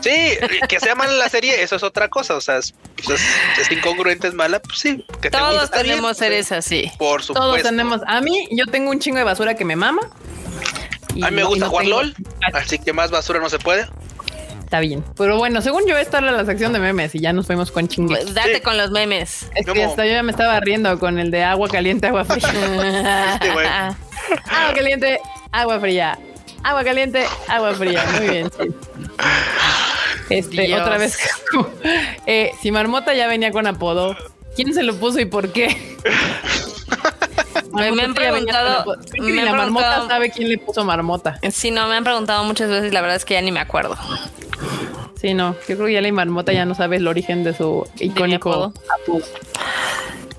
[0.02, 0.38] Sí,
[0.69, 2.36] que sea mala la serie, eso es otra cosa.
[2.38, 2.73] O sea, es,
[3.06, 5.06] pues, es- es incongruente, es mala, pues sí.
[5.22, 6.90] Que Todos tenemos pues, seres así.
[6.98, 7.34] Por supuesto.
[7.49, 7.99] Todos tenemos.
[8.07, 9.99] A mí, yo tengo un chingo de basura que me mama.
[11.15, 12.15] y A mí me gusta no jugar tengo- LOL,
[12.53, 13.90] así que más basura no se puede.
[14.69, 15.03] Está bien.
[15.17, 17.87] Pero bueno, según yo, esta era la sección de memes y ya nos fuimos con
[17.87, 18.17] chingue.
[18.17, 18.61] Pues, Date Sí.
[18.61, 19.49] con los memes.
[19.55, 23.39] Es que hasta yo ya me estaba riendo con el de agua caliente, agua fría.
[23.41, 23.49] Este,
[24.55, 25.19] agua caliente,
[25.51, 26.19] agua fría.
[26.63, 28.05] Agua caliente, agua fría.
[28.19, 28.67] Muy bien, sí.
[30.29, 30.81] Este, Dios.
[30.81, 31.17] otra vez.
[32.27, 34.15] eh, si Marmota ya venía con apodo,
[34.55, 35.97] ¿quién se lo puso y por qué?
[37.73, 38.83] Me- me han preguntado-.
[38.83, 41.39] Creo que me ni han la Marmota sabe quién le puso Marmota.
[41.51, 43.59] Sí, no, me han preguntado muchas veces y la verdad es que ya ni me
[43.59, 43.97] acuerdo.
[45.19, 45.53] Sí, no.
[45.67, 48.73] Yo creo que ya la Marmota ya no sabe el origen de su icónico apodo.
[49.03, 49.25] apodo.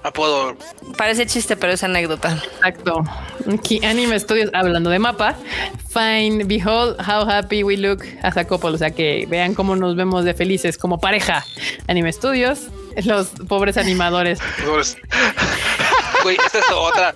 [0.03, 0.57] Apodo.
[0.97, 2.43] Parece chiste, pero es anécdota.
[2.57, 3.03] Exacto.
[3.53, 5.35] Aquí, Anime Studios, hablando de mapa,
[5.91, 8.71] Fine, behold how happy we look as a couple.
[8.71, 11.45] O sea que vean cómo nos vemos de felices como pareja.
[11.87, 12.69] Anime Studios,
[13.05, 14.39] los pobres animadores.
[16.23, 17.15] Güey, esa es otra.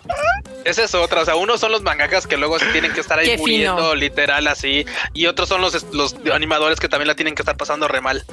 [0.64, 1.20] Esa es otra.
[1.22, 3.76] O sea, unos son los mangakas que luego se tienen que estar ahí Qué muriendo
[3.76, 3.94] fino.
[3.94, 4.86] literal así.
[5.12, 8.24] Y otros son los, los animadores que también la tienen que estar pasando re mal.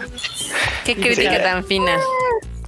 [0.85, 1.41] Qué crítica Sí.
[1.43, 1.99] tan fina.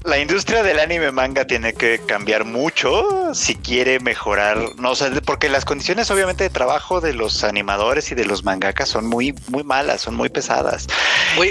[0.06, 5.48] La industria del anime manga tiene que cambiar mucho si quiere mejorar, no sé, porque
[5.48, 9.64] las condiciones obviamente de trabajo de los animadores y de los mangakas son muy, muy
[9.64, 10.88] malas, son muy pesadas.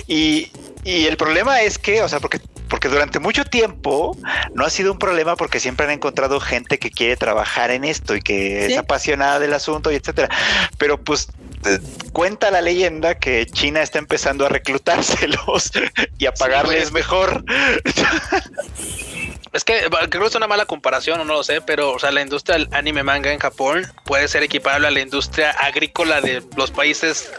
[0.07, 0.51] Y,
[0.85, 2.41] y el problema es que, o sea, porque,
[2.73, 4.17] porque durante mucho tiempo
[4.55, 8.17] no ha sido un problema porque siempre han encontrado gente que quiere trabajar en esto
[8.17, 8.73] y que Sí.
[8.73, 10.31] es apasionada del asunto y etcétera.
[10.79, 11.29] Pero pues
[11.67, 11.81] eh,
[12.15, 15.71] cuenta la leyenda que China está empezando a reclutárselos
[16.19, 17.03] y a pagarles güey.
[17.03, 17.45] mejor.
[19.53, 22.11] Es que creo que es una mala comparación, o no lo sé, pero o sea,
[22.11, 26.43] la industria del anime manga en Japón puede ser equiparable a la industria agrícola de
[26.57, 27.31] los países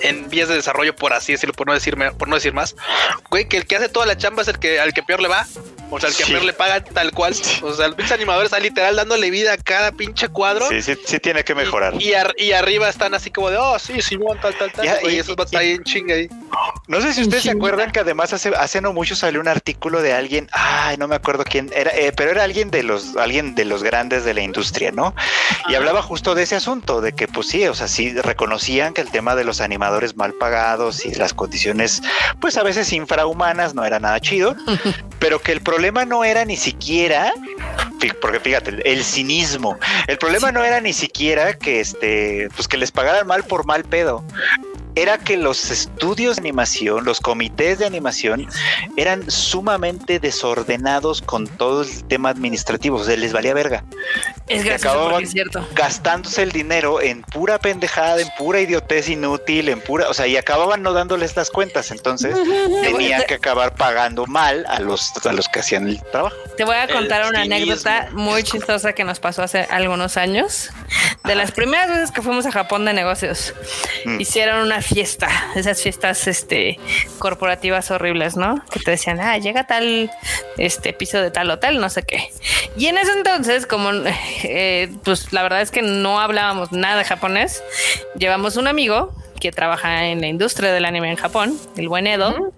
[0.00, 2.74] en vías de desarrollo, por así decirlo, por no decirme, por no decir más.
[3.30, 5.28] Güey, que el que hace toda la chamba es el que al que peor le
[5.28, 5.46] va.
[5.94, 6.32] O sea, el que Sí.
[6.32, 7.34] Fer le pagan tal cual.
[7.60, 10.66] O sea, el pinche animador está literal dándole vida a cada pinche cuadro.
[10.70, 11.94] Sí, sí, sí tiene que mejorar.
[12.00, 14.86] Y, y ar- y arriba están así como de, oh, sí, Simón, tal, tal, tal.
[15.04, 16.28] Y, y- esos y- ahí en chinga ahí.
[16.88, 20.00] No sé si ustedes se acuerdan que además hace, hace no mucho salió un artículo
[20.00, 23.54] de alguien, ay, no me acuerdo quién era, eh, pero era alguien de los, alguien
[23.54, 25.14] de los grandes de la industria, ¿no?
[25.68, 29.02] Y hablaba justo de ese asunto, de que pues sí, o sea, sí reconocían que
[29.02, 32.00] el tema de los animadores mal pagados y las condiciones,
[32.40, 34.56] pues a veces infrahumanas, no era nada chido,
[35.18, 37.34] pero que el problema no era ni siquiera,
[38.22, 42.78] porque fíjate, el, el cinismo, el problema no era ni siquiera que este, pues que
[42.78, 44.24] les pagaran mal por mal pedo
[44.94, 48.46] era que los estudios de animación, los comités de animación,
[48.96, 53.84] eran sumamente desordenados con todo el tema administrativo, o sea, les valía verga,
[54.48, 55.66] Es gracioso acababan- es cierto.
[55.74, 60.36] gastándose el dinero en pura pendejada, en pura idiotez inútil, en pura, o sea, y
[60.36, 62.36] acababan no dándoles las cuentas, entonces
[62.82, 66.36] tenían que acabar pagando mal a los, a los que hacían el trabajo.
[66.56, 67.72] Te voy a El contar una cinismo.
[67.72, 70.70] anécdota muy chistosa que nos pasó hace algunos años.
[71.24, 73.54] De las primeras veces que fuimos a Japón de negocios,
[74.04, 74.20] Mm.
[74.20, 76.78] hicieron una fiesta, esas fiestas este,
[77.18, 78.62] corporativas horribles, ¿no?
[78.70, 80.10] Que te decían, ah, llega tal
[80.58, 82.28] este piso de tal hotel, no sé qué.
[82.76, 83.90] Y en ese entonces, como
[84.44, 87.62] eh, pues la verdad es que no hablábamos nada de japonés,
[88.18, 92.52] llevamos un amigo que trabaja en la industria del anime en Japón, el buen Edo,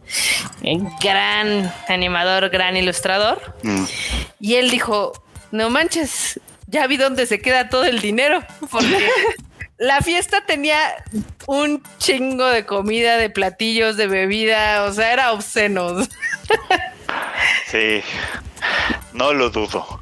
[0.62, 3.40] eh, gran animador, gran ilustrador.
[3.62, 3.84] Mm.
[4.38, 5.12] Y él dijo,
[5.50, 9.08] no manches, ya vi dónde se queda todo el dinero, porque
[9.78, 10.78] la fiesta tenía
[11.46, 15.96] un chingo de comida, de platillos, de bebida, o sea, era obsceno.
[17.70, 18.02] Sí,
[19.12, 20.00] no lo dudo.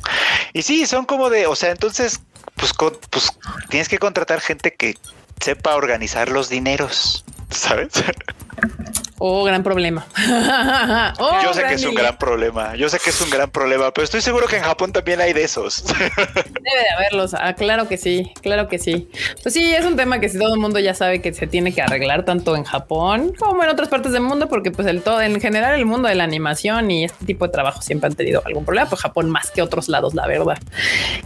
[0.52, 2.20] Y sí, son como de, o sea, entonces,
[2.54, 3.32] pues, con- pues
[3.70, 4.96] tienes que contratar gente que
[5.40, 7.88] sepa organizar los dineros, ¿sabes?
[9.24, 10.04] Oh, gran problema.
[11.18, 13.92] Oh, Yo sé que es un gran problema, yo sé que es un gran problema,
[13.92, 15.84] pero estoy seguro que en Japón también hay de esos.
[15.86, 17.34] Debe de haberlos.
[17.34, 19.08] Ah, claro que sí, claro que sí.
[19.42, 21.72] Pues sí, es un tema que si todo el mundo ya sabe que se tiene
[21.72, 25.20] que arreglar tanto en Japón como en otras partes del mundo, porque pues el todo,
[25.20, 28.42] en general el mundo de la animación y este tipo de trabajo siempre han tenido
[28.44, 30.58] algún problema, pues Japón más que otros lados, la verdad.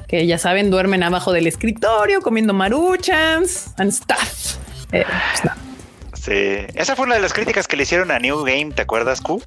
[0.06, 4.56] Que ya saben, duermen abajo del escritorio comiendo maruchans and stuff.
[4.93, 5.76] Eh, pues, no.
[6.27, 9.20] Sí, esa fue una de las críticas que le hicieron a New Game, ¿te acuerdas,
[9.20, 9.40] Q?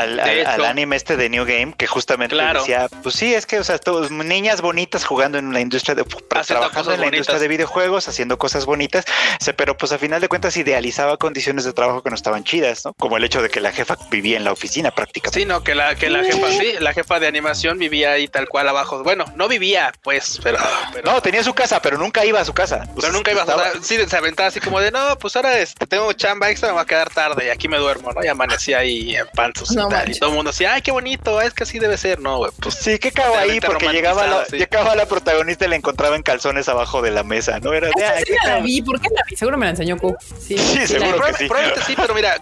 [0.00, 2.60] Al, anime este de New Game, que justamente Claro.
[2.60, 6.04] decía, pues sí, es que, o sea, todos, niñas bonitas jugando en la industria de,
[6.04, 9.04] trabajando cosas en la industria de videojuegos, haciendo cosas bonitas,
[9.40, 12.44] o sea, pero pues a final de cuentas idealizaba condiciones de trabajo que no estaban
[12.44, 12.92] chidas, ¿no?
[12.94, 15.40] Como el hecho de que la jefa vivía en la oficina prácticamente.
[15.40, 18.48] Sí, no, que la, que la jefa, sí, la jefa de animación vivía ahí tal
[18.48, 19.02] cual abajo.
[19.02, 20.58] Bueno, no vivía, pues, pero,
[20.92, 22.84] pero, No, tenía su casa, pero nunca iba a su casa.
[22.94, 25.34] Pues, pero nunca iba a estaba- estar, sí, se aventaba así como de, no, pues
[25.36, 28.24] ahora este, tengo chamba extra, me va a quedar tarde y aquí me duermo, ¿no?
[28.24, 29.98] Y amanecía ahí en No y tal.
[29.98, 30.16] manches.
[30.16, 32.38] Y todo el mundo decía, ay, qué bonito, es que así debe ser, ¿no?
[32.38, 32.50] güey?
[32.60, 34.56] Pues Sí, qué cago ahí, porque llegaba la, sí.
[34.58, 37.72] llegaba la protagonista y la encontraba en calzones abajo de la mesa, ¿no?
[37.72, 38.64] Era de, Esta "Ay, sí qué me la cago".
[38.64, 38.82] vi.
[38.82, 39.36] ¿Por qué la vi?
[39.36, 40.16] Seguro me la enseñó Q.
[40.40, 41.48] Sí, Sí, seguro que sí.
[41.48, 42.36] Probablemente sí, pero mira,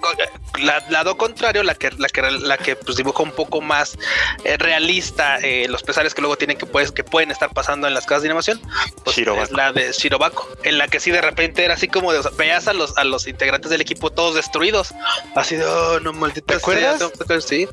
[0.61, 3.97] la, lado contrario, la que, la que, la que pues, dibuja un poco más
[4.45, 7.95] eh, realista eh, los pesares que luego tienen que, pues, que pueden estar pasando en
[7.95, 8.61] las casas de animación,
[9.05, 12.19] pues es la de Shirobako, en la que sí de repente era así como de,
[12.19, 14.95] o sea, veías a los, a los integrantes del equipo todos destruidos,
[15.35, 16.99] así de, oh, no, maldita ¿Te acuerdas?
[16.99, 17.69] sea, Sí,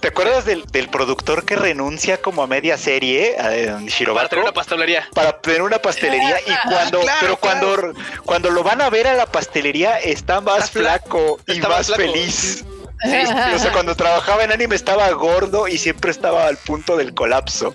[0.00, 4.28] ¿Te acuerdas del, del productor que renuncia como a media serie eh, en para Shirobako?
[4.28, 5.08] tener una pastelería.
[5.14, 7.92] para tener una pastelería y cuando Claro, pero cuando
[8.24, 11.78] cuando lo van a ver a la pastelería está más Está flaco y está más
[11.78, 12.02] más flaco.
[12.02, 12.64] feliz
[13.02, 13.10] Sí,
[13.54, 17.74] o sea, cuando trabajaba en anime estaba gordo y siempre estaba al punto del colapso.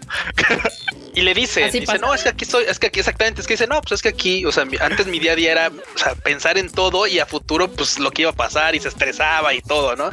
[1.16, 2.06] Y le dice, Así dice, pasa.
[2.06, 4.02] no, es que aquí estoy, es que aquí exactamente, es que dice, no, pues es
[4.02, 7.06] que aquí, o sea, antes mi día a día era, o sea, pensar en todo
[7.08, 10.10] y a futuro, pues lo que iba a pasar y se estresaba y todo, ¿no?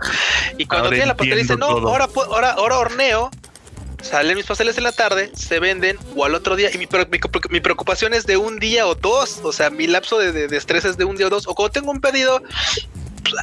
[0.59, 1.89] Y cuando Ahora tiene la pastelería dice, no, todo.
[1.89, 3.31] ahora, pu- ahora, ahora horneo,
[4.03, 7.19] salen mis pasteles en la tarde, se venden o al otro día, y mi, mi,
[7.49, 10.57] mi preocupación es de un día o dos, o sea, mi lapso de, de- de
[10.57, 12.43] estrés es de un día o dos, o cuando tengo un pedido,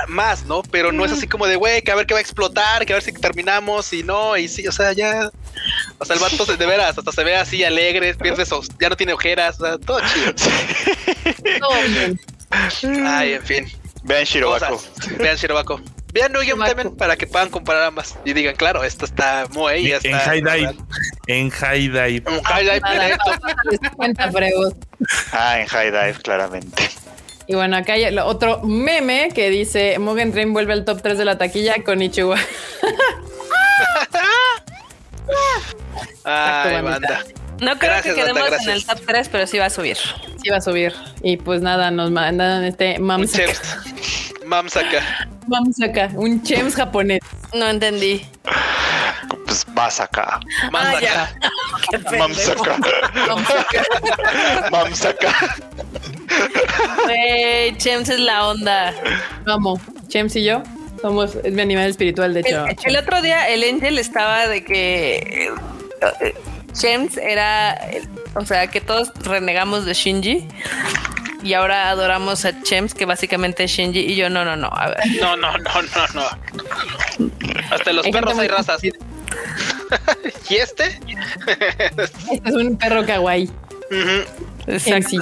[0.07, 0.63] más, ¿no?
[0.63, 2.93] Pero no es así como de, güey, que a ver qué va a explotar, que
[2.93, 5.29] a ver si terminamos y no, y sí, o sea, ya...
[5.99, 8.89] O sea, el vato se- de veras, hasta se ve así alegre, pierde sus, ya
[8.89, 10.33] no tiene ojeras, o sea, todo chido.
[11.59, 12.19] Todo bien.
[13.05, 13.71] Ay, en fin.
[14.03, 14.75] Vean Shirobako.
[14.75, 15.17] Cosas.
[15.17, 15.81] Vean Shirobako.
[16.13, 19.89] Vean New Game también para que puedan comparar ambas y digan, claro, esto está muy
[19.89, 20.19] ya En está.
[20.19, 20.75] High Dive.
[21.27, 22.23] En High Dive.
[22.31, 22.81] Un high dive.
[25.31, 26.89] Ah, en High Dive, claramente.
[27.47, 31.25] Y bueno, acá hay otro meme que dice Mugen Train vuelve al top 3 de
[31.25, 32.37] la taquilla con Ichiwa.
[36.23, 37.23] Ay, Exacto, banda.
[37.59, 39.97] No creo Gracias, que quedemos en el top 3, pero sí va a subir.
[40.43, 40.93] Sí va a subir.
[41.23, 43.59] Y pues nada, nos mandan este Un mams chef.
[44.45, 45.27] Mams acá.
[45.47, 47.19] Vamos acá, un chems japonés.
[47.53, 48.25] No entendí.
[49.73, 50.39] Masaka.
[50.71, 51.29] Más Ah,
[52.09, 52.65] pendejo.
[53.27, 53.83] Mamsaka.
[54.71, 55.55] Mamsaka.
[57.05, 58.93] Güey, Chems es la onda.
[59.45, 59.79] Vamos,
[60.11, 60.63] James y yo
[61.01, 62.65] somos, es mi animal espiritual, de hecho.
[62.65, 65.51] El, el otro día el Angel estaba de que
[66.79, 67.79] James era,
[68.35, 70.47] o sea, que todos renegamos de Shinji
[71.43, 74.67] y ahora adoramos a James, que básicamente es Shinji y yo no, no, no.
[74.67, 77.31] A ver, No, no, no, no, no.
[77.71, 78.81] Hasta los perros hay razas.
[80.49, 80.99] ¿Y este?
[81.89, 83.45] Este es un perro kawaii.
[83.45, 84.25] Ujú.
[84.67, 85.17] En sí.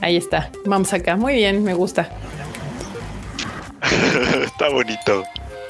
[0.00, 0.50] Ahí está.
[0.64, 1.16] Vamos acá.
[1.16, 2.08] Muy bien, me gusta.
[4.44, 5.24] Está bonito.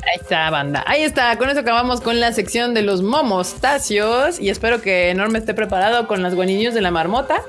[0.05, 0.85] Ahí está, banda.
[0.87, 1.37] Ahí está.
[1.39, 4.41] Con eso acabamos con la sección de los momostacios.
[4.41, 7.41] Y espero que Enorme esté preparado con las guaninios de la marmota.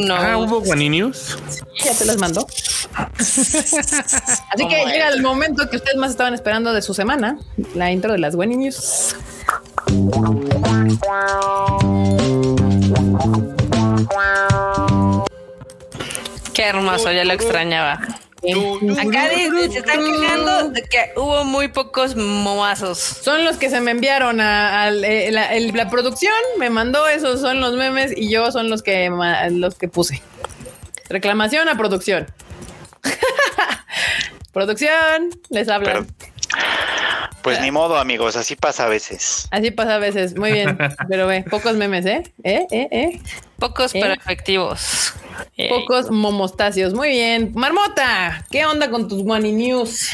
[0.00, 0.20] Knows?
[0.22, 1.36] Ah, hubo Guani News.
[1.84, 2.46] Ya te las mandó.
[3.18, 7.38] Así que llega el momento que ustedes más estaban esperando de su semana.
[7.74, 9.16] La intro de las guaninios.
[16.62, 17.94] Qué hermoso, ya lo extrañaba.
[17.94, 22.98] Acá se están quejando de que hubo muy pocos momazos.
[22.98, 27.40] Son los que se me enviaron a, eh, la, el- la producción, me mandó esos
[27.40, 30.22] son los memes y yo son los que ma- los que puse.
[31.08, 32.26] Reclamación a producción.
[34.52, 36.06] producción, les hablan.
[37.42, 39.48] Pues ni modo, amigos, así pasa a veces.
[39.50, 40.36] Así pasa a veces.
[40.36, 40.78] Muy bien,
[41.08, 42.22] pero ve, pocos memes, ¿eh?
[42.44, 42.66] ¿Eh?
[42.70, 42.88] ¿Eh?
[42.90, 43.20] ¿Eh?
[43.58, 43.98] Pocos ¿Eh?
[44.00, 45.14] pero efectivos.
[45.56, 46.94] Eh, Pocos momostacios.
[46.94, 47.50] Muy bien.
[47.54, 50.08] Marmota, ¿qué onda con tus Money News?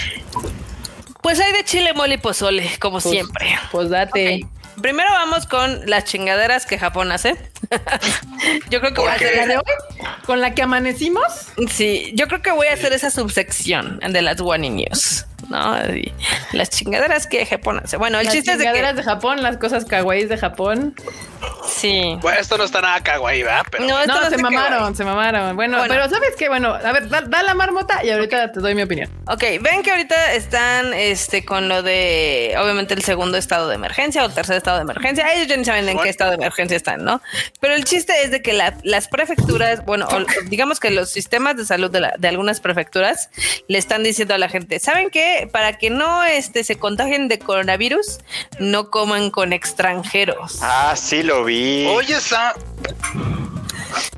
[1.23, 3.59] Pues hay de chile, mole y pozole, como Pues- siempre.
[3.71, 4.41] Pues date.
[4.81, 7.35] Primero vamos con las chingaderas que Japón hace.
[8.71, 10.07] yo creo que voy a hacer ¿La de esa- hoy?
[10.25, 11.25] ¿Con la que amanecimos?
[11.71, 15.27] Sí, yo creo que voy a hacer esa subsección de las One News.
[15.49, 15.77] ¿No?
[15.95, 16.13] Y
[16.53, 17.97] las chingaderas que Japón hace.
[17.97, 18.97] Bueno, el Las chiste es de chingaderas que.
[18.99, 20.95] de Japón, las cosas kawaiis de Japón.
[21.69, 22.17] Sí.
[22.21, 23.63] Bueno, esto no está nada kawaii, ¿verdad?
[23.71, 25.55] Pero No, esto No, no se mamaron, se mamaron.
[25.57, 25.93] Bueno, Bueno.
[25.95, 26.49] pero ¿sabes qué?
[26.49, 29.11] Bueno, a ver, da, da la marmota y ahorita te doy mi opinión.
[29.27, 34.23] Ok, ven que ahorita están este con lo de obviamente el segundo estado de emergencia
[34.23, 35.33] o el tercer estado de emergencia.
[35.35, 37.21] Ellos ya ni saben en qué estado de emergencia están, ¿no?
[37.61, 41.57] Pero el chiste es de que la- las prefecturas, bueno, o digamos que los sistemas
[41.57, 43.31] de salud de, la- de algunas prefecturas
[43.69, 45.38] le están diciendo a la gente, ¿saben qué?
[45.47, 48.19] Para que no este, se contagien de coronavirus,
[48.59, 50.59] no coman con extranjeros.
[50.63, 51.87] Ah, sí lo vi.
[51.87, 52.55] Oye, esa,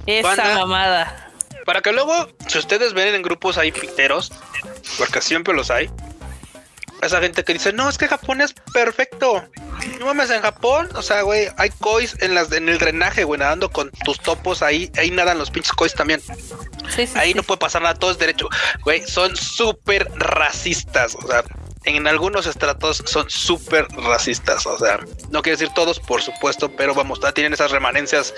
[0.07, 0.55] Esa banda.
[0.59, 1.31] mamada.
[1.67, 4.33] para que luego, si ustedes ven en grupos ahí piteros,
[4.99, 5.91] porque siempre los hay,
[7.03, 9.45] esa gente que dice, no, es que Japón es perfecto.
[9.99, 13.39] No mames, en Japón, o sea, güey, hay kois en las en el drenaje, güey,
[13.41, 16.21] nadando con tus topos ahí, ahí nadan los pinches kois también.
[16.95, 17.35] Sí, sí, Ahí sí.
[17.35, 18.49] no puede pasar nada, todo es derecho.
[18.83, 21.15] Güey, son súper racistas.
[21.15, 21.45] O sea,
[21.85, 24.67] en algunos estratos son súper racistas.
[24.67, 25.01] O sea,
[25.31, 28.35] no quiero decir todos, por supuesto, pero vamos, tienen esas remanencias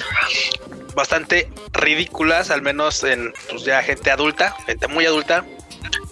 [0.95, 5.45] bastante ridículas, al menos en pues ya gente adulta, gente muy adulta.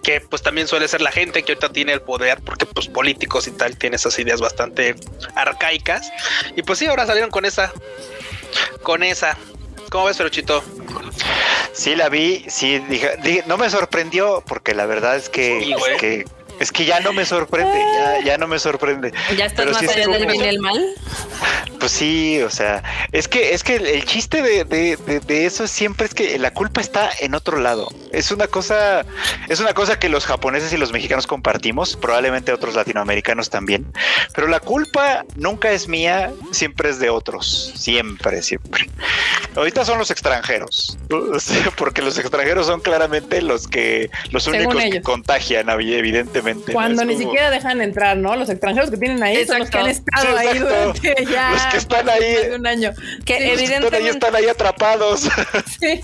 [0.02, 3.46] Que pues también suele ser la gente que ahorita tiene el poder, porque pues políticos
[3.46, 4.94] y tal tienen esas ideas bastante
[5.34, 6.10] arcaicas.
[6.56, 7.72] Y pues sí, ahora salieron con esa,
[8.82, 9.36] con esa.
[9.90, 10.62] ¿Cómo ves, Ferochito?
[11.72, 15.72] Sí la vi, sí, dije, dije- no me sorprendió porque la verdad es que, Sí,
[15.74, 15.94] güey.
[15.94, 16.24] es que
[16.60, 19.12] es que ya no me sorprende, ya, ya no me sorprende.
[19.36, 20.80] Ya estás Pero más sí allá del bien y el mal.
[21.80, 22.82] Pues sí, o sea,
[23.12, 26.38] es que es que el, el chiste de, de- de- de eso siempre es que
[26.38, 27.88] la culpa está en otro lado.
[28.12, 29.06] Es una cosa,
[29.48, 33.90] es una cosa que los japoneses y los mexicanos compartimos, probablemente otros latinoamericanos también.
[34.34, 38.90] Pero la culpa nunca es mía, siempre es de otros, siempre, siempre.
[39.56, 40.98] Ahorita son los extranjeros,
[41.76, 46.49] porque los extranjeros son claramente los que los Según únicos que contagian, evidentemente.
[46.54, 46.72] ¿No?
[46.72, 48.36] Cuando ni como- siquiera dejan entrar, ¿no?
[48.36, 51.76] Los extranjeros que tienen ahí son los que han estado ahí durante ya Los que
[51.78, 52.20] están ahí.
[52.48, 52.92] de un año.
[53.24, 55.20] Que Sí, Los que están ahí evidentemente están ahí atrapados.
[55.80, 56.00] sí,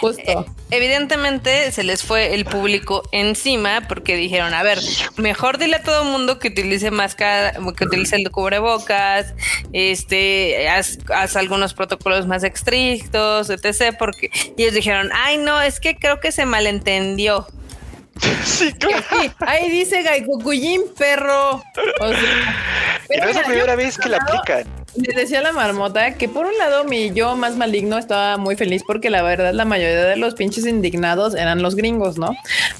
[0.00, 0.22] justo.
[0.22, 0.36] Eh,
[0.72, 4.78] Evidentemente se les fue el público encima porque dijeron, a ver,
[5.16, 9.34] mejor dile a todo el mundo que utilice máscara, que utilice el cubrebocas,
[9.72, 13.94] este, haz, haz algunos protocolos más estrictos, etc.
[13.98, 17.46] Porque y ellos dijeron, ay no, es que creo que se malentendió.
[18.44, 19.04] sí, claro.
[19.10, 21.62] Sí, ahí dice Gaikokujin, perro.
[22.00, 24.64] O sea, Y no es la primera vez que la aplican.
[24.96, 28.56] Le decía a la marmota que por un lado mi yo más maligno estaba muy
[28.56, 32.30] feliz porque la verdad la mayoría de los pinches indignados eran los gringos, ¿no?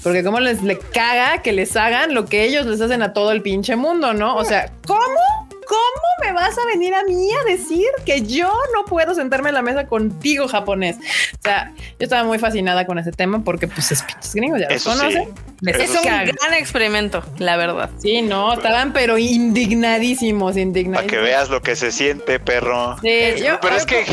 [0.03, 3.33] Porque como les le caga que les hagan lo que ellos les hacen a todo
[3.33, 4.37] el pinche mundo, ¿no?
[4.37, 5.46] O sea, ¿cómo?
[5.67, 5.81] ¿Cómo
[6.25, 9.63] me vas a venir a mí a decir que yo no puedo sentarme a la
[9.63, 10.97] mesa contigo, japonés?
[10.97, 14.67] O sea, yo estaba muy fascinada con ese tema porque, pues, es pinches gringos, ya
[14.69, 14.99] los Eso sí.
[14.99, 15.35] conocen.
[15.67, 17.91] Es un gran experimento, la verdad.
[17.99, 21.11] Sí, no, estaban pero indignadísimos, Para indignadísimos.
[21.11, 22.97] que veas lo que se siente, perro.
[23.03, 24.05] Sí, yo- Pero es que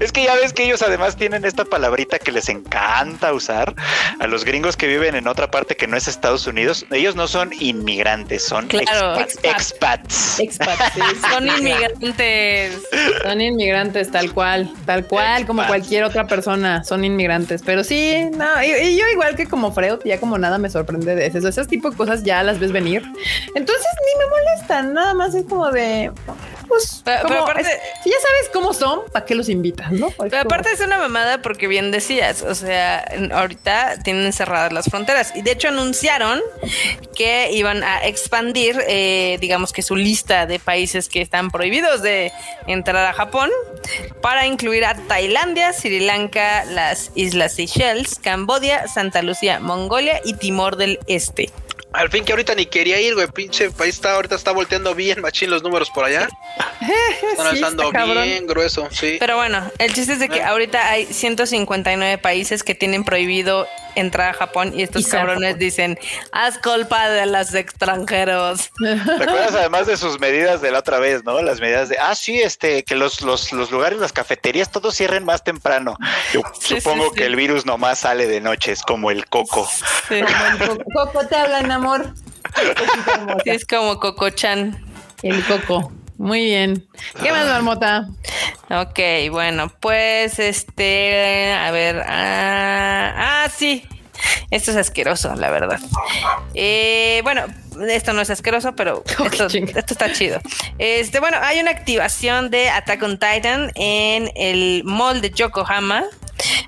[0.00, 3.74] es que ya ves que ellos además tienen esta palabrita que les encanta usar
[4.20, 6.86] a los gringos que viven en otra parte que no es Estados Unidos.
[6.92, 9.18] Ellos no son inmigrantes, son Claro.
[9.20, 9.44] expats.
[9.44, 10.40] expats.
[10.40, 10.53] Expats,
[10.94, 11.00] sí,
[11.30, 12.82] Son inmigrantes.
[13.22, 17.62] Son inmigrantes, tal cual, tal cual, como cualquier otra persona, son inmigrantes.
[17.64, 21.14] Pero sí, no, y, y yo igual que como Freud, ya como nada me sorprende
[21.14, 21.48] de eso.
[21.48, 23.02] Ese tipo de cosas ya las ves venir.
[23.54, 26.10] Entonces ni me molestan, nada más es como de,
[26.68, 27.68] pues, Pero- aparte- es-
[28.02, 30.08] si ya sabes cómo son, ¿para qué los invitas, no?
[30.10, 34.86] Pero como- aparte es una mamada porque bien decías, o sea, ahorita tienen cerradas las
[34.86, 36.40] fronteras y de hecho anunciaron
[37.16, 42.32] que iban a expandir, eh, digamos que su lista de países que están prohibidos de
[42.66, 43.50] entrar a Japón
[44.22, 50.76] para incluir a Tailandia, Sri Lanka, las Islas Seychelles, Cambodia, Santa Lucía, Mongolia y Timor
[50.76, 51.50] del Este.
[51.94, 53.26] Al fin que ahorita ni quería ir, güey.
[53.28, 56.28] Pinche país está ahorita está volteando bien machín los números por allá.
[57.30, 58.24] Están Sí, alzando está cabrón.
[58.24, 59.16] bien grueso, sí.
[59.18, 63.66] Pero bueno, el chiste es de que ahorita hay 159 países que tienen prohibido
[63.96, 65.96] entrar a Japón y estos Y cabrones dicen,
[66.32, 68.70] haz culpa de los extranjeros.
[68.78, 68.90] ¿Te
[69.22, 71.40] acuerdas además de sus medidas de la otra vez, no?
[71.42, 75.24] Las medidas de, ah, sí, este, que los, los, los lugares, las cafeterías, todos cierren
[75.24, 75.96] más temprano.
[76.32, 77.16] Yo Sí, supongo sí, sí.
[77.18, 79.68] que el virus nomás sale de noche, es como el coco.
[80.08, 82.14] Sí, Como el coco, coco te hablan, amor.
[83.44, 84.82] Sí, es como Coco-chan.
[85.22, 85.92] El coco.
[86.16, 86.86] Muy bien.
[87.22, 88.08] ¿Qué más, Marmota?
[88.70, 93.84] Ok, bueno, pues este, a ver, ah, ah, sí.
[94.50, 95.80] Esto es asqueroso, la verdad.
[96.54, 97.42] Eh, bueno,
[97.88, 99.02] esto no es asqueroso, pero
[99.32, 100.40] esto, esto está chido.
[100.78, 106.04] Este, bueno, hay una activación de Attack on Titan en el mall de Yokohama.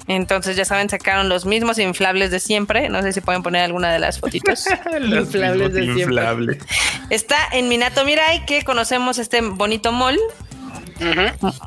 [0.07, 2.89] Entonces, ya saben, sacaron los mismos inflables de siempre.
[2.89, 4.65] No sé si pueden poner alguna de las fotitos.
[5.01, 6.59] Los Inflables de siempre.
[7.11, 10.19] Está en Minato Mirai, que conocemos este bonito mall.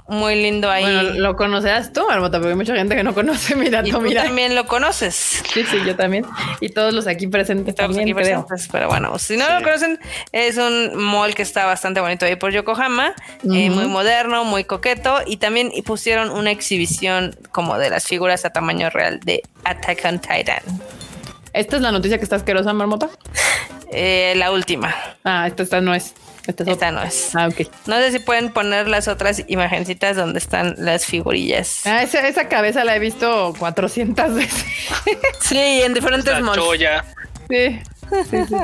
[0.08, 0.84] Muy lindo ahí.
[0.84, 4.02] Bueno, lo conocerás tú, Marmota, porque hay mucha gente que no conoce mi y tú
[4.02, 4.24] mira.
[4.24, 5.44] también lo conoces.
[5.54, 6.26] Sí, sí, yo también.
[6.60, 10.00] Y todos los aquí presentes también, aquí presentes, pero bueno, si no lo conocen,
[10.32, 15.20] es un mall que está bastante bonito ahí por Yokohama, eh, muy moderno, muy coqueto,
[15.26, 20.20] y también pusieron una exhibición como de las figuras a tamaño real de Attack on
[20.20, 20.62] Titan.
[21.54, 23.10] ¿Esta es la noticia que está asquerosa, Marmota?
[23.92, 24.94] Eh, la última,
[25.24, 26.14] Ah, esta, esta no es.
[26.50, 27.36] Esta es esta no es.
[27.36, 27.68] Ah, ok.
[27.86, 31.86] No sé si pueden poner las otras imagencitas donde están las figurillas.
[31.86, 34.66] Ah, esa, esa cabeza la he visto 400 veces.
[35.42, 37.06] Sí, en diferentes choya.
[37.50, 37.80] sí.
[38.32, 38.56] Sí, sí.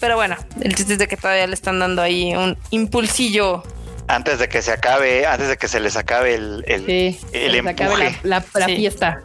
[0.00, 3.62] Pero bueno, el chiste es de que todavía le están dando ahí un impulsillo.
[4.08, 7.20] Antes de que se acabe, antes de que se les acabe el, el, sí.
[7.34, 8.18] el Se acabe empuje.
[8.22, 8.76] la, la- la Sí.
[8.76, 9.20] fiesta.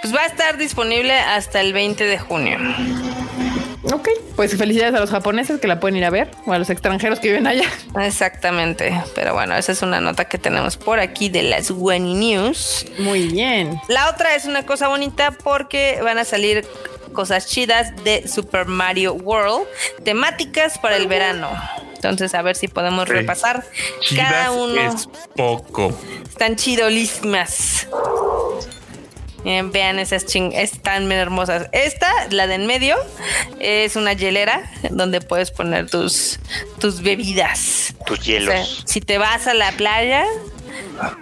[0.00, 2.58] Pues va a estar disponible hasta el 20 de junio.
[3.84, 6.68] Ok, pues felicidades a los japoneses que la pueden ir a ver o a los
[6.68, 7.64] extranjeros que viven allá.
[8.00, 8.92] Exactamente.
[9.14, 12.86] Pero bueno, esa es una nota que tenemos por aquí de las Wani News.
[12.98, 13.80] Muy bien.
[13.88, 16.66] La otra es una cosa bonita porque van a salir
[17.12, 19.66] cosas chidas de Super Mario World,
[20.04, 21.48] temáticas para el verano.
[21.94, 23.12] Entonces, a ver si podemos Sí.
[23.14, 23.64] repasar
[24.00, 24.80] Chidas cada uno.
[24.80, 25.92] es poco.
[26.28, 27.86] Están chidolísimas.
[29.44, 31.68] Miren, vean esas ching, están bien hermosas.
[31.72, 32.96] Esta, la de en medio,
[33.60, 36.40] es una hielera donde puedes poner tus,
[36.80, 37.94] tus bebidas.
[38.04, 38.82] tus O sea, hielos.
[38.86, 40.24] si te vas a la playa,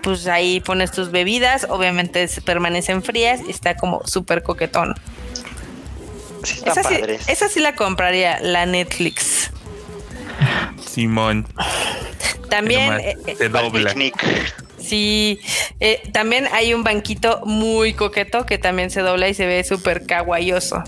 [0.03, 4.95] pues ahí pones tus bebidas, obviamente se- permanecen frías y está como súper coquetón.
[6.43, 6.97] Sí, Esa sí,
[7.29, 9.51] esa sí la compraría, la Netflix.
[10.91, 11.47] Simón.
[12.49, 13.91] También, eh, eh, se Para el dobla.
[13.91, 14.15] picnic.
[14.87, 15.41] Sí,
[15.81, 20.07] eh, también hay un banquito muy coqueto que también se dobla y se ve súper
[20.07, 20.83] kawaiioso.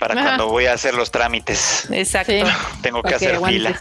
[0.00, 0.22] Para Ajá.
[0.24, 1.86] cuando voy a hacer los trámites.
[1.90, 2.32] Exacto.
[2.32, 2.42] Sí.
[2.82, 3.80] Tengo que hacer fila.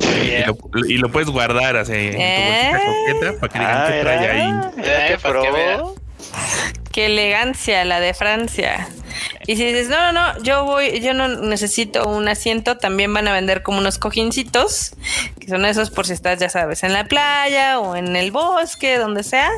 [0.00, 0.56] Y lo,
[0.86, 2.70] y lo puedes guardar así en tu Eh.
[2.70, 4.52] bolsita coqueta para que digan Ah, que trae ahí.
[5.12, 5.78] Eh, para que.
[6.98, 8.88] Qué elegancia la de Francia.
[9.46, 13.28] Y si dices, no, no, no, yo voy, yo no necesito un asiento, también van
[13.28, 14.96] a vender como unos cojincitos,
[15.38, 18.98] que son esos por si estás, ya sabes, en la playa o en el bosque,
[18.98, 19.48] donde sea,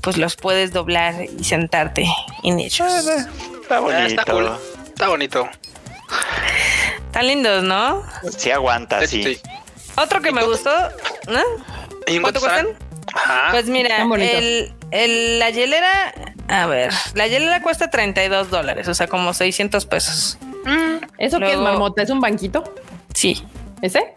[0.00, 2.06] pues los puedes doblar y sentarte
[2.42, 2.88] en ellos.
[3.60, 4.06] Está bonito.
[4.06, 4.50] está cool.
[4.86, 5.46] Está bonito.
[7.06, 8.02] Están lindos, ¿no?
[8.34, 9.22] Sí aguanta, sí.
[9.22, 9.40] Sí.
[9.96, 10.70] Otro que me gustó,
[11.28, 11.42] ¿no?
[12.06, 12.68] ¿Y en ¿Cuánto cuestan?
[13.14, 13.48] Ajá.
[13.50, 16.14] Pues mira, el, el- la hielera,
[16.52, 20.38] a ver, la hielera cuesta 32 dólares, o sea, como 600 pesos.
[21.18, 22.02] ¿Eso qué es, Luego- Marmota?
[22.02, 22.62] ¿Es un banquito?
[23.14, 23.42] Sí,
[23.80, 24.14] ¿Ese?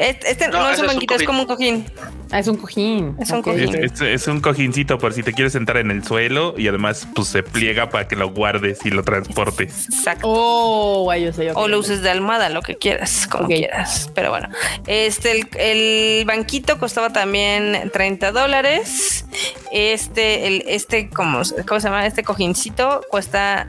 [0.00, 1.84] Este, este No, no, es un es un banquito, es como un cojín.
[2.32, 3.16] Ah, es un cojín.
[3.20, 3.74] Es un cojín.
[3.84, 7.06] Es, es- es un cojincito por si te quieres sentar en el suelo y además
[7.14, 9.86] pues se pliega para que lo guardes y lo transportes.
[9.90, 10.22] Exacto.
[10.26, 11.50] Oh, guay, yo sé.
[11.54, 14.10] O lo uses de almohada, lo que quieras, como quieras.
[14.14, 14.48] Pero bueno,
[14.86, 19.26] este, el, el banquito costaba también 30 dólares.
[19.70, 22.06] Este, el, este, ¿cómo, cómo se llama?
[22.06, 23.66] Este cojincito cuesta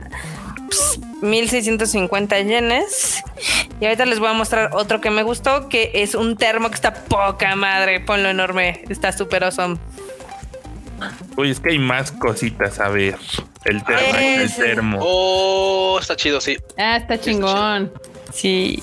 [0.72, 3.22] pues, 1650 yenes.
[3.80, 6.76] Y ahorita les voy a mostrar otro que me gustó, que es un termo que
[6.76, 8.00] está poca madre.
[8.00, 9.78] Ponlo enorme, está súper awesome.
[11.36, 13.16] Uy, es que hay más cositas a ver.
[13.64, 14.98] El termo, el termo.
[15.00, 16.56] Oh, está chido, sí.
[16.78, 17.92] Ah, está chingón.
[18.32, 18.82] Sí.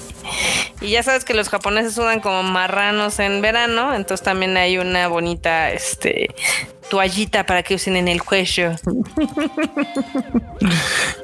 [0.81, 5.07] Y ya sabes que los japoneses sudan como marranos en verano, entonces también hay una
[5.07, 6.29] bonita este
[6.89, 8.71] toallita para que usen en el cuello,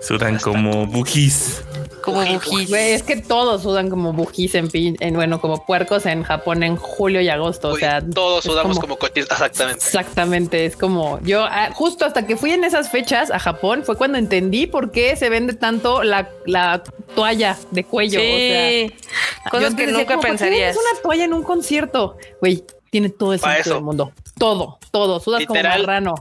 [0.08, 1.64] Sudan como bujis.
[2.04, 2.70] como bujis.
[2.70, 6.62] Güey, es que todos sudan como bujis en, pin- en, bueno, como puercos en Japón
[6.64, 7.70] en julio y agosto.
[7.70, 9.84] O sea, todos es sudamos como, cotis, exactamente.
[9.86, 13.98] Exactamente, es como yo ah, justo hasta que fui en esas fechas a Japón fue
[13.98, 16.84] cuando entendí por qué se vende tanto la, la
[17.16, 18.20] toalla de cuello.
[18.20, 20.76] Sí, o sea, cosas yo que decía, nunca como, ¿por qué pensarías.
[20.76, 23.74] vendes una toalla en un concierto, güey, tiene todo el sentido eso.
[23.74, 24.12] del mundo.
[24.38, 25.72] Todo, todo, sudas Literal.
[25.78, 26.16] como marrano.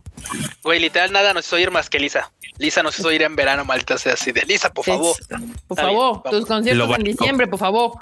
[0.63, 2.31] Güey, literal, nada nos hizo ir más que Lisa.
[2.59, 5.17] Lisa nos hizo ir en verano, maldita sea así de Lisa, por favor.
[5.67, 7.93] Por bien, favor, tus conciertos en diciembre, por favor.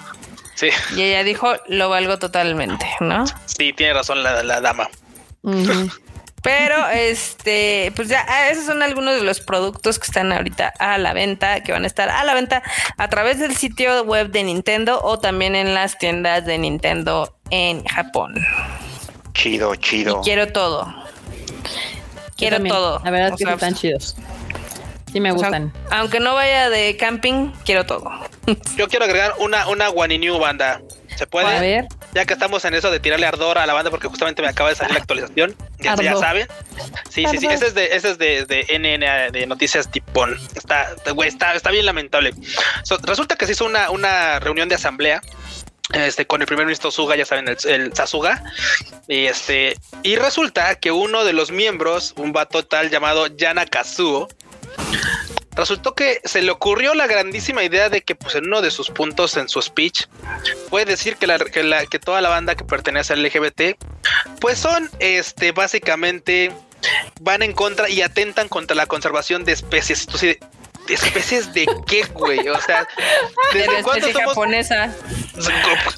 [0.55, 3.25] Sí, Y ella dijo, lo valgo totalmente, ¿no?
[3.45, 4.89] sí, tiene razón la, la dama.
[6.43, 10.97] Pero este, pues ya, ah, esos son algunos de los productos que están ahorita a
[10.97, 12.61] la venta, que van a estar a la venta
[12.97, 17.85] a través del sitio web de Nintendo o también en las tiendas de Nintendo en
[17.85, 18.35] Japón.
[19.33, 20.21] Chido, Y chido.
[20.21, 20.93] quiero todo.
[22.35, 22.99] Quiero todo.
[23.05, 24.17] La verdad es que sea, están chidos.
[25.13, 25.71] Sí me o sea, gustan.
[25.91, 28.11] aunque no vaya de camping, quiero todo.
[28.75, 30.81] Yo quiero agregar una, una New banda.
[31.15, 31.45] ¿Se puede?
[31.45, 31.85] A ver,
[32.15, 34.69] Ya que estamos en eso de tirarle ardor a la banda, porque justamente me acaba
[34.69, 35.55] de salir la actualización.
[35.77, 36.47] Ya, ya saben.
[37.11, 37.45] Sí, sí, sí.
[37.45, 40.35] Ese es de, ese es de, de NN de Noticias Tipón.
[40.55, 42.33] Está, güey, está, está bien lamentable.
[42.81, 45.21] So, resulta que se hizo una, una reunión de asamblea.
[45.93, 48.43] Este, con el primer ministro Suga, ya saben, el, el Sasuga.
[49.07, 54.27] Y este, y resulta que uno de los miembros, un vato tal llamado Yana Kazuo,
[55.55, 58.89] Resultó que se le ocurrió la grandísima idea de que, pues, en uno de sus
[58.89, 60.07] puntos en su speech,
[60.69, 63.75] puede decir que, que, la- que toda la banda que pertenece al LGBT,
[64.39, 66.51] pues son, este, básicamente,
[67.21, 70.01] van en contra y atentan contra la conservación de especies.
[70.01, 70.47] Entonces, ¿de
[70.87, 72.47] especies de qué, güey?
[72.49, 72.87] O sea,
[73.53, 74.29] De la ¿desde cuándo especie somos?
[74.29, 74.93] japonesa,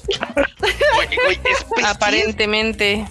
[0.58, 1.84] Güey, güey, especies.
[1.86, 3.06] aparentemente.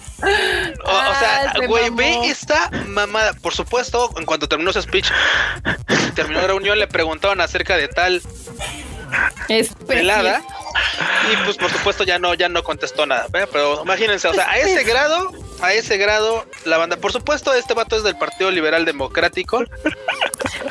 [0.84, 1.96] O, o sea, Ah, güey, mamó.
[1.96, 3.32] ve esta mamada.
[3.34, 5.10] Por supuesto, en cuanto terminó su speech,
[6.14, 8.22] terminó la reunión, le preguntaban acerca de tal
[9.48, 9.74] Especies.
[9.86, 10.42] pelada.
[11.32, 13.26] Y pues por supuesto ya no, ya no contestó nada.
[13.30, 13.46] ¿ve?
[13.46, 17.74] Pero imagínense, o sea, a ese grado, a ese grado, la banda, por supuesto, este
[17.74, 19.64] vato es del Partido Liberal Democrático.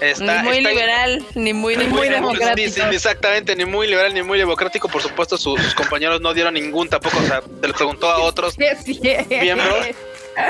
[0.01, 2.85] Está, ni muy está- liberal, ni muy, ni muy democrático.
[2.91, 4.87] Exactamente, ni muy liberal ni muy democrático.
[4.87, 7.17] Por supuesto, sus, sus compañeros no dieron ningún tampoco.
[7.19, 9.85] O sea, se le preguntó a otros miembros.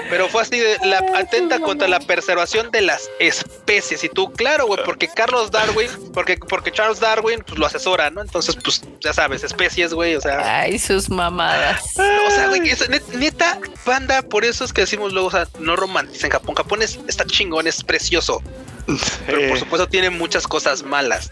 [0.09, 4.03] Pero fue así de la atenta contra la preservación de las especies.
[4.03, 8.21] Y tú, claro, güey, porque Carlos Darwin, porque, porque Charles Darwin, pues lo asesora, ¿no?
[8.21, 10.61] Entonces, pues, ya sabes, especies, güey, o sea.
[10.61, 11.97] Ay, sus mamadas.
[11.97, 12.61] O sea, güey,
[13.13, 16.55] neta, banda, por eso es que decimos luego, o sea, no romanticen Japón.
[16.55, 18.41] Japón es, está chingón, es precioso.
[19.25, 21.31] Pero por Eh, supuesto tiene muchas cosas malas.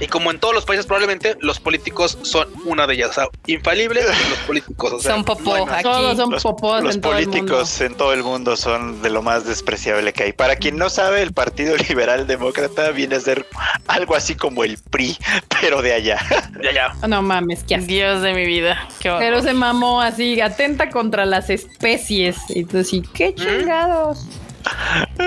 [0.00, 3.10] Y como en todos los países, probablemente los políticos son una de ellas.
[3.10, 4.92] O sea, infalibles los políticos.
[4.94, 5.82] O sea, Son popó, aquí.
[5.82, 7.30] Todos son los, popós los en todo el mundo.
[7.40, 10.32] políticos en todo el mundo son de lo más despreciable que hay.
[10.32, 13.46] Para quien no sabe, el Partido Liberal Demócrata viene a ser
[13.86, 15.16] algo así como el PRI,
[15.60, 16.18] pero de allá.
[16.62, 16.94] Ya, ya.
[17.02, 17.86] Oh, No mames, qué asco.
[17.86, 18.88] Dios de mi vida.
[18.98, 19.14] Qué.
[19.18, 22.36] Pero se mamó así, atenta contra las especies.
[22.48, 24.24] Y tú sí, qué chingados.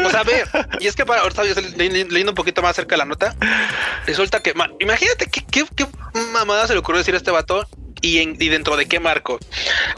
[0.06, 0.44] O sea, ve,
[0.80, 3.36] y es que para ahorita yo leyendo un poquito más cerca de la nota,
[4.06, 5.88] resulta que, ma- imagínate qué, qué, qué
[6.34, 7.68] mamada se le ocurrió decir a este vato
[8.02, 9.40] y, en- y dentro de qué marco.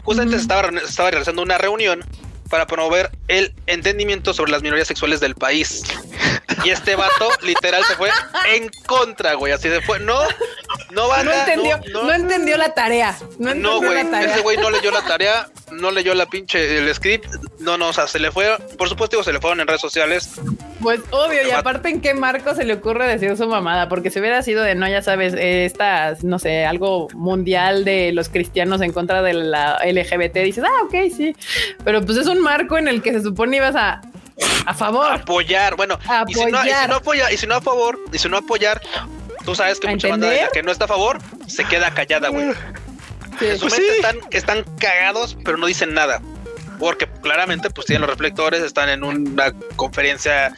[0.04, 2.04] Justamente se, estaba, reuni- se estaba realizando una reunión
[2.48, 5.82] para promover el entendimiento sobre las minorías sexuales del país.
[6.66, 8.10] Y este vato literal se fue
[8.52, 9.52] en contra, güey.
[9.52, 10.00] Así se fue.
[10.00, 10.18] No,
[10.90, 13.16] no va No entendió, no, entendió la tarea.
[13.38, 14.32] No entendió güey, la tarea.
[14.32, 17.26] ese güey no leyó la tarea, no leyó la pinche el script,
[17.60, 19.80] no, no, o sea, se le fue, por supuesto, digo, se le fueron en redes
[19.80, 20.40] sociales,
[20.82, 24.18] Pues obvio, y aparte en qué marco se le ocurre decir su mamada, porque si
[24.18, 28.80] hubiera sido de no, ya sabes, eh, esta, no sé, algo mundial de los cristianos
[28.80, 31.36] en contra de la LGBT, dices, ah, ok, sí,
[31.84, 34.00] pero pues es un marco en el que se supone ibas a,
[34.66, 35.10] a favor.
[35.12, 35.98] apoyar, bueno,
[36.28, 36.88] Y, si no, y si Apoyar.
[36.90, 38.80] no apoya, y si no a favor, y si no apoyar,
[39.44, 40.52] tú sabes que ¿A mucha banda de la entender?
[40.60, 42.46] que no está a favor se queda callada, güey.
[43.40, 43.96] En su Pues mente sí.
[43.96, 46.20] están, están cagados, pero no dicen nada.
[46.78, 50.52] Porque claramente pues tienen los reflectores, están en una conferencia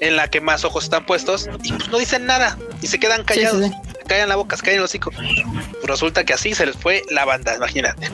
[0.00, 3.24] en la que más ojos están puestos y pues no dicen nada y se quedan
[3.24, 5.10] callados, sí, se callan la boca, se callan el hocico.
[5.10, 8.08] Pues resulta que así se les fue la banda, imagínate.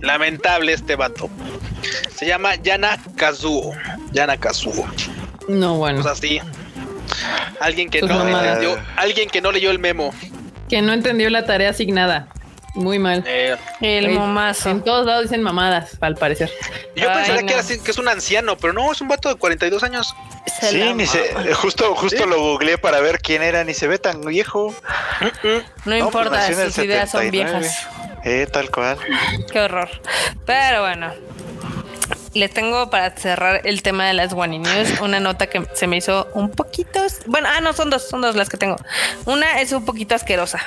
[0.00, 1.28] Lamentable este vato.
[2.16, 3.74] Se llama Yana Kazuo.
[4.12, 4.86] Yana Kazuo.
[5.48, 6.02] No, bueno.
[6.02, 6.40] Pues así.
[7.60, 8.56] Alguien que Sus no mamadas.
[8.58, 10.14] entendió, alguien que no leyó el memo.
[10.68, 12.28] Que no entendió la tarea asignada.
[12.74, 13.22] Muy mal.
[13.26, 14.70] Eh, El momazo.
[14.70, 16.50] En todos lados dicen mamadas, al parecer.
[16.96, 17.46] yo Ay, pensaría no.
[17.48, 20.14] que, era que es un anciano, pero no, es un vato de 42 años.
[20.46, 21.54] Se Sí, ni se, mama.
[21.54, 22.28] justo, justo Sí.
[22.28, 24.74] lo googleé para ver quién era, ni se ve tan viejo.
[25.44, 27.58] No No, importa, pues el sus ideas son 79.
[27.60, 27.86] viejas.
[28.24, 28.96] Eh, tal cual.
[29.52, 29.90] Qué horror.
[30.46, 31.12] Pero bueno.
[32.34, 35.96] Les tengo para cerrar el tema de las One News una nota que se me
[35.96, 37.00] hizo un poquito.
[37.26, 38.76] Bueno, ah, no, son dos, son dos las que tengo.
[39.26, 40.58] Una es un poquito asquerosa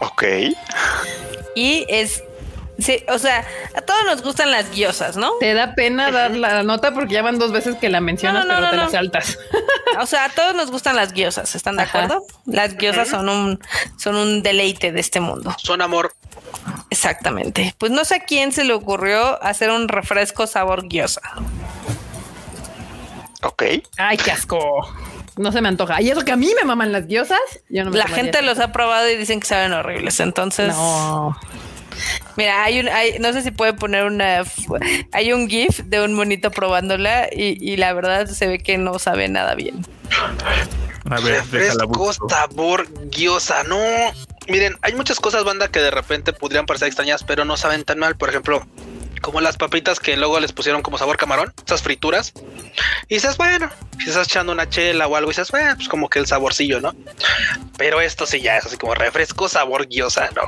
[0.00, 0.24] Ok.
[1.54, 2.22] y es.
[2.78, 3.44] Sí, o sea,
[3.74, 5.32] a todos nos gustan las guiosas, ¿no?
[5.38, 8.54] Te da pena dar la nota porque ya van dos veces que la mencionas, No,
[8.54, 8.82] no, pero no, te no.
[8.84, 9.38] la saltas.
[10.00, 12.04] O sea, a todos nos gustan las guiosas, ¿están de Ajá.
[12.04, 12.24] acuerdo?
[12.46, 13.60] Las guiosas son un,
[13.98, 15.54] son un deleite de este mundo.
[15.58, 16.14] Son amor.
[16.90, 17.74] Exactamente.
[17.78, 21.20] Pues no sé a quién se le ocurrió hacer un refresco sabor guiosa.
[23.42, 23.62] Ok.
[23.96, 24.58] Ay, qué asco.
[25.36, 26.02] No se me antoja.
[26.02, 27.38] Y eso que a mí me maman las diosas.
[27.68, 30.20] Yo no me La gente los ha probado y dicen que saben horribles.
[30.20, 31.34] Entonces, No.
[32.36, 34.42] mira, hay un, hay, no sé si puede poner una,
[35.12, 38.98] hay un GIF de un monito probándola y, y la verdad se ve que no
[38.98, 39.86] sabe nada bien.
[41.08, 43.62] A ver, déjala Refresco sabor guiosa.
[43.62, 43.78] No.
[44.50, 48.00] Miren, hay muchas cosas, banda, que de repente podrían parecer extrañas, pero no saben tan
[48.00, 48.16] mal.
[48.16, 48.66] Por ejemplo,
[49.20, 52.32] como las papitas que luego les pusieron como sabor camarón, esas frituras.
[53.08, 56.08] Y dices, bueno, si estás echando una chela o algo, y dices, bueno, pues como
[56.08, 56.94] que el saborcillo, ¿no?
[57.76, 60.42] Pero esto sí ya es así como refresco sabor guiosa, no.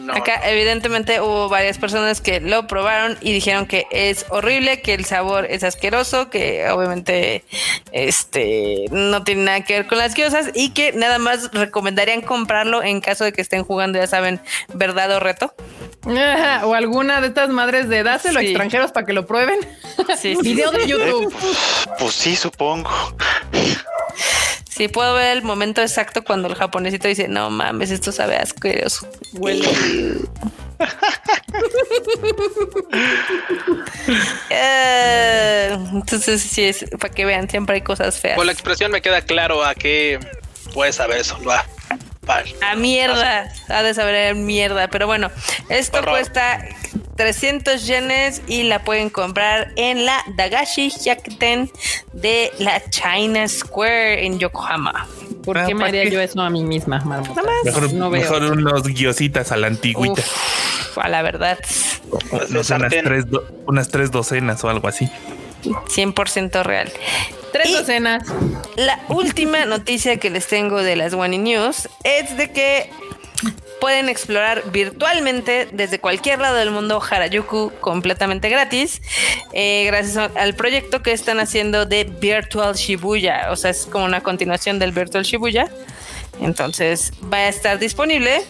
[0.00, 4.94] No, Acá evidentemente hubo varias personas que lo probaron y dijeron que es horrible, que
[4.94, 7.44] el sabor es asqueroso, que obviamente
[7.92, 12.82] este no tiene nada que ver con las guiosas y que nada más recomendarían comprarlo
[12.82, 14.40] en caso de que estén jugando, ya saben,
[14.74, 15.54] verdad o reto.
[16.64, 19.58] O alguna de estas madres de dáselo a extranjeros para que lo prueben.
[20.18, 21.32] Sí, sí, Video de Eh, YouTube.
[21.40, 21.56] pues,
[21.98, 22.90] pues sí, supongo.
[24.70, 29.06] Sí, puedo ver el momento exacto cuando el japonesito dice, no mames, esto sabe asqueroso.
[29.34, 29.68] Huele.
[34.50, 38.36] Eh, entonces, sí, es para que vean, siempre hay cosas feas.
[38.36, 40.18] Con la expresión me queda claro a qué
[40.74, 41.38] puedes saber eso.
[41.44, 41.64] Va.
[42.24, 42.54] Vale.
[42.62, 44.88] A mierda, ha de saber mierda.
[44.88, 45.30] Pero bueno,
[45.68, 46.14] esto Horror.
[46.14, 46.64] cuesta
[47.22, 51.70] 300 yenes y la pueden comprar en la Dagashi Hyakuten
[52.12, 55.06] de la China Square en Yokohama.
[55.44, 56.10] ¿Por Ah, qué me ¿para haría qué?
[56.10, 57.40] yo eso a mí misma, marmota?
[57.64, 58.22] Mejor, No veo.
[58.22, 60.20] mejor unos guiositas a la antigüita.
[60.20, 61.58] Uf, a la verdad,
[62.28, 65.08] Pues No sé, unas, tres do- unas tres docenas o algo así.
[65.86, 66.90] 100% real.
[67.52, 68.24] Tres Y- docenas.
[68.74, 72.90] La última noticia que les tengo de las One News es de que
[73.82, 79.02] pueden explorar virtualmente desde cualquier lado del mundo Harajuku completamente gratis,
[79.52, 83.48] eh, gracias a- al proyecto que están haciendo de Virtual Shibuya.
[83.50, 85.66] O sea, es como una continuación del Virtual Shibuya.
[86.40, 88.42] Entonces va a estar disponible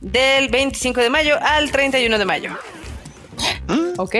[0.00, 2.56] del 25 de mayo al 31 de mayo.
[3.98, 4.16] Ok.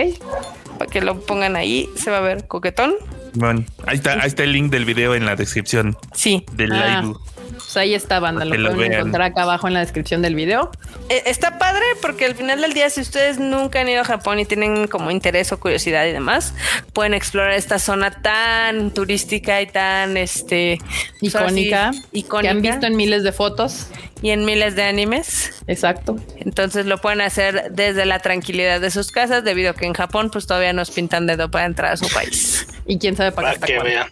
[0.77, 2.93] Para que lo pongan ahí, se va a ver coquetón.
[3.33, 7.01] Bueno, ahí está, ahí está el link del video en la descripción Sí, del Ah.
[7.01, 7.15] live.
[7.55, 8.45] Pues ahí está, banda.
[8.45, 8.93] Lo pueden vean.
[8.93, 10.71] encontrar acá abajo en la descripción del video.
[11.09, 14.39] Eh, Está padre porque al final del día, si ustedes nunca han ido a Japón
[14.39, 16.53] y tienen como interés o curiosidad y demás,
[16.93, 20.79] pueden explorar esta zona tan turística y tan este
[21.19, 21.91] pues Icónica.
[22.11, 23.87] icónica Que han visto en miles de fotos.
[24.21, 25.51] y en miles de animes.
[25.67, 26.15] Exacto.
[26.37, 30.29] Entonces lo pueden hacer desde la tranquilidad de sus casas, debido a que en Japón
[30.31, 32.65] pues todavía nos pintan dedo para entrar a su país.
[32.85, 34.07] Y quién sabe para, Para que vean.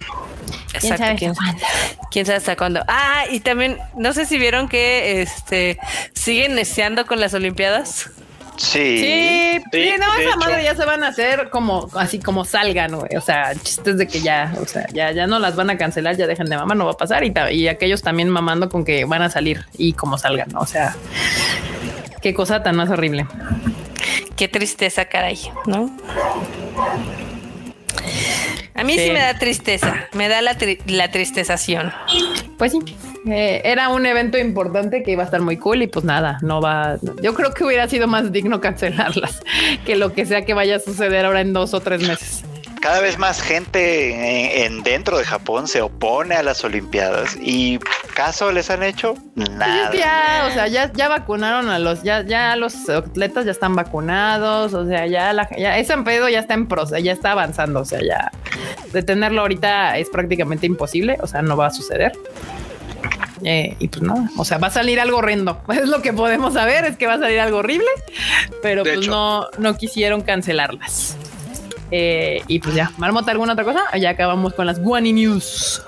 [0.74, 0.98] Exacto.
[0.98, 1.34] sabe ¿Quién,
[2.12, 2.84] quién sabe hasta cuándo?
[2.88, 5.78] Ah, y también, no sé si vieron que este
[6.14, 8.10] siguen neceando con las Olimpiadas.
[8.58, 8.98] Sí.
[9.00, 10.38] Sí, Sí, sí, no, esa hecho.
[10.38, 13.16] madre ya se van a hacer como así como salgan, güey.
[13.18, 16.16] O sea, chistes de que ya, o sea, ya, ya no las van a cancelar,
[16.16, 17.24] ya dejen de mamar, no va a pasar.
[17.24, 20.60] Y, y aquellos también mamando con que van a salir y como salgan, ¿no?
[20.60, 20.96] o sea,
[22.22, 23.26] qué cosa tan más horrible.
[24.36, 25.90] Qué tristeza, caray, ¿no?
[28.74, 29.12] A mí sí, Sí.
[29.12, 31.92] me da tristeza, me da la, tri- la tristezación.
[32.58, 32.80] Pues sí,
[33.28, 36.62] eh, era un evento importante que iba a estar muy cool y pues nada, no
[36.62, 36.98] va.
[37.22, 39.42] Yo creo que hubiera sido más digno cancelarlas
[39.86, 42.44] que lo que sea que vaya a suceder ahora en dos o tres meses.
[42.82, 47.80] Cada vez más gente en, en dentro de Japón se opone a las Olimpiadas y
[48.12, 49.16] ¿Acaso les han hecho?
[49.36, 49.86] Pues Nada.
[49.86, 53.52] es que ya, o sea, ya, ya vacunaron a los, ya, ya los atletas ya
[53.52, 57.32] están vacunados, o sea, ya la, ya ese pedo ya está en proceso, ya está
[57.32, 58.30] avanzando, o sea, ya
[58.92, 62.12] detenerlo ahorita es prácticamente imposible, o sea, no va a suceder.
[63.44, 65.62] Eh, y pues nada, o sea, va a salir algo horrendo.
[65.70, 67.88] Es lo que podemos saber, es que va a salir algo horrible,
[68.62, 69.12] pero De pues hecho.
[69.12, 71.16] no, no quisieron cancelarlas.
[71.92, 73.82] Eh, y pues ya, Marmota, ¿alguna otra cosa?
[73.98, 75.82] Ya acabamos con las Guani News.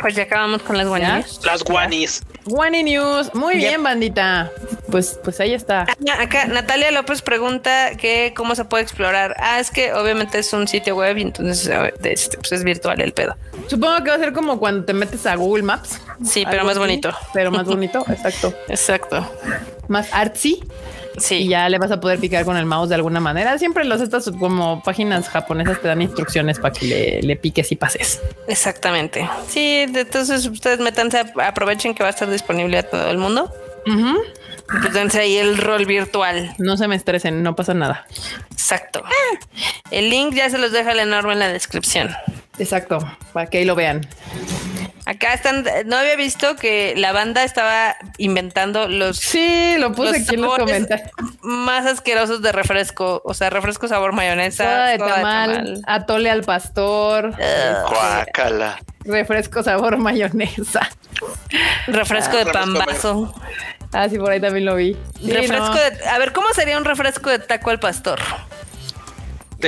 [0.00, 1.40] Pues ya acabamos con las guanillas.
[1.44, 2.22] Las guanis.
[2.46, 3.60] Guani News, muy Yep.
[3.62, 4.50] bien, bandita.
[4.90, 5.86] Pues, pues ahí está.
[6.18, 9.34] Acá Natalia López pregunta que cómo se puede explorar.
[9.38, 12.98] Ah, es que obviamente es un sitio web y entonces eh, este, pues es virtual
[13.02, 13.36] el pedo.
[13.68, 16.00] Supongo que va a ser como cuando te metes a Google Maps.
[16.24, 17.10] Sí, pero más así, bonito.
[17.34, 18.54] Pero más bonito, exacto.
[18.68, 19.30] Exacto.
[19.88, 20.64] Más artsy.
[21.16, 21.48] Y Sí.
[21.48, 23.56] ya le vas a poder picar con el mouse de alguna manera.
[23.58, 27.76] Siempre los estas como páginas japonesas te dan instrucciones para que le, le piques y
[27.76, 28.20] pases.
[28.48, 29.28] Exactamente.
[29.48, 33.52] Sí, entonces ustedes métanse, a- aprovechen que va a estar disponible a todo el mundo.
[33.86, 33.92] Y
[34.80, 36.54] Pues dense ahí el rol virtual.
[36.58, 38.06] No se me estresen, no pasa nada.
[38.50, 39.04] Exacto.
[39.90, 42.10] El link ya se los deja el enorme en la descripción.
[42.58, 42.98] Exacto,
[43.34, 44.06] para que ahí lo vean.
[45.06, 50.22] Acá están, no había visto que la banda estaba inventando los Sí, lo puse Los
[50.22, 51.10] aquí en los comentarios.
[51.42, 56.42] más asquerosos de refresco, o sea, refresco sabor mayonesa, Soda de soda tamal, atole al
[56.42, 57.34] pastor,
[57.90, 58.78] Guácala.
[59.04, 60.88] refresco sabor mayonesa.
[61.86, 63.34] refresco de refresco pambazo,
[63.92, 64.96] Ah, sí, por ahí también lo vi.
[65.20, 65.74] Sí, refresco no.
[65.74, 68.18] de, a ver, ¿cómo sería un refresco de taco al pastor?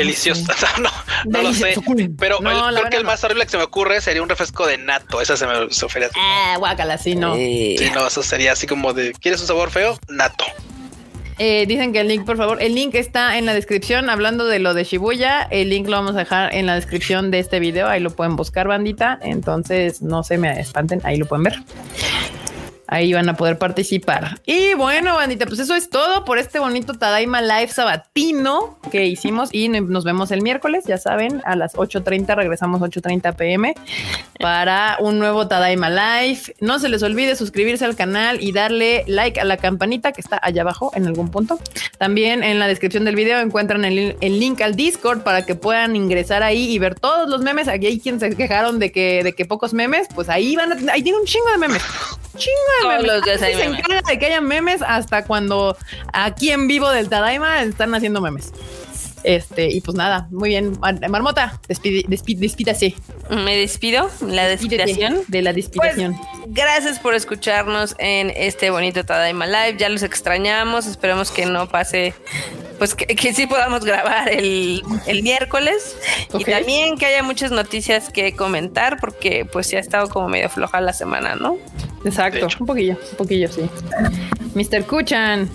[0.01, 0.44] Delicioso.
[0.82, 0.90] no,
[1.27, 1.74] no lo sé.
[2.18, 4.66] Pero No, el- creo que el más horrible que se me ocurre sería un refresco
[4.66, 5.20] de nato.
[5.20, 6.10] Esa se me ofrece.
[6.16, 7.35] Ah, guácala, sí, no.
[7.35, 9.98] Sí, no, eso sería así como de ¿quieres un sabor feo?
[10.09, 10.44] Nato.
[11.39, 14.09] Eh, dicen que el link, por favor, el link está en la descripción.
[14.09, 17.40] Hablando de lo de Shibuya, el link lo vamos a dejar en la descripción de
[17.40, 17.89] este video.
[17.89, 19.18] Ahí lo pueden buscar, bandita.
[19.23, 21.56] Entonces, no se me espanten, ahí lo pueden ver.
[22.88, 24.40] Ahí van a poder participar.
[24.46, 29.50] Y bueno, bandita, pues eso es todo por este bonito Tadaima Live sabatino que hicimos
[29.52, 33.74] y nos vemos el miércoles, ya saben, a las 8.30, regresamos 8.30 pm
[34.38, 36.54] para un nuevo Tadaima Live.
[36.60, 40.38] No se les olvide suscribirse al canal y darle like a la campanita que está
[40.42, 41.58] allá abajo en algún punto.
[41.98, 45.96] También en la descripción del video encuentran el, el link al Discord para que puedan
[45.96, 47.68] ingresar ahí y ver todos los memes.
[47.68, 50.92] Aquí hay quienes se quejaron de que, de que pocos memes, pues ahí van a,
[50.92, 51.82] ahí tiene un chingo de memes.
[52.36, 52.75] Chingo
[53.38, 55.76] se encarga de que haya memes hasta cuando
[56.12, 58.52] aquí en vivo del Tadaima están haciendo memes.
[59.24, 60.78] Este, y pues nada, muy bien.
[60.78, 62.94] Mar- Marmota, despide, despí- despídase.
[63.28, 65.22] Me despido, la Despídete despidación.
[65.26, 66.16] de la despidación.
[66.16, 69.78] Pues, gracias por escucharnos en este bonito Tadaima Live.
[69.78, 70.86] Ya los extrañamos.
[70.86, 72.14] Esperemos que no pase,
[72.78, 75.96] pues que, que sí podamos grabar el, el miércoles.
[76.38, 80.48] Y también que haya muchas noticias que comentar, porque pues ya ha estado como medio
[80.48, 81.58] floja la semana, ¿no?
[82.04, 83.68] Exacto, un poquillo, un poquillo, sí.
[84.54, 84.86] Mr.
[84.86, 85.50] Kuchan.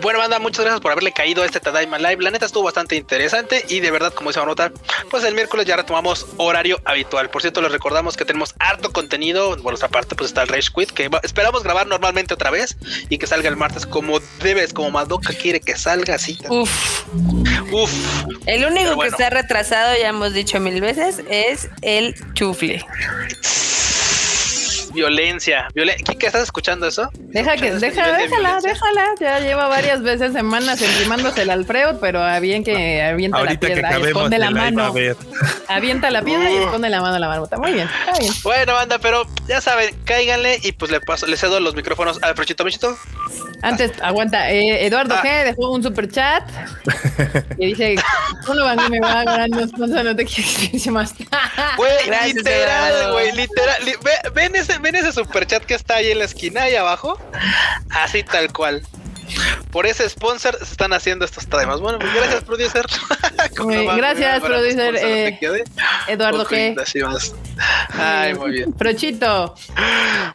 [0.00, 2.16] Bueno, banda, muchas gracias por haberle caído a este Tadaima Live.
[2.20, 4.72] La neta estuvo bastante interesante y de verdad, como dice Marmota,
[5.10, 7.30] pues el miércoles ya retomamos horario habitual.
[7.30, 9.56] Por cierto, les recordamos que tenemos harto contenido.
[9.56, 12.76] Por nuestra parte, pues está el Rage Quit, que esperamos grabar normalmente otra vez
[13.08, 16.38] y que salga el martes como debes, como Madoka quiere que salga así.
[16.48, 17.04] Uf.
[17.72, 17.92] Uf,
[18.46, 19.02] El único bueno.
[19.02, 22.84] que está retrasado, ya hemos dicho mil veces, es el chufle.
[24.94, 25.68] violencia.
[25.74, 27.08] Violen Kika, ¿estás escuchando eso?
[27.18, 28.72] Deja que, ¿Escuchando ese deja, de déjala, violencia?
[28.72, 29.04] déjala.
[29.20, 33.66] Ya lleva varias veces semanas encimándose el Alfredo, pero a bien que avienta la Ahorita
[33.68, 34.92] piedra y esconde de la mano.
[35.68, 36.64] Avienta la piedra y Uh.
[36.64, 37.56] esconde la mano a la marmota.
[37.56, 38.34] Muy bien, está bien.
[38.42, 42.34] Bueno, banda, pero ya saben, cáiganle y pues le paso, le cedo los micrófonos al
[42.34, 42.94] Prochito Bichito.
[43.62, 45.22] Antes, aguanta, eh, Eduardo Ah.
[45.22, 46.42] G dejó un super chat
[47.58, 47.94] y dice:
[48.48, 49.66] Uno van me va ganando
[50.02, 51.14] no te quieres decir más.
[51.76, 51.94] Güey,
[52.34, 53.84] literal, güey, literal.
[53.84, 56.74] li- ve- ven, ese, ven ese super chat que está ahí en la esquina, ahí
[56.74, 57.18] abajo.
[57.90, 58.82] Así tal cual.
[59.70, 61.80] Por ese sponsor se están haciendo estos temas.
[61.80, 62.86] Bueno, pues gracias, producer.
[63.60, 65.38] Muy- gracias, producer, eh.
[66.08, 66.74] Eduardo G.
[67.98, 68.72] Ay, muy bien.
[68.72, 69.54] Prochito,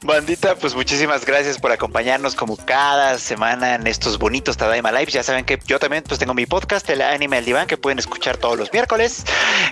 [0.03, 5.13] Bandita, pues muchísimas gracias por acompañarnos como cada semana en estos bonitos Tadaima Lives.
[5.13, 7.99] Ya saben que yo también pues tengo mi podcast, el Anime al Diván, que pueden
[7.99, 9.23] escuchar todos los miércoles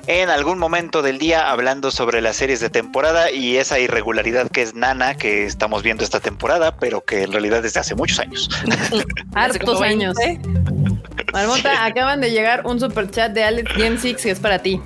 [0.07, 4.61] en algún momento del día hablando sobre las series de temporada y esa irregularidad que
[4.61, 8.49] es Nana que estamos viendo esta temporada, pero que en realidad desde hace muchos años.
[9.33, 10.15] Hartos años.
[10.15, 10.49] 20.
[11.33, 14.81] Marmota, acaban de llegar un super chat de Alex Gen 6 que es para ti.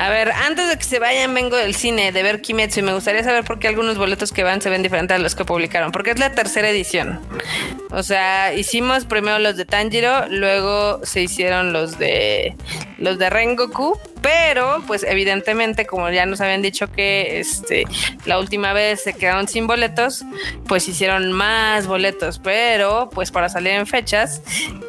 [0.00, 2.94] A ver, antes de que se vayan, vengo del cine de ver Kimetsu y me
[2.94, 5.92] gustaría saber por qué algunos boletos que van se ven diferentes a los que publicaron,
[5.92, 7.20] porque es la tercera edición.
[7.90, 12.56] O sea, hicimos primero los de Tanjiro, luego se hicieron los de
[12.96, 17.84] los de Rengoku, pero pues evidentemente como ya nos habían dicho que este
[18.24, 20.24] la última vez se quedaron sin boletos,
[20.66, 24.40] pues hicieron más boletos, pero pues para salir en fechas,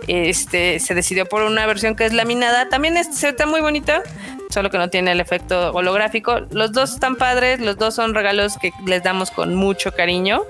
[0.07, 4.03] este se decidió por una versión que es laminada, también este se está muy bonita,
[4.51, 6.41] solo que no tiene el efecto holográfico.
[6.51, 10.41] Los dos están padres, los dos son regalos que les damos con mucho cariño.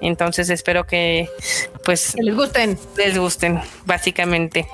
[0.00, 1.28] Entonces espero que
[1.84, 2.78] pues Que les gusten.
[2.96, 4.66] les gusten, básicamente.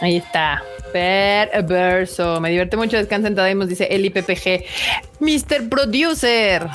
[0.00, 0.62] Ahí está.
[0.92, 2.40] Perverso.
[2.40, 2.96] Me divierte mucho.
[2.96, 4.64] Descansa en Tadaimos, dice Eli PPG.
[5.20, 5.68] Mr.
[5.68, 6.66] Producer.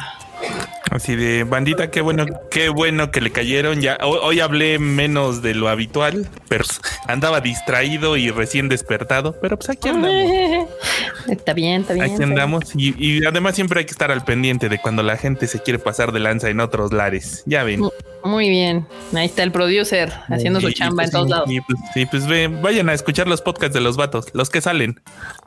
[0.90, 3.80] Así de bandita, qué bueno, qué bueno que le cayeron.
[3.80, 6.66] Ya hoy, hoy hablé menos de lo habitual, pero
[7.08, 9.38] andaba distraído y recién despertado.
[9.42, 10.68] Pero pues aquí andamos.
[11.30, 12.04] Está bien, está bien.
[12.06, 12.32] Aquí está bien.
[12.40, 12.76] andamos.
[12.76, 15.78] Y, y además siempre hay que estar al pendiente de cuando la gente se quiere
[15.78, 17.44] pasar de lanza en otros lares.
[17.46, 17.82] Ya ven.
[18.24, 18.88] Muy bien.
[19.16, 21.52] Ahí está el producer haciendo Y- su chamba pues en todos sí, lados.
[21.52, 24.62] Y pues, sí, pues ve, vayan a escuchar los podcasts de los vatos, los que
[24.62, 25.00] salen.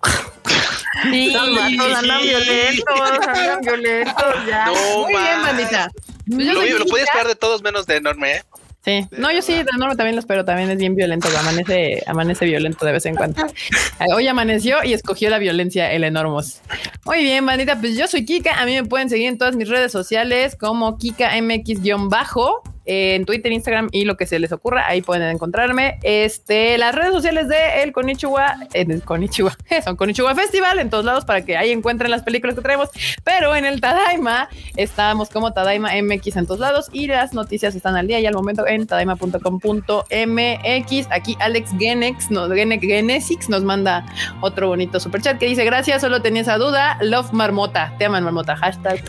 [1.05, 4.67] Los vatos andan violentos, andan violentos ya.
[4.67, 5.91] No, Muy bien, bandita.
[6.27, 8.43] Pues Lo, soy lo podía esperar de todos menos de enorme, ¿eh?
[8.85, 12.45] Sí, no, yo sí, de norma también lo espero, también es bien violento, amanece, amanece
[12.45, 13.43] violento de vez en cuando.
[14.15, 16.61] Hoy amaneció y escogió la violencia, el enormos.
[17.07, 19.71] Muy bien, bandita, pues yo soy Kika, a mí me pueden seguir en todas mis
[19.71, 25.29] redes sociales como KikaMX-bajo, en Twitter, Instagram y lo que se les ocurra, ahí pueden
[25.31, 25.99] encontrarme.
[26.03, 31.05] Este, las redes sociales de El Konichiwa, eh, el Konichiwa, son Konichiwa Festival en todos
[31.05, 32.91] lados para que ahí encuentren las películas que traemos,
[33.25, 37.97] pero en el Tadaima estamos como Tadaima MX en todos lados y las noticias están
[37.97, 41.07] al día y al momento en tadaima.com.mx.
[41.11, 44.05] Aquí Alex Genex, no, Gene- Genesix nos manda
[44.41, 46.99] otro bonito superchat que dice gracias, solo tenía esa duda.
[47.01, 49.03] Love Marmota, te aman Marmota, hashtag,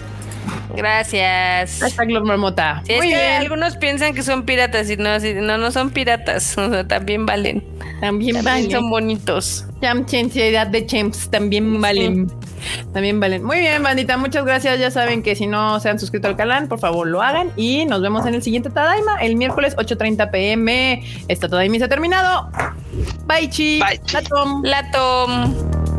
[0.75, 1.79] Gracias.
[1.79, 2.81] hashtag Marmota.
[2.85, 5.89] Sí, es Muy que bien, algunos piensan que son piratas y no, no, no son
[5.91, 7.63] piratas, o sea, también valen.
[8.01, 8.71] también También valen.
[8.71, 9.65] son bonitos.
[9.81, 12.31] Cham, cienciedad de champs, también valen.
[12.93, 13.43] También valen.
[13.43, 14.79] Muy bien, bandita, muchas gracias.
[14.79, 17.51] Ya saben que si no se han suscrito al canal, por favor lo hagan.
[17.55, 21.03] Y nos vemos en el siguiente Tadaima, el miércoles 8.30 pm.
[21.27, 22.49] Esta Tadaima se ha terminado.
[23.27, 23.79] Bye, chi.
[23.79, 24.13] Bye, chi.
[24.15, 24.63] La tom.
[24.63, 25.94] La Tom.